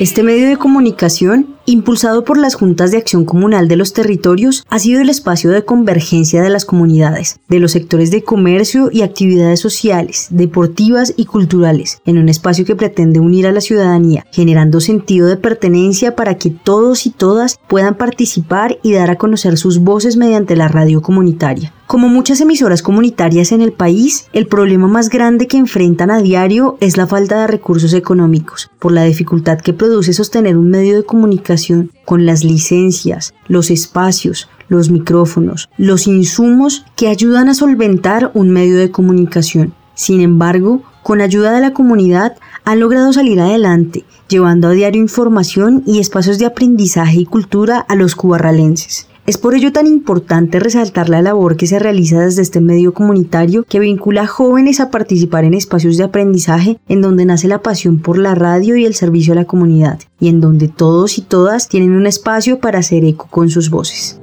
Este 0.03 0.25
medio 0.25 0.49
de 0.49 0.57
comunicación, 0.57 1.55
impulsado 1.65 2.25
por 2.25 2.37
las 2.37 2.57
juntas 2.57 2.91
de 2.91 2.97
acción 2.97 3.25
comunal 3.25 3.69
de 3.69 3.77
los 3.77 3.93
territorios, 3.93 4.67
ha 4.69 4.81
sido 4.81 5.01
el 5.01 5.09
espacio 5.09 5.53
de 5.53 5.65
convergencia 5.65 6.43
de 6.43 6.51
las 6.51 6.65
comunidades, 6.65 7.39
de 7.49 7.61
los 7.61 7.71
sectores 7.71 8.11
de 8.11 8.25
comercio 8.25 8.91
y 8.91 9.03
actividades 9.03 9.61
sociales, 9.61 10.27
deportivas 10.31 11.15
y 11.17 11.27
culturales, 11.27 12.01
en 12.05 12.19
un 12.19 12.29
espacio 12.29 12.65
que 12.65 12.75
pretende 12.75 13.21
unir 13.21 13.47
a 13.47 13.53
la 13.53 13.61
ciudadanía, 13.61 14.27
generando 14.33 14.81
sentido 14.81 15.29
de 15.29 15.37
pertenencia 15.37 16.17
para 16.17 16.35
que 16.35 16.51
todos 16.51 17.07
y 17.07 17.11
todas 17.11 17.61
puedan 17.69 17.95
participar 17.95 18.81
y 18.83 18.95
dar 18.95 19.09
a 19.09 19.19
conocer 19.19 19.57
sus 19.57 19.79
voces 19.79 20.17
mediante 20.17 20.57
la 20.57 20.67
radio 20.67 21.01
comunitaria. 21.01 21.73
Como 21.87 22.09
muchas 22.09 22.41
emisoras 22.41 22.83
comunitarias 22.83 23.53
en 23.53 23.61
el 23.61 23.73
país, 23.73 24.27
el 24.33 24.47
problema 24.47 24.89
más 24.89 25.11
grande 25.11 25.47
que 25.47 25.59
enfrentan 25.59 26.11
a 26.11 26.23
diario 26.23 26.79
es 26.81 26.97
la 26.97 27.07
falta 27.07 27.41
de 27.41 27.47
recursos 27.49 27.93
económicos, 27.93 28.71
por 28.79 28.93
la 28.93 29.05
dificultad 29.05 29.59
que 29.59 29.75
produce 29.75 30.15
sostener 30.15 30.57
un 30.57 30.71
medio 30.71 30.97
de 30.97 31.05
comunicación 31.05 31.91
con 32.07 32.25
las 32.25 32.45
licencias, 32.45 33.35
los 33.47 33.71
espacios, 33.71 34.49
los 34.69 34.91
micrófonos, 34.91 35.69
los 35.77 36.07
insumos 36.07 36.87
que 36.97 37.09
ayudan 37.09 37.49
a 37.51 37.55
solventar 37.55 38.31
un 38.33 38.51
medio 38.51 38.79
de 38.79 38.91
comunicación. 38.91 39.75
Sin 39.95 40.23
embargo, 40.23 40.83
con 41.03 41.21
ayuda 41.21 41.53
de 41.53 41.61
la 41.61 41.75
comunidad 41.75 42.37
han 42.65 42.81
logrado 42.81 43.13
salir 43.13 43.39
adelante, 43.41 44.05
llevando 44.29 44.69
a 44.69 44.73
diario 44.73 45.03
información 45.03 45.83
y 45.85 45.99
espacios 45.99 46.39
de 46.39 46.47
aprendizaje 46.47 47.19
y 47.19 47.27
cultura 47.27 47.81
a 47.81 47.97
los 47.97 48.15
cubarralenses. 48.15 49.09
Es 49.25 49.39
por 49.39 49.55
ello 49.55 49.73
tan 49.73 49.87
importante 49.87 50.59
resaltar 50.59 51.09
la 51.09 51.23
labor 51.23 51.57
que 51.57 51.69
se 51.69 51.79
realiza 51.79 52.19
desde 52.19 52.43
este 52.43 52.61
medio 52.61 52.93
comunitario 52.93 53.63
que 53.63 53.79
vincula 53.79 54.23
a 54.23 54.27
jóvenes 54.27 54.81
a 54.81 54.91
participar 54.91 55.45
en 55.45 55.55
espacios 55.55 55.97
de 55.97 56.03
aprendizaje 56.03 56.81
en 56.89 57.03
donde 57.03 57.25
nace 57.25 57.47
la 57.47 57.63
pasión 57.63 58.01
por 58.01 58.19
la 58.19 58.35
radio 58.35 58.75
y 58.75 58.85
el 58.85 58.95
servicio 58.95 59.33
a 59.33 59.37
la 59.37 59.45
comunidad 59.45 60.01
y 60.19 60.29
en 60.29 60.41
donde 60.41 60.67
todos 60.67 61.19
y 61.19 61.23
todas 61.23 61.69
tienen 61.69 61.93
un 61.93 62.09
espacio 62.09 62.59
para 62.59 62.81
hacer 62.81 63.05
eco 63.05 63.29
con 63.31 63.49
sus 63.49 63.71
voces. 63.71 64.19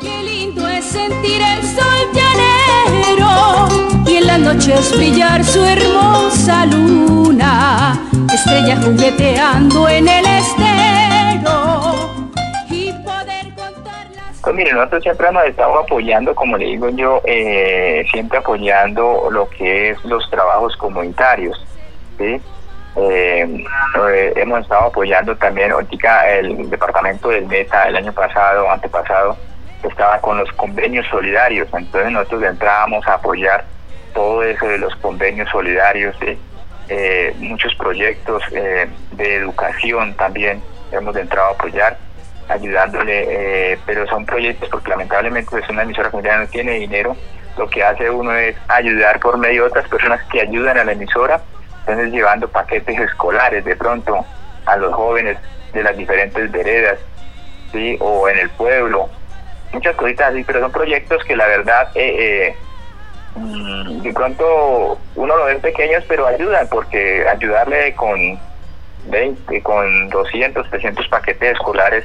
Qué 0.00 0.22
lindo 0.22 0.66
es 0.66 0.86
sentir 0.86 1.42
el 1.42 1.62
sol 1.62 2.08
llanero 2.14 3.68
y 4.10 4.14
en 4.14 4.26
las 4.28 4.40
noches 4.40 4.96
brillar 4.96 5.44
su 5.44 5.60
hermosa 5.60 6.64
luna, 6.64 8.00
estrella 8.32 8.80
jugueteando 8.80 9.90
en 9.90 10.08
el 10.08 10.24
estero 10.24 10.75
Pues 14.46 14.54
mire, 14.54 14.72
nosotros 14.74 15.02
siempre 15.02 15.26
hemos 15.26 15.42
estado 15.42 15.76
apoyando, 15.76 16.32
como 16.32 16.56
le 16.56 16.66
digo 16.66 16.88
yo, 16.90 17.20
eh, 17.24 18.06
siempre 18.12 18.38
apoyando 18.38 19.26
lo 19.28 19.50
que 19.50 19.90
es 19.90 20.04
los 20.04 20.30
trabajos 20.30 20.76
comunitarios. 20.76 21.66
Eh, 22.20 22.40
eh, 22.94 24.32
hemos 24.36 24.60
estado 24.60 24.84
apoyando 24.84 25.34
también, 25.34 25.72
ahorita 25.72 26.30
el 26.30 26.70
departamento 26.70 27.30
del 27.30 27.46
Meta 27.46 27.88
el 27.88 27.96
año 27.96 28.12
pasado, 28.12 28.70
antepasado, 28.70 29.36
estaba 29.82 30.20
con 30.20 30.38
los 30.38 30.52
convenios 30.52 31.08
solidarios, 31.08 31.66
entonces 31.74 32.12
nosotros 32.12 32.44
entrábamos 32.44 33.04
a 33.08 33.14
apoyar 33.14 33.64
todo 34.14 34.44
eso 34.44 34.64
de 34.64 34.78
los 34.78 34.94
convenios 34.94 35.50
solidarios, 35.50 36.14
¿sí? 36.20 36.38
Muchos 37.40 37.74
proyectos 37.74 38.44
de 38.52 39.34
educación 39.34 40.14
también 40.14 40.62
hemos 40.92 41.16
entrado 41.16 41.48
a 41.48 41.50
apoyar, 41.50 41.98
ayudándole, 42.48 43.72
eh, 43.72 43.78
pero 43.86 44.06
son 44.06 44.24
proyectos 44.24 44.68
porque 44.68 44.90
lamentablemente 44.90 45.50
pues 45.50 45.68
una 45.68 45.82
emisora 45.82 46.10
comunitaria 46.10 46.44
no 46.44 46.50
tiene 46.50 46.72
dinero, 46.72 47.16
lo 47.56 47.68
que 47.68 47.82
hace 47.82 48.10
uno 48.10 48.34
es 48.34 48.56
ayudar 48.68 49.18
por 49.20 49.38
medio 49.38 49.62
de 49.62 49.68
otras 49.68 49.88
personas 49.88 50.20
que 50.30 50.40
ayudan 50.40 50.78
a 50.78 50.84
la 50.84 50.92
emisora, 50.92 51.40
entonces 51.80 52.12
llevando 52.12 52.48
paquetes 52.48 52.98
escolares 52.98 53.64
de 53.64 53.76
pronto 53.76 54.24
a 54.66 54.76
los 54.76 54.94
jóvenes 54.94 55.38
de 55.72 55.82
las 55.82 55.96
diferentes 55.96 56.50
veredas, 56.50 56.98
¿sí? 57.72 57.96
o 58.00 58.28
en 58.28 58.38
el 58.38 58.50
pueblo, 58.50 59.08
muchas 59.72 59.96
cositas 59.96 60.30
así, 60.32 60.44
pero 60.44 60.60
son 60.60 60.72
proyectos 60.72 61.24
que 61.24 61.36
la 61.36 61.46
verdad 61.46 61.88
eh, 61.94 62.54
mm, 63.34 64.02
de 64.02 64.12
pronto 64.12 64.98
uno 65.14 65.36
lo 65.36 65.44
ve 65.46 65.56
pequeños, 65.56 66.04
pero 66.08 66.26
ayudan, 66.26 66.68
porque 66.68 67.26
ayudarle 67.28 67.94
con 67.94 68.38
20, 69.08 69.62
con 69.62 70.08
200, 70.10 70.68
300 70.70 71.08
paquetes 71.08 71.52
escolares 71.52 72.04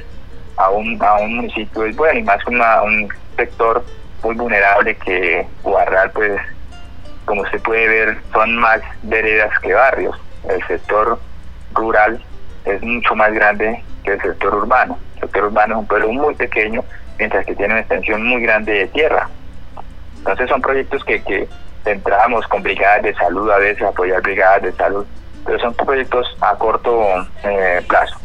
a 0.56 0.70
un, 0.70 1.02
a 1.02 1.14
un 1.14 1.36
municipio 1.36 1.84
es 1.84 1.96
bueno, 1.96 2.20
y 2.20 2.22
más 2.22 2.44
una, 2.46 2.82
un 2.82 3.08
sector 3.36 3.84
muy 4.22 4.34
vulnerable 4.34 4.94
que 4.96 5.46
Guarral, 5.62 6.10
pues, 6.12 6.40
como 7.24 7.46
se 7.46 7.58
puede 7.58 7.88
ver, 7.88 8.18
son 8.32 8.56
más 8.56 8.80
veredas 9.02 9.50
que 9.60 9.74
barrios. 9.74 10.16
El 10.48 10.64
sector 10.66 11.18
rural 11.74 12.22
es 12.64 12.82
mucho 12.82 13.14
más 13.14 13.32
grande 13.32 13.82
que 14.04 14.12
el 14.12 14.20
sector 14.20 14.54
urbano. 14.54 14.98
El 15.16 15.20
sector 15.22 15.44
urbano 15.44 15.74
es 15.74 15.80
un 15.80 15.86
pueblo 15.86 16.08
muy 16.12 16.34
pequeño, 16.34 16.84
mientras 17.18 17.46
que 17.46 17.54
tiene 17.54 17.74
una 17.74 17.80
extensión 17.80 18.24
muy 18.26 18.42
grande 18.42 18.72
de 18.72 18.86
tierra. 18.88 19.28
Entonces 20.18 20.48
son 20.48 20.60
proyectos 20.60 21.04
que, 21.04 21.22
que 21.22 21.48
entramos 21.84 22.46
con 22.48 22.62
brigadas 22.62 23.02
de 23.02 23.14
salud, 23.14 23.50
a 23.50 23.58
veces 23.58 23.82
apoyar 23.82 24.22
brigadas 24.22 24.62
de 24.62 24.72
salud, 24.72 25.06
pero 25.44 25.58
son 25.58 25.74
proyectos 25.74 26.36
a 26.40 26.54
corto 26.56 27.26
eh, 27.42 27.84
plazo. 27.88 28.16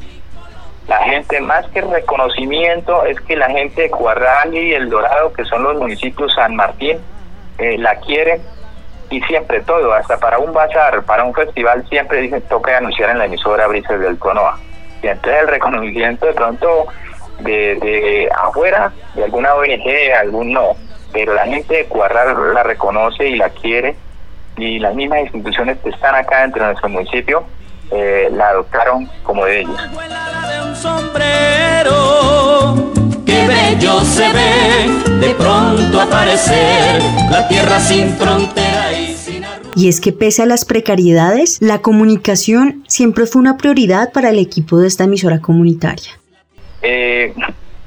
La 0.88 1.00
gente, 1.04 1.42
más 1.42 1.68
que 1.68 1.82
reconocimiento, 1.82 3.06
es 3.06 3.20
que 3.22 3.36
la 3.36 3.50
gente 3.50 3.84
de 3.84 3.90
Cuarral 3.90 4.56
y 4.56 4.74
El 4.74 4.90
Dorado, 4.90 5.34
que 5.34 5.44
son 5.44 5.64
los 5.64 5.78
municipios 5.78 6.34
San 6.34 6.56
Martín, 6.56 6.98
eh, 7.58 7.78
la 7.78 7.96
quieren 7.96 8.42
y 9.10 9.22
siempre 9.22 9.62
todo, 9.62 9.94
hasta 9.94 10.18
para 10.18 10.38
un 10.38 10.54
bazar, 10.54 11.04
para 11.04 11.24
un 11.24 11.34
festival, 11.34 11.86
siempre 11.90 12.22
dicen 12.22 12.42
toca 12.44 12.78
anunciar 12.78 13.10
en 13.10 13.20
la 13.20 13.26
emisora 13.26 13.68
Brisas 13.68 14.00
del 14.00 14.18
Conoa. 14.18 14.60
Y 15.02 15.08
entonces 15.08 15.42
el 15.42 15.48
reconocimiento 15.48 16.26
de 16.26 16.34
pronto 16.34 16.88
de, 17.40 17.76
de 17.76 18.30
afuera, 18.36 18.92
de 19.16 19.26
alguna 19.26 19.56
ONG, 19.56 20.14
algún 20.20 20.54
no, 20.54 20.76
pero 21.12 21.34
la 21.34 21.46
gente 21.46 21.76
de 21.76 21.86
Cuarral 21.86 22.54
la 22.54 22.64
reconoce 22.64 23.28
y 23.28 23.36
la 23.36 23.50
quiere 23.50 23.96
y 24.58 24.80
las 24.80 24.96
mismas 24.96 25.20
instituciones 25.20 25.78
que 25.80 25.90
están 25.90 26.16
acá 26.16 26.42
dentro 26.42 26.62
de 26.62 26.68
nuestro 26.70 26.90
municipio 26.90 27.44
eh, 27.92 28.30
la 28.32 28.50
adoptaron 28.50 29.10
como 29.24 29.46
de 29.46 29.62
ellos. 29.62 29.90
Sombrero. 30.78 31.95
Qué 33.25 33.47
bello 33.47 34.01
se 34.01 34.32
ve 34.32 34.88
de 35.19 35.34
pronto 35.34 35.99
aparecer 35.99 37.01
la 37.32 37.47
tierra 37.47 37.80
sin 37.80 38.09
frontera 38.15 38.93
y 38.93 39.13
sin 39.13 39.43
Y 39.75 39.89
es 39.89 39.99
que 39.99 40.13
pese 40.13 40.43
a 40.43 40.45
las 40.45 40.65
precariedades, 40.65 41.57
la 41.61 41.80
comunicación 41.80 42.84
siempre 42.88 43.25
fue 43.25 43.41
una 43.41 43.57
prioridad 43.57 44.11
para 44.13 44.30
el 44.30 44.39
equipo 44.39 44.78
de 44.78 44.88
esta 44.88 45.05
emisora 45.05 45.39
comunitaria. 45.39 46.11
Eh, 46.84 47.34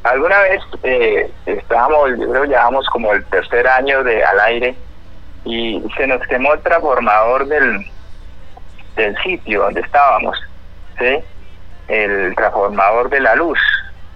alguna 0.02 0.40
vez 0.40 0.60
eh, 0.82 1.30
estábamos, 1.46 2.10
yo 2.18 2.28
creo 2.30 2.42
que 2.42 2.48
llevamos 2.48 2.86
como 2.88 3.12
el 3.12 3.24
tercer 3.26 3.68
año 3.68 4.02
de 4.02 4.24
al 4.24 4.40
aire 4.40 4.74
y 5.44 5.80
se 5.96 6.06
nos 6.06 6.20
quemó 6.26 6.54
el 6.54 6.60
transformador 6.60 7.46
del, 7.46 7.86
del 8.96 9.16
sitio 9.22 9.62
donde 9.62 9.80
estábamos, 9.80 10.36
¿sí? 10.98 11.22
El 11.90 12.34
transformador 12.36 13.10
de 13.10 13.20
la 13.20 13.34
luz. 13.34 13.58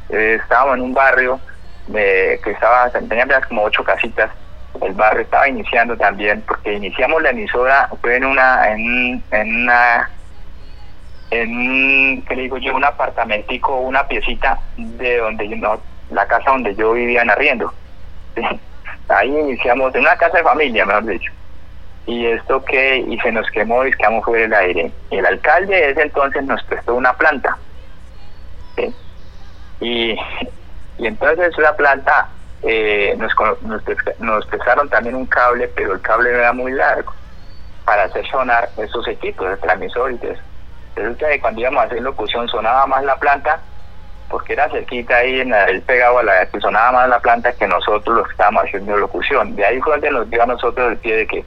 Eh, 0.09 0.39
estábamos 0.41 0.77
en 0.77 0.83
un 0.83 0.95
barrio 0.95 1.41
de, 1.89 2.41
que 2.43 2.53
estaba 2.53 2.91
tenía 2.91 3.41
como 3.49 3.65
ocho 3.65 3.83
casitas. 3.83 4.31
El 4.81 4.93
barrio 4.95 5.23
estaba 5.23 5.49
iniciando 5.49 5.97
también, 5.97 6.43
porque 6.47 6.73
iniciamos 6.73 7.23
la 7.23 7.31
emisora 7.31 7.89
fue 8.01 8.17
en 8.17 8.25
una 8.25 8.73
en, 8.73 9.23
en 9.31 9.63
una 9.63 10.11
en 11.31 12.23
¿qué 12.23 12.35
digo 12.35 12.59
yo? 12.59 12.75
Un 12.75 12.85
apartamentico, 12.85 13.77
una 13.77 14.07
piecita 14.07 14.59
de 14.77 15.19
donde 15.19 15.49
yo, 15.49 15.57
no, 15.57 15.81
la 16.11 16.27
casa 16.27 16.51
donde 16.51 16.75
yo 16.75 16.93
vivía 16.93 17.23
en 17.23 17.31
arriendo. 17.31 17.73
Ahí 19.09 19.29
iniciamos, 19.29 19.95
en 19.95 20.03
una 20.03 20.17
casa 20.17 20.39
de 20.39 20.45
familia, 20.45 20.87
mejor 20.87 21.07
dicho. 21.07 21.33
Y 22.07 22.27
esto 22.27 22.63
que, 22.65 22.99
y 22.99 23.19
se 23.21 23.33
nos 23.33 23.51
quemó 23.51 23.85
y 23.87 23.93
quedamos 23.93 24.25
fuera 24.25 24.43
del 24.43 24.55
aire. 24.55 24.93
El 25.11 25.25
alcalde 25.25 25.75
desde 25.75 26.03
entonces 26.03 26.45
nos 26.45 26.63
prestó 26.65 26.95
una 26.95 27.15
planta. 27.15 27.57
Y, 29.81 30.17
y 30.99 31.07
entonces 31.07 31.57
la 31.59 31.77
planta 31.77 32.29
eh, 32.63 33.15
nos, 33.19 33.33
nos, 33.63 33.83
nos 34.19 34.47
prestaron 34.47 34.89
también 34.89 35.15
un 35.15 35.27
cable, 35.27 35.69
pero 35.69 35.95
el 35.95 36.01
cable 36.01 36.31
era 36.31 36.53
muy 36.53 36.73
largo 36.73 37.13
para 37.85 38.05
hacer 38.05 38.27
sonar 38.29 38.71
esos 38.79 39.07
equipos, 39.09 39.49
de 39.49 39.57
transmisores. 39.59 40.39
Resulta 40.97 41.29
que 41.29 41.41
cuando 41.41 41.61
íbamos 41.61 41.83
a 41.83 41.87
hacer 41.87 42.01
locución 42.01 42.49
sonaba 42.49 42.87
más 42.87 43.05
la 43.05 43.17
planta, 43.17 43.61
porque 44.31 44.55
era 44.55 44.71
cerquita 44.71 45.17
ahí, 45.17 45.41
en 45.41 45.53
el 45.53 45.83
pegado 45.83 46.19
a 46.19 46.23
la 46.23 46.47
que 46.47 46.61
sonaba 46.61 46.93
más 46.93 47.09
la 47.09 47.21
planta 47.21 47.53
que 47.53 47.67
nosotros 47.69 48.17
los 48.17 48.27
que 48.27 48.33
estábamos 48.33 48.65
haciendo 48.65 48.97
locución. 48.97 49.55
De 49.57 49.67
ahí 49.67 49.81
fue 49.81 49.93
donde 49.93 50.11
nos 50.11 50.31
dio 50.31 50.43
a 50.43 50.47
nosotros 50.47 50.93
el 50.93 50.99
pie 50.99 51.17
de 51.17 51.27
que 51.27 51.45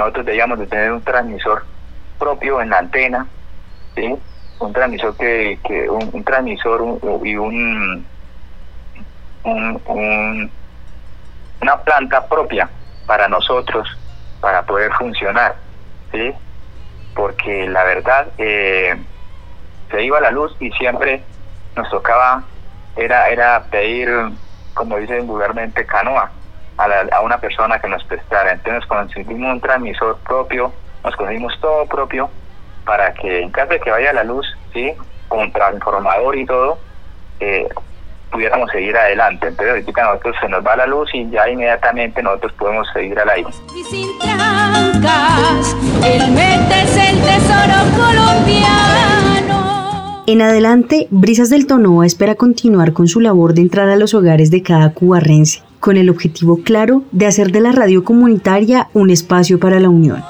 nosotros 0.00 0.26
debíamos 0.26 0.58
de 0.58 0.66
tener 0.66 0.92
un 0.92 1.02
transmisor 1.02 1.64
propio 2.18 2.60
en 2.60 2.70
la 2.70 2.78
antena, 2.78 3.26
¿sí? 3.94 4.16
un 4.58 4.72
transmisor 4.72 5.16
que, 5.16 5.58
que 5.66 5.88
un, 5.90 6.24
transmisor 6.24 6.98
y 7.22 7.36
un, 7.36 8.06
un, 9.44 9.82
un, 9.86 10.50
una 11.60 11.76
planta 11.82 12.26
propia 12.26 12.68
para 13.06 13.28
nosotros 13.28 13.88
para 14.40 14.62
poder 14.62 14.90
funcionar, 14.94 15.56
¿sí? 16.12 16.32
porque 17.14 17.68
la 17.68 17.84
verdad 17.84 18.28
eh, 18.38 18.96
se 19.90 20.02
iba 20.02 20.20
la 20.20 20.30
luz 20.30 20.56
y 20.60 20.70
siempre 20.72 21.22
nos 21.76 21.90
tocaba 21.90 22.42
era 22.96 23.28
era 23.28 23.64
pedir 23.70 24.08
como 24.74 24.96
dicen 24.96 25.26
vulgarmente 25.26 25.84
canoa 25.84 26.30
a, 26.80 27.20
una 27.20 27.38
persona 27.38 27.78
que 27.80 27.88
nos 27.88 28.02
prestara 28.04 28.52
entonces 28.52 28.86
conseguimos 28.86 29.52
un 29.52 29.60
transmisor 29.60 30.18
propio 30.26 30.72
nos 31.04 31.14
conseguimos 31.16 31.58
todo 31.60 31.86
propio 31.86 32.30
para 32.84 33.12
que 33.14 33.42
en 33.42 33.50
caso 33.50 33.72
de 33.72 33.80
que 33.80 33.90
vaya 33.90 34.12
la 34.12 34.24
luz 34.24 34.46
sí 34.72 34.92
con 35.28 35.52
transformador 35.52 36.36
y 36.36 36.46
todo 36.46 36.78
eh, 37.40 37.68
pudiéramos 38.30 38.70
seguir 38.70 38.96
adelante 38.96 39.48
entonces 39.48 39.70
ahorita 39.70 40.04
nosotros 40.04 40.36
se 40.40 40.48
nos 40.48 40.66
va 40.66 40.76
la 40.76 40.86
luz 40.86 41.10
y 41.14 41.28
ya 41.30 41.48
inmediatamente 41.48 42.22
nosotros 42.22 42.52
podemos 42.54 42.88
seguir 42.92 43.18
al 43.18 43.28
aire 43.30 43.50
y 43.74 43.84
sin 43.84 44.18
trancas. 44.18 45.76
El 46.04 46.20
el 46.22 47.22
tesoro 47.22 47.78
colombiano. 47.96 49.19
En 50.32 50.42
adelante, 50.42 51.08
Brisas 51.10 51.50
del 51.50 51.66
Tonoa 51.66 52.06
espera 52.06 52.36
continuar 52.36 52.92
con 52.92 53.08
su 53.08 53.18
labor 53.18 53.52
de 53.52 53.62
entrar 53.62 53.88
a 53.88 53.96
los 53.96 54.14
hogares 54.14 54.52
de 54.52 54.62
cada 54.62 54.94
cubarrense, 54.94 55.58
con 55.80 55.96
el 55.96 56.08
objetivo 56.08 56.58
claro 56.62 57.02
de 57.10 57.26
hacer 57.26 57.50
de 57.50 57.60
la 57.60 57.72
radio 57.72 58.04
comunitaria 58.04 58.86
un 58.94 59.10
espacio 59.10 59.58
para 59.58 59.80
la 59.80 59.88
unión. 59.88 60.22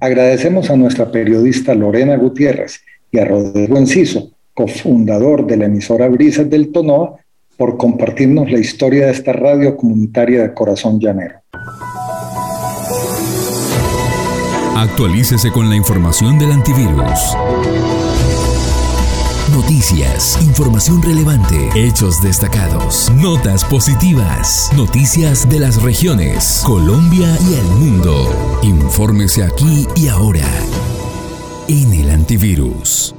Agradecemos 0.00 0.70
a 0.70 0.76
nuestra 0.76 1.12
periodista 1.12 1.74
Lorena 1.74 2.16
Gutiérrez 2.16 2.80
y 3.10 3.18
a 3.18 3.26
Rodrigo 3.26 3.76
Enciso, 3.76 4.30
cofundador 4.54 5.46
de 5.46 5.58
la 5.58 5.66
emisora 5.66 6.08
Brisas 6.08 6.48
del 6.48 6.72
Tonoa, 6.72 7.18
por 7.58 7.76
compartirnos 7.76 8.50
la 8.50 8.58
historia 8.58 9.04
de 9.04 9.12
esta 9.12 9.34
radio 9.34 9.76
comunitaria 9.76 10.40
de 10.40 10.54
Corazón 10.54 10.98
Llanero. 10.98 11.42
Actualícese 14.82 15.52
con 15.52 15.70
la 15.70 15.76
información 15.76 16.40
del 16.40 16.50
antivirus. 16.50 17.36
Noticias, 19.52 20.42
información 20.42 21.00
relevante, 21.00 21.68
hechos 21.76 22.20
destacados, 22.20 23.08
notas 23.14 23.64
positivas, 23.64 24.72
noticias 24.76 25.48
de 25.48 25.60
las 25.60 25.80
regiones, 25.80 26.64
Colombia 26.66 27.28
y 27.48 27.54
el 27.54 27.64
mundo. 27.78 28.58
Infórmese 28.64 29.44
aquí 29.44 29.86
y 29.94 30.08
ahora 30.08 30.48
en 31.68 31.92
el 31.92 32.10
antivirus. 32.10 33.14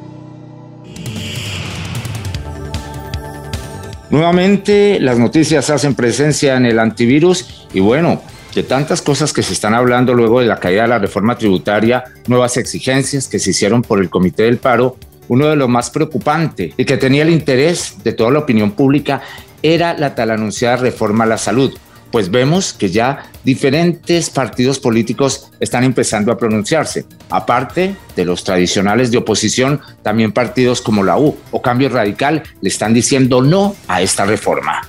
Nuevamente 4.09 4.99
las 4.99 5.18
noticias 5.18 5.70
hacen 5.70 5.95
presencia 5.95 6.57
en 6.57 6.66
el 6.66 6.78
antivirus 6.78 7.68
y 7.74 7.80
bueno, 7.80 8.22
de 8.54 8.64
tantas 8.64 9.01
cosas 9.01 9.34
que 9.34 9.43
se 9.43 9.54
están 9.54 9.74
hablando 9.74 10.14
luego 10.14 10.39
de 10.39 10.45
la 10.45 10.60
caída 10.60 10.84
de 10.84 10.89
la 10.89 10.99
reforma 10.99 11.38
tributaria, 11.38 12.04
nuevas 12.28 12.58
exigencias 12.58 13.28
que 13.28 13.39
se 13.39 13.51
hicieron 13.51 13.82
por 13.82 13.99
el 13.99 14.10
Comité 14.10 14.43
del 14.43 14.58
Paro, 14.58 14.97
uno 15.28 15.47
de 15.47 15.56
los 15.56 15.70
más 15.70 15.89
preocupantes 15.89 16.74
y 16.78 16.86
que 16.86 16.97
tenía 16.97 17.24
el 17.24 17.30
interés 17.30 17.95
de 18.04 18.14
toda 18.14 18.32
la 18.32 18.39
opinión 18.39 18.72
pública 18.72 19.22
era 19.62 19.97
la 19.97 20.14
tal 20.14 20.32
anunciada 20.32 20.78
reforma 20.78 21.24
a 21.24 21.28
la 21.28 21.38
salud, 21.38 21.74
pues 22.12 22.30
vemos 22.30 22.74
que 22.74 22.91
ya 22.91 23.24
diferentes 23.43 24.30
partidos 24.30 24.78
políticos 24.78 25.49
están 25.60 25.84
empezando 25.84 26.32
a 26.32 26.38
pronunciarse. 26.38 27.06
Aparte 27.30 27.95
de 28.16 28.26
los 28.26 28.43
tradicionales 28.43 29.10
de 29.10 29.18
oposición, 29.18 29.82
también 30.04 30.32
partidos 30.32 30.82
como 30.82 31.04
la 31.04 31.18
U 31.18 31.36
o 31.49 31.62
Cambio 31.62 31.89
Radical 31.89 32.43
le 32.62 32.70
están 32.70 32.93
diciendo 32.93 33.41
no 33.41 33.76
a 33.88 34.01
esta 34.01 34.26
reforma. 34.26 34.82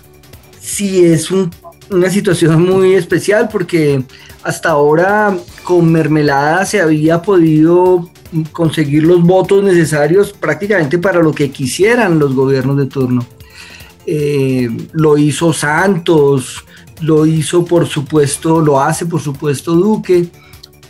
Sí, 0.60 1.04
es 1.04 1.30
una 1.90 2.10
situación 2.10 2.64
muy 2.64 2.94
especial 2.94 3.48
porque 3.50 4.04
hasta 4.42 4.70
ahora 4.70 5.36
con 5.62 5.90
mermelada 5.90 6.64
se 6.64 6.80
había 6.80 7.22
podido 7.22 8.10
conseguir 8.52 9.04
los 9.04 9.22
votos 9.22 9.62
necesarios 9.62 10.32
prácticamente 10.32 10.98
para 10.98 11.20
lo 11.20 11.32
que 11.32 11.50
quisieran 11.50 12.18
los 12.18 12.34
gobiernos 12.34 12.76
de 12.76 12.86
turno. 12.86 13.26
Eh, 14.06 14.68
lo 14.92 15.16
hizo 15.16 15.52
Santos, 15.52 16.64
lo 17.00 17.26
hizo 17.26 17.64
por 17.64 17.86
supuesto, 17.86 18.60
lo 18.60 18.80
hace 18.80 19.06
por 19.06 19.20
supuesto 19.20 19.72
Duque, 19.72 20.28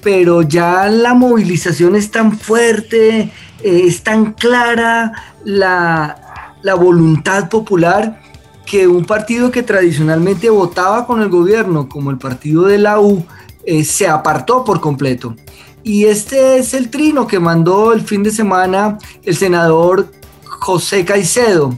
pero 0.02 0.42
ya 0.42 0.88
la 0.88 1.14
movilización 1.14 1.96
es 1.96 2.10
tan 2.10 2.36
fuerte, 2.38 3.20
eh, 3.20 3.30
es 3.62 4.02
tan 4.02 4.32
clara 4.32 5.12
la, 5.44 6.56
la 6.62 6.74
voluntad 6.74 7.48
popular 7.48 8.23
que 8.66 8.86
un 8.86 9.04
partido 9.04 9.50
que 9.50 9.62
tradicionalmente 9.62 10.50
votaba 10.50 11.06
con 11.06 11.20
el 11.20 11.28
gobierno, 11.28 11.88
como 11.88 12.10
el 12.10 12.18
partido 12.18 12.64
de 12.64 12.78
la 12.78 13.00
U, 13.00 13.24
eh, 13.64 13.84
se 13.84 14.08
apartó 14.08 14.64
por 14.64 14.80
completo. 14.80 15.34
Y 15.82 16.04
este 16.06 16.58
es 16.58 16.72
el 16.72 16.90
trino 16.90 17.26
que 17.26 17.38
mandó 17.38 17.92
el 17.92 18.00
fin 18.00 18.22
de 18.22 18.30
semana 18.30 18.98
el 19.22 19.36
senador 19.36 20.08
José 20.44 21.04
Caicedo. 21.04 21.76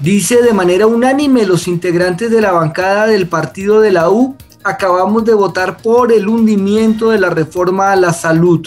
Dice 0.00 0.42
de 0.42 0.52
manera 0.52 0.86
unánime 0.86 1.44
los 1.44 1.68
integrantes 1.68 2.30
de 2.30 2.40
la 2.40 2.52
bancada 2.52 3.06
del 3.06 3.28
partido 3.28 3.80
de 3.80 3.92
la 3.92 4.10
U, 4.10 4.36
acabamos 4.64 5.24
de 5.24 5.34
votar 5.34 5.78
por 5.78 6.12
el 6.12 6.28
hundimiento 6.28 7.10
de 7.10 7.18
la 7.18 7.30
reforma 7.30 7.92
a 7.92 7.96
la 7.96 8.12
salud. 8.12 8.66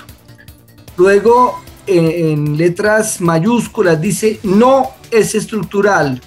Luego, 0.98 1.60
en 1.88 2.58
letras 2.58 3.22
mayúsculas, 3.22 4.00
dice, 4.00 4.40
no 4.44 4.90
es 5.10 5.34
estructural, 5.34 6.22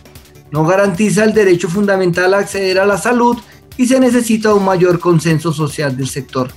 no 0.55 0.65
garantiza 0.65 1.25
el 1.25 1.35
derecho 1.35 1.69
fundamental 1.69 2.33
a 2.33 2.39
acceder 2.39 2.79
a 2.79 2.87
la 2.87 2.97
salud 2.97 3.37
y 3.77 3.87
se 3.87 3.99
necesita 3.99 4.55
un 4.55 4.65
mayor 4.65 5.01
consenso 5.01 5.53
social 5.53 5.97
del 5.97 6.09
sector 6.09 6.49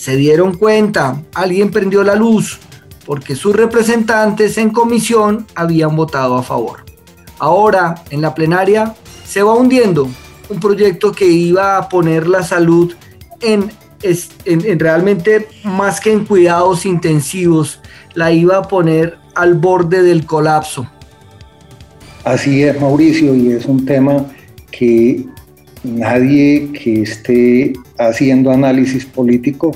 se 0.00 0.16
dieron 0.16 0.56
cuenta, 0.56 1.22
alguien 1.34 1.70
prendió 1.70 2.02
la 2.02 2.14
luz, 2.14 2.58
porque 3.04 3.36
sus 3.36 3.54
representantes 3.54 4.56
en 4.56 4.70
comisión 4.70 5.46
habían 5.54 5.94
votado 5.94 6.36
a 6.36 6.42
favor. 6.42 6.86
Ahora, 7.38 7.96
en 8.08 8.22
la 8.22 8.34
plenaria, 8.34 8.94
se 9.26 9.42
va 9.42 9.52
hundiendo 9.52 10.08
un 10.48 10.58
proyecto 10.58 11.12
que 11.12 11.26
iba 11.26 11.76
a 11.76 11.90
poner 11.90 12.26
la 12.28 12.42
salud 12.42 12.94
en, 13.42 13.70
en, 14.46 14.78
realmente 14.78 15.48
más 15.64 16.00
que 16.00 16.12
en 16.12 16.24
cuidados 16.24 16.86
intensivos, 16.86 17.80
la 18.14 18.32
iba 18.32 18.56
a 18.56 18.62
poner 18.62 19.18
al 19.34 19.52
borde 19.52 20.02
del 20.02 20.24
colapso. 20.24 20.90
Así 22.24 22.62
es, 22.62 22.78
Mauricio, 22.80 23.34
y 23.34 23.52
es 23.52 23.64
un 23.64 23.86
tema 23.86 24.26
que 24.70 25.24
nadie 25.84 26.70
que 26.72 27.02
esté 27.02 27.72
haciendo 27.98 28.50
análisis 28.50 29.06
político 29.06 29.72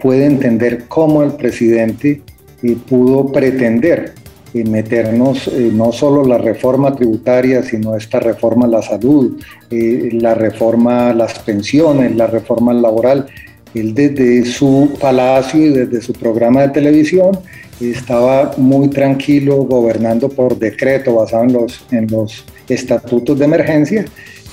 puede 0.00 0.26
entender 0.26 0.84
cómo 0.86 1.24
el 1.24 1.32
presidente 1.32 2.22
eh, 2.62 2.76
pudo 2.88 3.32
pretender 3.32 4.14
eh, 4.54 4.64
meternos 4.64 5.48
eh, 5.48 5.70
no 5.72 5.90
solo 5.90 6.24
la 6.24 6.38
reforma 6.38 6.94
tributaria, 6.94 7.64
sino 7.64 7.96
esta 7.96 8.20
reforma 8.20 8.66
a 8.66 8.68
la 8.68 8.82
salud, 8.82 9.40
la 9.70 10.34
reforma 10.34 11.10
a 11.10 11.14
las 11.14 11.38
pensiones, 11.40 12.14
la 12.14 12.28
reforma 12.28 12.72
laboral. 12.72 13.26
Él 13.74 13.94
desde 13.94 14.44
su 14.44 14.96
palacio 15.00 15.66
y 15.66 15.70
desde 15.70 16.00
su 16.00 16.12
programa 16.12 16.62
de 16.62 16.68
televisión 16.70 17.38
estaba 17.80 18.52
muy 18.56 18.88
tranquilo 18.88 19.58
gobernando 19.58 20.28
por 20.28 20.58
decreto 20.58 21.14
basado 21.14 21.44
en 21.44 21.52
los, 21.52 21.84
en 21.90 22.06
los 22.08 22.44
estatutos 22.68 23.38
de 23.38 23.44
emergencia, 23.44 24.04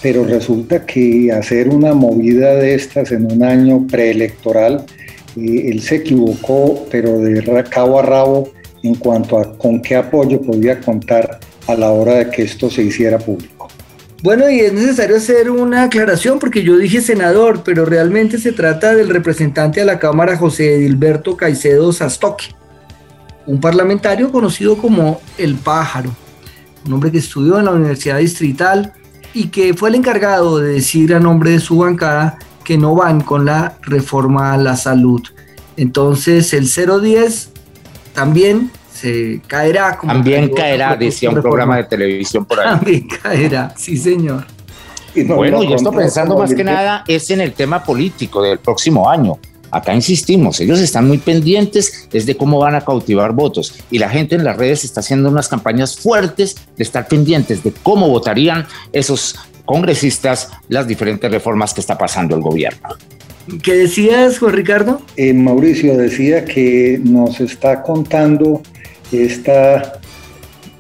pero 0.01 0.23
resulta 0.23 0.85
que 0.85 1.31
hacer 1.31 1.69
una 1.69 1.93
movida 1.93 2.55
de 2.55 2.75
estas 2.75 3.11
en 3.11 3.31
un 3.31 3.43
año 3.43 3.87
preelectoral, 3.87 4.85
él 5.35 5.81
se 5.81 5.95
equivocó, 5.97 6.85
pero 6.91 7.19
de 7.19 7.63
cabo 7.69 7.99
a 7.99 8.03
rabo 8.03 8.49
en 8.83 8.95
cuanto 8.95 9.39
a 9.39 9.57
con 9.57 9.81
qué 9.81 9.95
apoyo 9.95 10.41
podía 10.41 10.79
contar 10.79 11.39
a 11.67 11.75
la 11.75 11.91
hora 11.91 12.15
de 12.15 12.29
que 12.29 12.43
esto 12.43 12.69
se 12.69 12.83
hiciera 12.83 13.17
público. 13.17 13.54
Bueno, 14.25 14.49
y 14.49 14.59
es 14.59 14.73
necesario 14.73 15.17
hacer 15.17 15.51
una 15.51 15.83
aclaración 15.83 16.39
porque 16.39 16.63
yo 16.63 16.79
dije 16.79 16.99
senador, 16.99 17.61
pero 17.63 17.85
realmente 17.85 18.39
se 18.39 18.53
trata 18.53 18.95
del 18.95 19.09
representante 19.09 19.81
a 19.81 19.85
la 19.85 19.99
Cámara 19.99 20.35
José 20.35 20.73
Edilberto 20.73 21.37
Caicedo 21.37 21.93
Sastoque, 21.93 22.45
un 23.45 23.61
parlamentario 23.61 24.31
conocido 24.31 24.79
como 24.79 25.21
El 25.37 25.53
Pájaro, 25.57 26.09
un 26.87 26.93
hombre 26.93 27.11
que 27.11 27.19
estudió 27.19 27.59
en 27.59 27.65
la 27.65 27.71
Universidad 27.73 28.17
Distrital 28.17 28.93
y 29.35 29.49
que 29.49 29.75
fue 29.75 29.89
el 29.89 29.95
encargado 29.95 30.57
de 30.57 30.73
decir 30.73 31.13
a 31.13 31.19
nombre 31.19 31.51
de 31.51 31.59
su 31.59 31.77
bancada 31.77 32.39
que 32.63 32.79
no 32.79 32.95
van 32.95 33.21
con 33.21 33.45
la 33.45 33.77
reforma 33.83 34.53
a 34.53 34.57
la 34.57 34.75
salud. 34.75 35.21
Entonces 35.77 36.51
el 36.55 36.67
010 36.67 37.51
también 38.15 38.71
se 38.95 39.41
caerá. 39.47 39.97
Como 39.97 40.13
también 40.13 40.49
caerá, 40.49 40.95
decía 40.95 41.29
un 41.29 41.41
programa 41.41 41.77
de 41.77 41.83
televisión 41.83 42.45
por 42.45 42.59
ahí. 42.59 42.65
También 42.65 43.07
caerá, 43.21 43.73
sí 43.77 43.97
señor. 43.97 44.45
bueno, 45.27 45.63
y 45.63 45.73
esto 45.73 45.91
pensando 45.91 46.37
más 46.37 46.53
que 46.53 46.63
nada 46.63 47.03
es 47.07 47.29
en 47.29 47.41
el 47.41 47.53
tema 47.53 47.83
político 47.83 48.41
del 48.41 48.59
próximo 48.59 49.09
año. 49.09 49.37
Acá 49.71 49.93
insistimos, 49.93 50.61
ellos 50.61 50.79
están 50.79 51.05
muy 51.05 51.17
pendientes 51.17 52.07
desde 52.09 52.37
cómo 52.37 52.59
van 52.59 52.75
a 52.75 52.81
cautivar 52.81 53.33
votos 53.33 53.75
y 53.91 53.99
la 53.99 54.07
gente 54.07 54.35
en 54.35 54.45
las 54.45 54.55
redes 54.55 54.85
está 54.85 55.01
haciendo 55.01 55.27
unas 55.29 55.49
campañas 55.49 55.97
fuertes 55.97 56.55
de 56.77 56.83
estar 56.83 57.07
pendientes 57.09 57.61
de 57.61 57.73
cómo 57.83 58.07
votarían 58.07 58.65
esos 58.93 59.35
congresistas 59.65 60.51
las 60.69 60.87
diferentes 60.87 61.29
reformas 61.29 61.73
que 61.73 61.81
está 61.81 61.97
pasando 61.97 62.35
el 62.35 62.41
gobierno. 62.41 62.89
¿Qué 63.61 63.73
decías, 63.73 64.39
Juan 64.39 64.53
Ricardo? 64.53 65.01
Eh, 65.17 65.33
Mauricio 65.33 65.97
decía 65.97 66.45
que 66.45 66.99
nos 67.03 67.39
está 67.41 67.83
contando 67.83 68.61
esta 69.11 69.99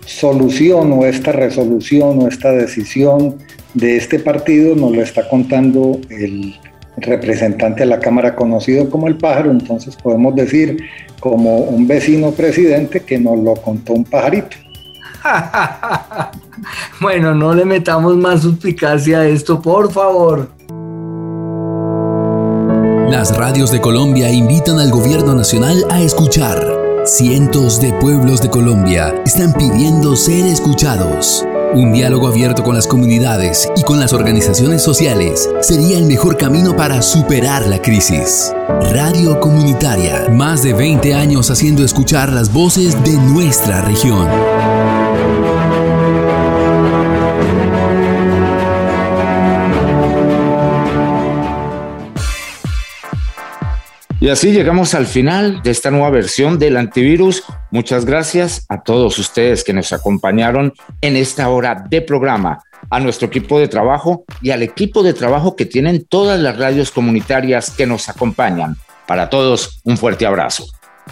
solución 0.05 0.93
o 0.93 1.05
esta 1.05 1.31
resolución 1.31 2.21
o 2.21 2.27
esta 2.27 2.51
decisión 2.51 3.37
de 3.73 3.97
este 3.97 4.19
partido, 4.19 4.75
nos 4.75 4.95
lo 4.95 5.01
está 5.01 5.27
contando 5.27 5.99
el 6.09 6.55
representante 6.97 7.81
de 7.81 7.87
la 7.87 7.99
Cámara 7.99 8.35
conocido 8.35 8.89
como 8.89 9.07
el 9.07 9.17
pájaro, 9.17 9.51
entonces 9.51 9.95
podemos 9.95 10.35
decir 10.35 10.77
como 11.19 11.57
un 11.57 11.87
vecino 11.87 12.31
presidente 12.31 13.01
que 13.01 13.19
nos 13.19 13.39
lo 13.39 13.55
contó 13.55 13.93
un 13.93 14.05
pajarito. 14.05 14.57
bueno, 17.01 17.33
no 17.33 17.53
le 17.53 17.65
metamos 17.65 18.15
más 18.15 18.41
suspicacia 18.41 19.21
a 19.21 19.27
esto, 19.27 19.61
por 19.61 19.91
favor. 19.91 20.49
Las 23.09 23.35
radios 23.35 23.71
de 23.71 23.81
Colombia 23.81 24.29
invitan 24.31 24.79
al 24.79 24.91
gobierno 24.91 25.33
nacional 25.35 25.83
a 25.89 26.01
escuchar. 26.01 26.74
Cientos 27.05 27.79
de 27.79 27.93
pueblos 27.93 28.41
de 28.41 28.49
Colombia 28.49 29.13
están 29.27 29.53
pidiendo 29.53 30.15
ser 30.15 30.47
escuchados. 30.47 31.45
Un 31.75 31.93
diálogo 31.93 32.27
abierto 32.27 32.63
con 32.63 32.73
las 32.73 32.87
comunidades 32.87 33.69
y 33.75 33.83
con 33.83 33.99
las 33.99 34.11
organizaciones 34.11 34.81
sociales 34.81 35.47
sería 35.61 35.99
el 35.99 36.05
mejor 36.05 36.35
camino 36.35 36.75
para 36.75 37.03
superar 37.03 37.67
la 37.67 37.79
crisis. 37.79 38.51
Radio 38.91 39.39
Comunitaria, 39.39 40.29
más 40.31 40.63
de 40.63 40.73
20 40.73 41.13
años 41.13 41.51
haciendo 41.51 41.85
escuchar 41.85 42.33
las 42.33 42.51
voces 42.51 42.95
de 43.03 43.13
nuestra 43.13 43.81
región. 43.81 44.27
Y 54.25 54.29
así 54.29 54.51
llegamos 54.51 54.95
al 54.95 55.05
final 55.05 55.61
de 55.61 55.69
esta 55.69 55.91
nueva 55.91 56.09
versión 56.09 56.57
del 56.57 56.77
antivirus. 56.77 57.43
Muchas 57.69 58.05
gracias 58.05 58.65
a 58.69 58.81
todos 58.81 59.19
ustedes 59.19 59.63
que 59.63 59.71
nos 59.71 59.93
acompañaron 59.93 60.73
en 61.01 61.15
esta 61.15 61.47
hora 61.49 61.85
de 61.87 62.01
programa, 62.01 62.63
a 62.89 62.99
nuestro 62.99 63.27
equipo 63.27 63.59
de 63.59 63.67
trabajo 63.67 64.25
y 64.41 64.49
al 64.49 64.63
equipo 64.63 65.03
de 65.03 65.13
trabajo 65.13 65.55
que 65.55 65.67
tienen 65.67 66.05
todas 66.05 66.39
las 66.39 66.57
radios 66.57 66.89
comunitarias 66.89 67.69
que 67.69 67.85
nos 67.85 68.09
acompañan. 68.09 68.77
Para 69.05 69.29
todos, 69.29 69.79
un 69.83 69.95
fuerte 69.95 70.25
abrazo. 70.25 70.65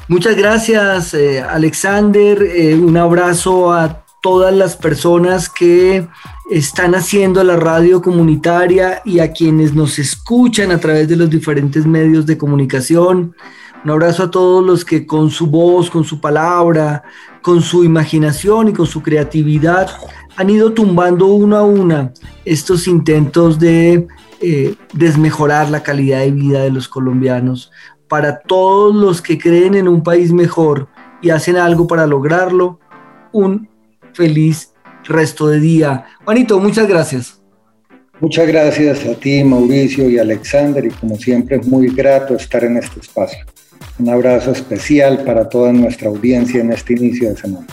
Muchas 0.08 0.36
gracias, 0.36 1.14
eh, 1.14 1.40
Alexander. 1.40 2.42
Eh, 2.42 2.74
un 2.74 2.98
abrazo 2.98 3.72
a 3.72 4.03
todas 4.24 4.56
las 4.56 4.78
personas 4.78 5.50
que 5.50 6.08
están 6.50 6.96
haciendo 6.96 7.44
la 7.44 7.58
radio 7.58 8.02
comunitaria 8.02 9.02
y 9.04 9.20
a 9.20 9.34
quienes 9.34 9.74
nos 9.74 10.00
escuchan 10.00 10.72
a 10.72 10.80
través 10.80 11.10
de 11.10 11.18
los 11.18 11.30
diferentes 11.30 11.86
medios 11.86 12.26
de 12.26 12.38
comunicación. 12.38 13.36
Un 13.84 13.92
abrazo 13.92 14.24
a 14.24 14.32
todos 14.32 14.66
los 14.66 14.86
que 14.86 15.06
con 15.06 15.30
su 15.30 15.48
voz, 15.48 15.90
con 15.90 16.06
su 16.06 16.22
palabra, 16.22 17.04
con 17.42 17.62
su 17.62 17.84
imaginación 17.84 18.70
y 18.70 18.74
con 18.74 18.86
su 18.86 19.04
creatividad 19.04 19.90
han 20.38 20.50
ido 20.50 20.72
tumbando 20.72 21.28
uno 21.28 21.58
a 21.58 21.64
una 21.64 22.14
estos 22.46 22.88
intentos 22.88 23.60
de 23.60 24.08
eh, 24.40 24.76
desmejorar 24.94 25.70
la 25.70 25.84
calidad 25.84 26.20
de 26.20 26.32
vida 26.32 26.62
de 26.62 26.72
los 26.72 26.88
colombianos. 26.88 27.72
Para 28.08 28.40
todos 28.40 28.96
los 28.96 29.22
que 29.22 29.38
creen 29.38 29.76
en 29.76 29.90
un 29.90 30.02
país 30.02 30.32
mejor 30.32 30.88
y 31.22 31.30
hacen 31.30 31.58
algo 31.58 31.88
para 31.88 32.08
lograrlo, 32.08 32.80
un 33.34 33.73
feliz 34.14 34.74
resto 35.06 35.48
de 35.48 35.60
día. 35.60 36.06
Juanito, 36.24 36.60
muchas 36.60 36.88
gracias. 36.88 37.40
Muchas 38.20 38.48
gracias 38.48 39.06
a 39.06 39.16
ti, 39.16 39.44
Mauricio 39.44 40.10
y 40.10 40.18
Alexander, 40.18 40.86
y 40.86 40.92
como 40.92 41.18
siempre 41.18 41.58
es 41.58 41.68
muy 41.68 41.88
grato 41.88 42.36
estar 42.36 42.64
en 42.64 42.78
este 42.78 43.00
espacio. 43.00 43.46
Un 44.00 44.10
abrazo 44.10 44.52
especial 44.52 45.24
para 45.24 45.50
toda 45.50 45.74
nuestra 45.74 46.08
audiencia 46.08 46.62
en 46.62 46.72
este 46.72 46.94
inicio 46.94 47.30
de 47.30 47.38
semana. 47.38 47.68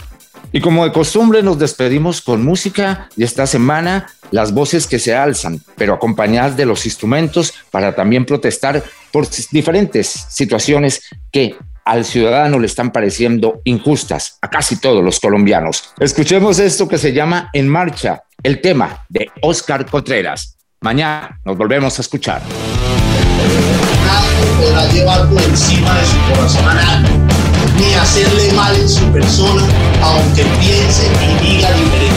Y 0.52 0.60
como 0.60 0.84
de 0.84 0.92
costumbre 0.92 1.42
nos 1.42 1.58
despedimos 1.58 2.20
con 2.20 2.44
música 2.44 3.08
y 3.16 3.22
esta 3.22 3.46
semana 3.46 4.08
las 4.32 4.52
voces 4.52 4.86
que 4.86 4.98
se 4.98 5.14
alzan, 5.14 5.60
pero 5.76 5.94
acompañadas 5.94 6.56
de 6.56 6.66
los 6.66 6.84
instrumentos 6.86 7.54
para 7.70 7.94
también 7.94 8.24
protestar 8.24 8.82
por 9.12 9.28
diferentes 9.52 10.08
situaciones 10.08 11.02
que 11.30 11.54
al 11.90 12.04
ciudadano 12.04 12.60
le 12.60 12.66
están 12.66 12.92
pareciendo 12.92 13.62
injustas 13.64 14.38
a 14.42 14.48
casi 14.48 14.76
todos 14.76 15.02
los 15.02 15.18
colombianos. 15.18 15.92
Escuchemos 15.98 16.60
esto 16.60 16.86
que 16.86 16.98
se 16.98 17.12
llama 17.12 17.50
En 17.52 17.66
Marcha, 17.66 18.22
el 18.44 18.60
tema 18.60 19.04
de 19.08 19.28
Oscar 19.42 19.86
Contreras. 19.86 20.56
Mañana 20.82 21.40
nos 21.44 21.56
volvemos 21.58 21.98
a 21.98 22.02
escuchar. 22.02 22.42
Nadie 24.06 24.46
podrá 24.56 24.86
llevar 24.92 25.28
por 25.28 25.42
encima 25.42 25.92
de 25.98 26.06
su 26.06 26.32
corazón 26.32 26.64
ni 27.76 27.94
hacerle 27.94 28.52
mal 28.52 28.76
en 28.76 28.88
su 28.88 29.10
persona, 29.10 29.64
aunque 30.00 30.44
piense 30.60 31.08
y 31.24 31.44
diga 31.44 31.72
diferente. 31.72 32.14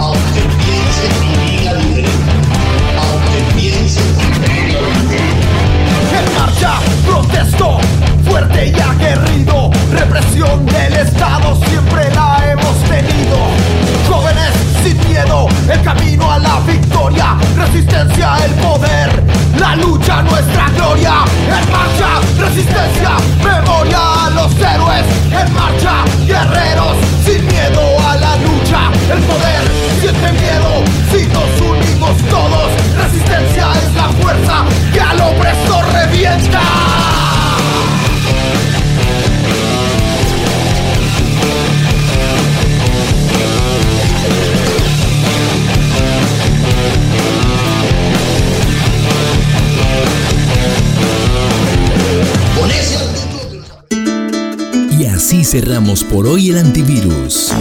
Aunque 0.00 0.40
piense 0.58 1.06
y 1.22 1.58
diga 1.58 1.74
diferente. 1.74 2.32
Aunque 2.98 3.60
piense 3.60 4.00
y 4.00 4.40
diga 4.40 4.80
diferente. 4.80 5.18
En 6.18 6.34
marcha, 6.36 6.80
protesto 7.06 7.78
fuerte 8.38 8.66
y 8.68 8.80
aguerrido. 8.80 9.70
Represión 9.90 10.64
del 10.66 10.92
Estado 10.94 11.56
siempre 11.66 12.08
la 12.14 12.50
hemos 12.50 12.76
tenido. 12.84 13.36
Jóvenes 14.08 14.52
sin 14.82 14.96
miedo, 15.08 15.48
el 15.70 15.82
camino 15.82 16.30
a 16.30 16.38
la 16.38 16.60
victoria. 16.60 17.36
Resistencia, 17.56 18.36
el 18.44 18.52
poder, 18.54 19.22
la 19.58 19.74
lucha, 19.76 20.22
nuestra 20.22 20.68
gloria. 20.70 21.14
En 21.46 21.72
marcha, 21.72 22.10
resistencia, 22.38 23.10
memoria 23.42 24.26
a 24.26 24.30
los 24.30 24.52
héroes. 24.54 25.04
En 25.32 25.54
marcha, 25.54 26.04
guerreros, 26.26 26.96
sin 27.24 27.44
miedo 27.46 27.82
a 28.08 28.16
la 28.16 28.36
lucha. 28.36 28.80
El 29.12 29.20
poder 29.22 29.62
siente 30.00 30.32
miedo, 30.32 30.70
si 31.10 31.26
nos 31.26 31.60
unimos 31.60 32.16
todos. 32.30 32.70
Resistencia 32.96 33.72
es 33.72 33.94
la 33.94 34.08
fuerza 34.20 34.64
que 34.92 35.00
al 35.00 35.20
opresor 35.20 35.84
revienta. 35.92 36.60
Así 55.18 55.42
cerramos 55.42 56.04
por 56.04 56.28
hoy 56.28 56.50
el 56.50 56.58
antivirus. 56.58 57.52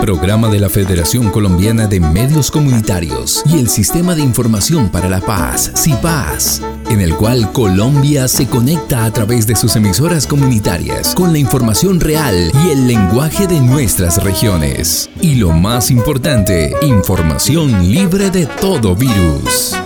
Programa 0.00 0.48
de 0.48 0.58
la 0.58 0.68
Federación 0.68 1.30
Colombiana 1.30 1.86
de 1.86 2.00
Medios 2.00 2.50
Comunitarios 2.50 3.44
y 3.46 3.60
el 3.60 3.68
Sistema 3.68 4.16
de 4.16 4.22
Información 4.22 4.88
para 4.88 5.08
la 5.08 5.20
Paz, 5.20 5.70
CIPAS, 5.76 6.60
en 6.90 7.00
el 7.00 7.14
cual 7.14 7.52
Colombia 7.52 8.26
se 8.26 8.48
conecta 8.48 9.04
a 9.04 9.12
través 9.12 9.46
de 9.46 9.54
sus 9.54 9.76
emisoras 9.76 10.26
comunitarias 10.26 11.14
con 11.14 11.30
la 11.30 11.38
información 11.38 12.00
real 12.00 12.50
y 12.66 12.70
el 12.70 12.88
lenguaje 12.88 13.46
de 13.46 13.60
nuestras 13.60 14.24
regiones. 14.24 15.08
Y 15.20 15.36
lo 15.36 15.52
más 15.52 15.92
importante, 15.92 16.74
información 16.82 17.92
libre 17.92 18.28
de 18.30 18.46
todo 18.46 18.96
virus. 18.96 19.76